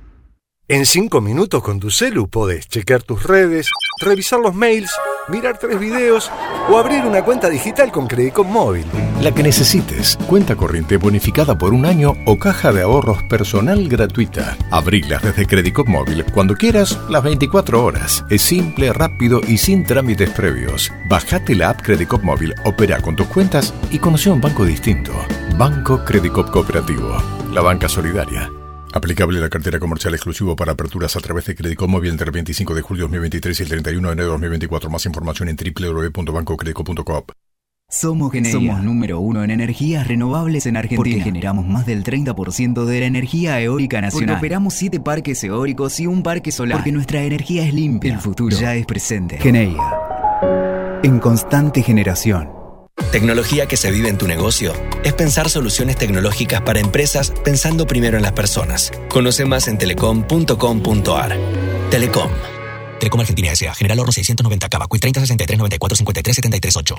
En 0.67 0.85
5 0.85 1.21
minutos 1.21 1.63
con 1.63 1.79
tu 1.79 1.93
celu 1.93 2.29
podés 2.29 2.67
chequear 2.67 3.05
tus 3.05 3.23
redes, 3.23 3.71
revisar 4.01 4.41
los 4.41 4.53
mails, 4.53 4.91
mirar 5.29 5.59
tres 5.59 5.79
videos 5.79 6.31
o 6.71 6.79
abrir 6.79 7.05
una 7.05 7.23
cuenta 7.23 7.49
digital 7.49 7.91
con 7.93 8.07
Credicom 8.07 8.51
Móvil. 8.51 8.87
La 9.21 9.33
que 9.33 9.43
necesites. 9.43 10.17
Cuenta 10.27 10.55
corriente 10.57 10.97
bonificada 10.97 11.59
por 11.59 11.75
un 11.75 11.87
año 11.87 12.15
o 12.27 12.39
caja 12.39 12.73
de 12.73 12.83
ahorros 12.83 13.23
personal 13.25 13.89
gratuita. 13.89 14.57
Abrilas 14.71 15.23
desde 15.23 15.47
Credicop 15.47 15.89
Móvil 15.89 16.25
cuando 16.33 16.55
quieras, 16.55 16.99
las 17.09 17.23
24 17.23 17.85
horas. 17.85 18.25
Es 18.31 18.43
simple, 18.43 18.93
rápido 18.93 19.41
y 19.47 19.59
sin 19.59 19.85
trámites 19.85 20.31
previos. 20.31 20.93
Bajate 21.09 21.55
la 21.55 21.71
app 21.71 21.83
Credicop 21.83 22.23
Móvil, 22.23 22.55
opera 22.65 23.01
con 23.01 23.17
tus 23.17 23.27
cuentas 23.27 23.75
y 23.91 23.99
conoce 23.99 24.31
un 24.31 24.41
banco 24.41 24.65
distinto. 24.65 25.13
Banco 25.57 26.05
Credicop 26.05 26.51
Cooperativo. 26.51 27.17
La 27.53 27.63
banca 27.63 27.89
solidaria. 27.89 28.51
Aplicable 28.93 29.41
la 29.41 29.49
cartera 29.49 29.79
comercial 29.79 30.15
exclusivo 30.15 30.57
para 30.57 30.73
aperturas 30.73 31.15
a 31.17 31.21
través 31.21 31.47
de 31.47 31.55
Crédito 31.55 31.87
Móvil 31.87 32.11
entre 32.11 32.27
el 32.27 32.33
25 32.33 32.75
de 32.75 32.83
julio 32.83 33.03
de 33.03 33.09
2023 33.09 33.61
y 33.61 33.63
el 33.63 33.69
31 33.69 34.09
de 34.09 34.13
enero 34.13 34.27
de 34.27 34.33
2024. 34.33 34.91
Más 34.91 35.07
información 35.07 35.49
en 35.49 35.57
www.bancocredico.coop. 35.57 37.33
Somos 37.91 38.33
Somos 38.51 38.83
número 38.83 39.19
uno 39.19 39.43
en 39.43 39.51
energías 39.51 40.07
renovables 40.07 40.67
en 40.67 40.77
Argentina. 40.77 40.99
Porque 40.99 41.21
generamos 41.23 41.67
más 41.67 41.87
del 41.87 42.05
30% 42.05 42.85
de 42.85 43.01
la 43.01 43.07
energía 43.07 43.61
eólica 43.63 44.03
nacional. 44.03 44.29
Porque 44.29 44.39
operamos 44.47 44.75
7 44.75 45.01
parques 45.01 45.43
eólicos 45.43 45.99
y 45.99 46.07
un 46.07 46.23
parque 46.23 46.53
solar. 46.53 46.79
Porque 46.79 46.93
nuestra 46.93 47.23
energía 47.23 47.65
es 47.67 47.73
limpia. 47.73 48.13
El 48.13 48.21
futuro 48.21 48.55
ya 48.55 48.75
es 48.75 48.85
presente. 48.85 49.39
Geneia. 49.39 49.83
En 51.03 51.19
constante 51.19 51.83
generación. 51.83 52.58
Tecnología 53.11 53.67
que 53.67 53.77
se 53.79 53.91
vive 53.91 54.09
en 54.09 54.19
tu 54.19 54.29
negocio 54.29 54.75
es 55.03 55.15
pensar 55.15 55.49
soluciones 55.49 55.97
tecnológicas 55.97 56.61
para 56.61 56.81
empresas 56.81 57.33
pensando 57.43 57.87
primero 57.87 58.17
en 58.19 58.23
las 58.23 58.33
personas. 58.33 58.93
Conoce 59.09 59.47
más 59.47 59.67
en 59.67 59.79
telecom.com.ar. 59.79 61.39
Telecom. 61.91 62.31
Telecom 63.01 63.21
Argentina 63.21 63.53
S.A. 63.53 63.75
General 63.75 64.01
Oro 64.01 64.13
690 64.13 64.69
Cava. 64.69 64.87
30 64.87 65.21
63 65.21 65.59
94 65.59 65.97
53 65.97 66.37
73 66.37 66.77
8. 66.77 66.97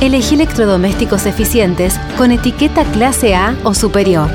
Elegí 0.00 0.34
electrodomésticos 0.34 1.26
eficientes 1.26 1.94
con 2.18 2.32
etiqueta 2.32 2.84
clase 2.92 3.34
A 3.34 3.56
o 3.62 3.72
superior. 3.74 4.28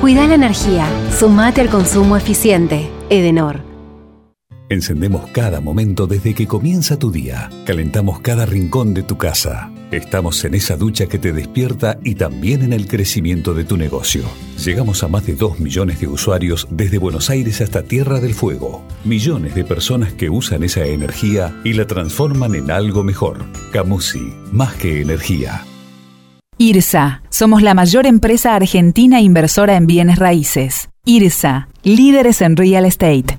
Cuida 0.00 0.26
la 0.26 0.34
energía. 0.34 0.88
Sumate 1.18 1.60
al 1.60 1.68
consumo 1.68 2.16
eficiente. 2.16 2.88
Edenor. 3.10 3.60
Encendemos 4.70 5.30
cada 5.32 5.60
momento 5.60 6.06
desde 6.06 6.34
que 6.34 6.46
comienza 6.46 6.98
tu 6.98 7.10
día. 7.10 7.50
Calentamos 7.64 8.20
cada 8.20 8.46
rincón 8.46 8.94
de 8.94 9.02
tu 9.02 9.16
casa. 9.18 9.70
Estamos 9.90 10.44
en 10.44 10.54
esa 10.54 10.76
ducha 10.76 11.06
que 11.06 11.18
te 11.18 11.32
despierta 11.32 11.98
y 12.04 12.14
también 12.14 12.62
en 12.62 12.74
el 12.74 12.86
crecimiento 12.86 13.54
de 13.54 13.64
tu 13.64 13.78
negocio. 13.78 14.22
Llegamos 14.62 15.02
a 15.02 15.08
más 15.08 15.24
de 15.24 15.34
2 15.34 15.60
millones 15.60 15.98
de 15.98 16.08
usuarios 16.08 16.68
desde 16.70 16.98
Buenos 16.98 17.30
Aires 17.30 17.62
hasta 17.62 17.82
Tierra 17.82 18.20
del 18.20 18.34
Fuego. 18.34 18.84
Millones 19.04 19.54
de 19.54 19.64
personas 19.64 20.12
que 20.12 20.28
usan 20.28 20.62
esa 20.62 20.84
energía 20.84 21.58
y 21.64 21.72
la 21.72 21.86
transforman 21.86 22.54
en 22.54 22.70
algo 22.70 23.02
mejor. 23.02 23.46
Camusi, 23.72 24.34
más 24.52 24.74
que 24.74 25.00
energía. 25.00 25.64
IRSA, 26.58 27.22
somos 27.30 27.62
la 27.62 27.72
mayor 27.72 28.04
empresa 28.06 28.56
argentina 28.56 29.22
inversora 29.22 29.76
en 29.76 29.86
bienes 29.86 30.18
raíces. 30.18 30.90
IRSA, 31.06 31.68
líderes 31.82 32.42
en 32.42 32.56
real 32.56 32.84
estate. 32.84 33.38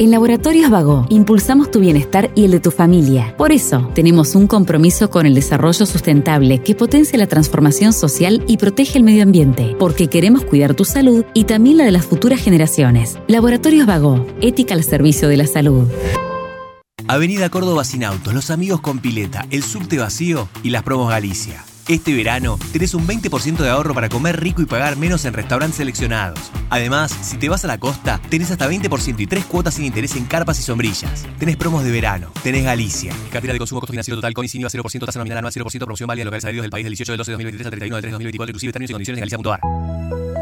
En 0.00 0.12
Laboratorios 0.12 0.70
Vago 0.70 1.06
impulsamos 1.08 1.72
tu 1.72 1.80
bienestar 1.80 2.30
y 2.36 2.44
el 2.44 2.52
de 2.52 2.60
tu 2.60 2.70
familia. 2.70 3.34
Por 3.36 3.50
eso, 3.50 3.90
tenemos 3.96 4.36
un 4.36 4.46
compromiso 4.46 5.10
con 5.10 5.26
el 5.26 5.34
desarrollo 5.34 5.86
sustentable 5.86 6.62
que 6.62 6.76
potencia 6.76 7.18
la 7.18 7.26
transformación 7.26 7.92
social 7.92 8.44
y 8.46 8.58
protege 8.58 8.98
el 8.98 9.02
medio 9.02 9.24
ambiente, 9.24 9.74
porque 9.76 10.06
queremos 10.06 10.44
cuidar 10.44 10.74
tu 10.74 10.84
salud 10.84 11.24
y 11.34 11.44
también 11.44 11.78
la 11.78 11.84
de 11.84 11.90
las 11.90 12.06
futuras 12.06 12.40
generaciones. 12.40 13.18
Laboratorios 13.26 13.88
Vago, 13.88 14.24
ética 14.40 14.74
al 14.74 14.84
servicio 14.84 15.28
de 15.28 15.36
la 15.36 15.48
salud. 15.48 15.88
Avenida 17.08 17.50
Córdoba 17.50 17.82
sin 17.82 18.04
autos, 18.04 18.34
los 18.34 18.50
amigos 18.50 18.80
con 18.80 19.00
pileta, 19.00 19.46
el 19.50 19.64
subte 19.64 19.98
vacío 19.98 20.48
y 20.62 20.70
las 20.70 20.84
promos 20.84 21.10
Galicia. 21.10 21.64
Este 21.88 22.14
verano 22.14 22.58
tenés 22.70 22.92
un 22.92 23.06
20% 23.06 23.56
de 23.56 23.70
ahorro 23.70 23.94
para 23.94 24.10
comer 24.10 24.38
rico 24.38 24.60
y 24.60 24.66
pagar 24.66 24.98
menos 24.98 25.24
en 25.24 25.32
restaurantes 25.32 25.78
seleccionados. 25.78 26.38
Además, 26.68 27.10
si 27.22 27.38
te 27.38 27.48
vas 27.48 27.64
a 27.64 27.66
la 27.66 27.78
costa, 27.78 28.20
tenés 28.28 28.50
hasta 28.50 28.68
20% 28.68 29.18
y 29.18 29.26
tres 29.26 29.46
cuotas 29.46 29.72
sin 29.72 29.86
interés 29.86 30.14
en 30.14 30.26
carpas 30.26 30.58
y 30.60 30.62
sombrillas. 30.62 31.26
Tenés 31.38 31.56
promos 31.56 31.84
de 31.84 31.90
verano, 31.90 32.30
tenés 32.42 32.64
Galicia. 32.64 33.14
Cartera 33.32 33.54
de 33.54 33.58
consumo, 33.58 33.80
costo 33.80 33.92
financiero 33.92 34.18
total 34.18 34.34
con 34.34 34.44
ICINIVA 34.44 34.68
0%, 34.68 35.06
tasa 35.06 35.18
nominal 35.18 35.38
anual 35.38 35.52
0%, 35.54 35.78
promoción 35.78 36.06
válida 36.06 36.22
en 36.22 36.26
locales 36.26 36.44
adheridos 36.44 36.64
del 36.64 36.70
país 36.70 36.84
del 36.84 36.92
18 36.92 37.12
del 37.12 37.18
12 37.18 37.30
de 37.30 37.32
2023 37.32 37.66
al 37.66 37.70
31 37.70 37.96
del 37.96 38.02
3 38.02 38.10
de 38.10 38.12
2024, 38.12 38.50
inclusive 38.50 38.72
términos 38.74 38.90
y 38.90 38.92
condiciones 38.92 39.18
en 39.18 39.20
galicia.ar. 39.22 40.37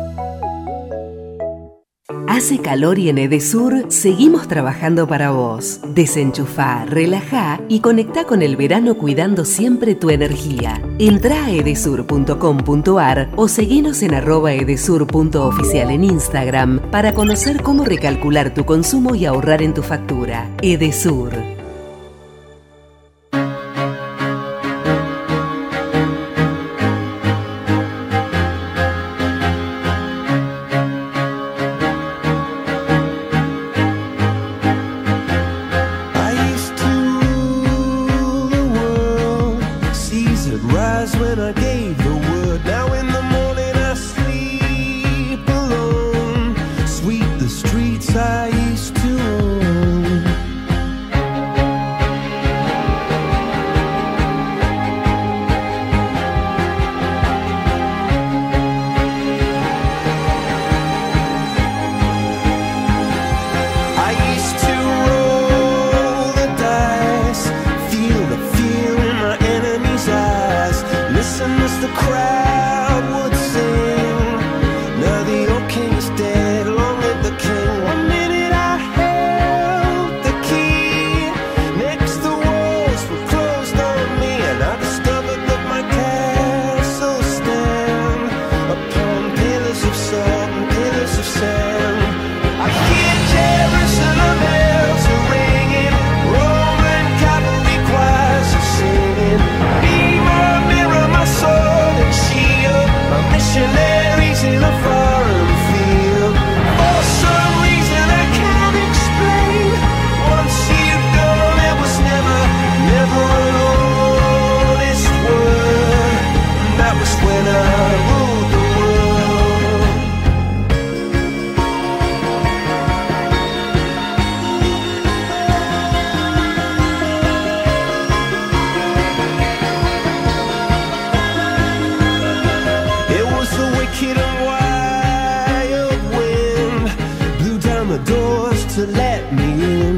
Hace 2.28 2.58
calor 2.60 3.00
y 3.00 3.08
en 3.08 3.18
Edesur 3.18 3.86
seguimos 3.88 4.46
trabajando 4.46 5.08
para 5.08 5.32
vos. 5.32 5.80
Desenchufá, 5.88 6.84
relajá 6.84 7.60
y 7.68 7.80
conectá 7.80 8.24
con 8.24 8.42
el 8.42 8.54
verano 8.54 8.94
cuidando 8.94 9.44
siempre 9.44 9.96
tu 9.96 10.10
energía. 10.10 10.80
Entrá 11.00 11.46
a 11.46 11.50
edesur.com.ar 11.50 13.30
o 13.34 13.48
seguinos 13.48 14.02
en 14.02 14.14
arroba 14.14 14.52
edesur.oficial 14.54 15.90
en 15.90 16.04
Instagram 16.04 16.80
para 16.92 17.12
conocer 17.12 17.60
cómo 17.60 17.84
recalcular 17.84 18.54
tu 18.54 18.64
consumo 18.64 19.16
y 19.16 19.24
ahorrar 19.24 19.60
en 19.62 19.74
tu 19.74 19.82
factura. 19.82 20.48
Edesur. 20.62 21.55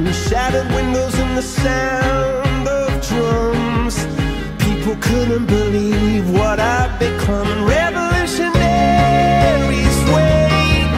In. 0.09 0.15
Shattered 0.15 0.71
windows 0.73 1.19
and 1.19 1.37
the 1.37 1.43
sound 1.43 2.69
of 2.69 2.89
drums. 3.09 4.07
People 4.59 4.97
couldn't 5.01 5.47
believe 5.47 6.31
what 6.31 6.61
I'd 6.61 6.97
become. 6.99 7.65
Revolutionaries 7.65 9.99
wait 10.15 10.89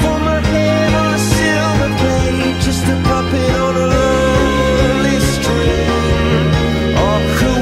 for 0.00 0.18
my 0.28 0.40
head 0.52 0.94
on 0.94 1.14
a 1.14 1.18
silver 1.18 1.90
plate, 2.00 2.60
just 2.62 2.86
a 2.86 2.96
puppet 3.08 3.54
on 3.66 3.74
a 3.76 3.86
lonely 3.96 5.18
string. 5.32 6.46
Oh, 7.04 7.20
who 7.38 7.52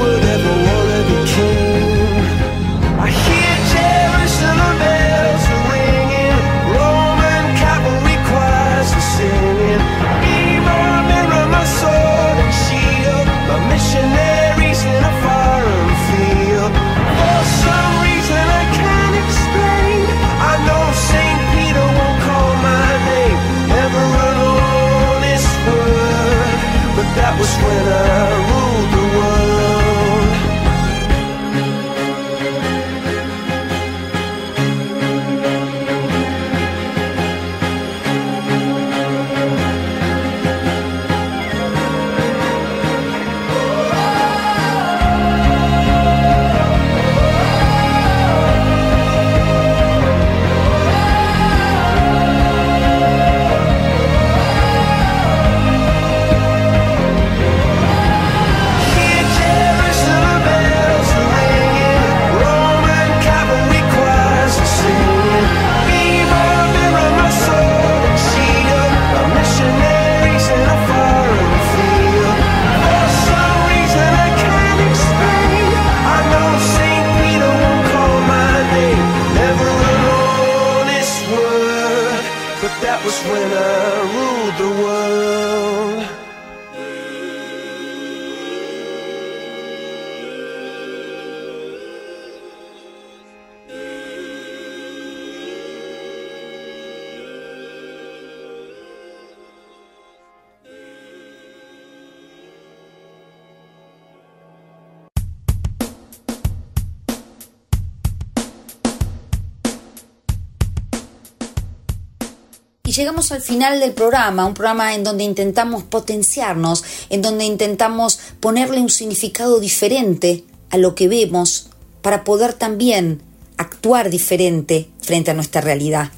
Y 112.89 112.91
llegamos 112.91 113.31
al 113.31 113.43
final 113.43 113.79
del 113.79 113.91
programa, 113.91 114.47
un 114.47 114.55
programa 114.55 114.95
en 114.95 115.03
donde 115.03 115.23
intentamos 115.23 115.83
potenciarnos, 115.83 116.83
en 117.11 117.21
donde 117.21 117.45
intentamos 117.45 118.19
ponerle 118.39 118.79
un 118.79 118.89
significado 118.89 119.59
diferente 119.59 120.43
a 120.71 120.77
lo 120.79 120.95
que 120.95 121.07
vemos 121.07 121.67
para 122.01 122.23
poder 122.23 122.53
también 122.53 123.21
actuar 123.57 124.09
diferente 124.09 124.89
frente 125.01 125.29
a 125.29 125.35
nuestra 125.35 125.61
realidad. 125.61 126.11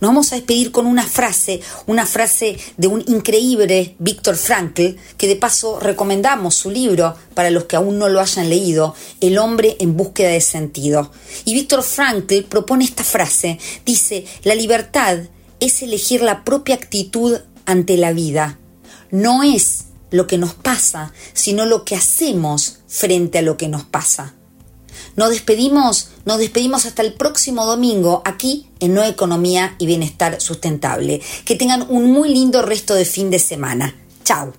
Nos 0.00 0.10
vamos 0.10 0.30
a 0.32 0.36
despedir 0.36 0.70
con 0.70 0.86
una 0.86 1.02
frase, 1.02 1.60
una 1.88 2.06
frase 2.06 2.56
de 2.76 2.86
un 2.86 3.02
increíble 3.08 3.96
Víctor 3.98 4.36
Frankl, 4.36 4.94
que 5.16 5.26
de 5.26 5.34
paso 5.34 5.80
recomendamos 5.80 6.54
su 6.54 6.70
libro 6.70 7.16
para 7.34 7.50
los 7.50 7.64
que 7.64 7.74
aún 7.74 7.98
no 7.98 8.08
lo 8.08 8.20
hayan 8.20 8.48
leído, 8.48 8.94
El 9.20 9.38
hombre 9.38 9.76
en 9.80 9.96
búsqueda 9.96 10.28
de 10.28 10.40
sentido. 10.40 11.10
Y 11.44 11.54
Víctor 11.54 11.82
Frankl 11.82 12.44
propone 12.44 12.84
esta 12.84 13.02
frase, 13.02 13.58
dice, 13.84 14.24
la 14.44 14.54
libertad 14.54 15.18
es 15.62 15.82
elegir 15.82 16.22
la 16.22 16.44
propia 16.44 16.74
actitud 16.74 17.38
ante 17.66 17.96
la 17.96 18.12
vida. 18.12 18.58
No 19.10 19.42
es 19.42 19.84
lo 20.10 20.26
que 20.26 20.36
nos 20.36 20.54
pasa, 20.54 21.12
sino 21.32 21.64
lo 21.66 21.84
que 21.84 21.94
hacemos 21.94 22.80
frente 22.88 23.38
a 23.38 23.42
lo 23.42 23.56
que 23.56 23.68
nos 23.68 23.84
pasa. 23.84 24.34
Nos 25.16 25.30
despedimos, 25.30 26.10
nos 26.24 26.38
despedimos 26.38 26.84
hasta 26.86 27.02
el 27.02 27.14
próximo 27.14 27.64
domingo 27.64 28.22
aquí 28.24 28.70
en 28.80 28.94
No 28.94 29.04
Economía 29.04 29.76
y 29.78 29.86
Bienestar 29.86 30.40
Sustentable. 30.40 31.20
Que 31.44 31.54
tengan 31.54 31.86
un 31.88 32.10
muy 32.10 32.30
lindo 32.30 32.62
resto 32.62 32.94
de 32.94 33.04
fin 33.04 33.30
de 33.30 33.38
semana. 33.38 33.94
Chao. 34.24 34.52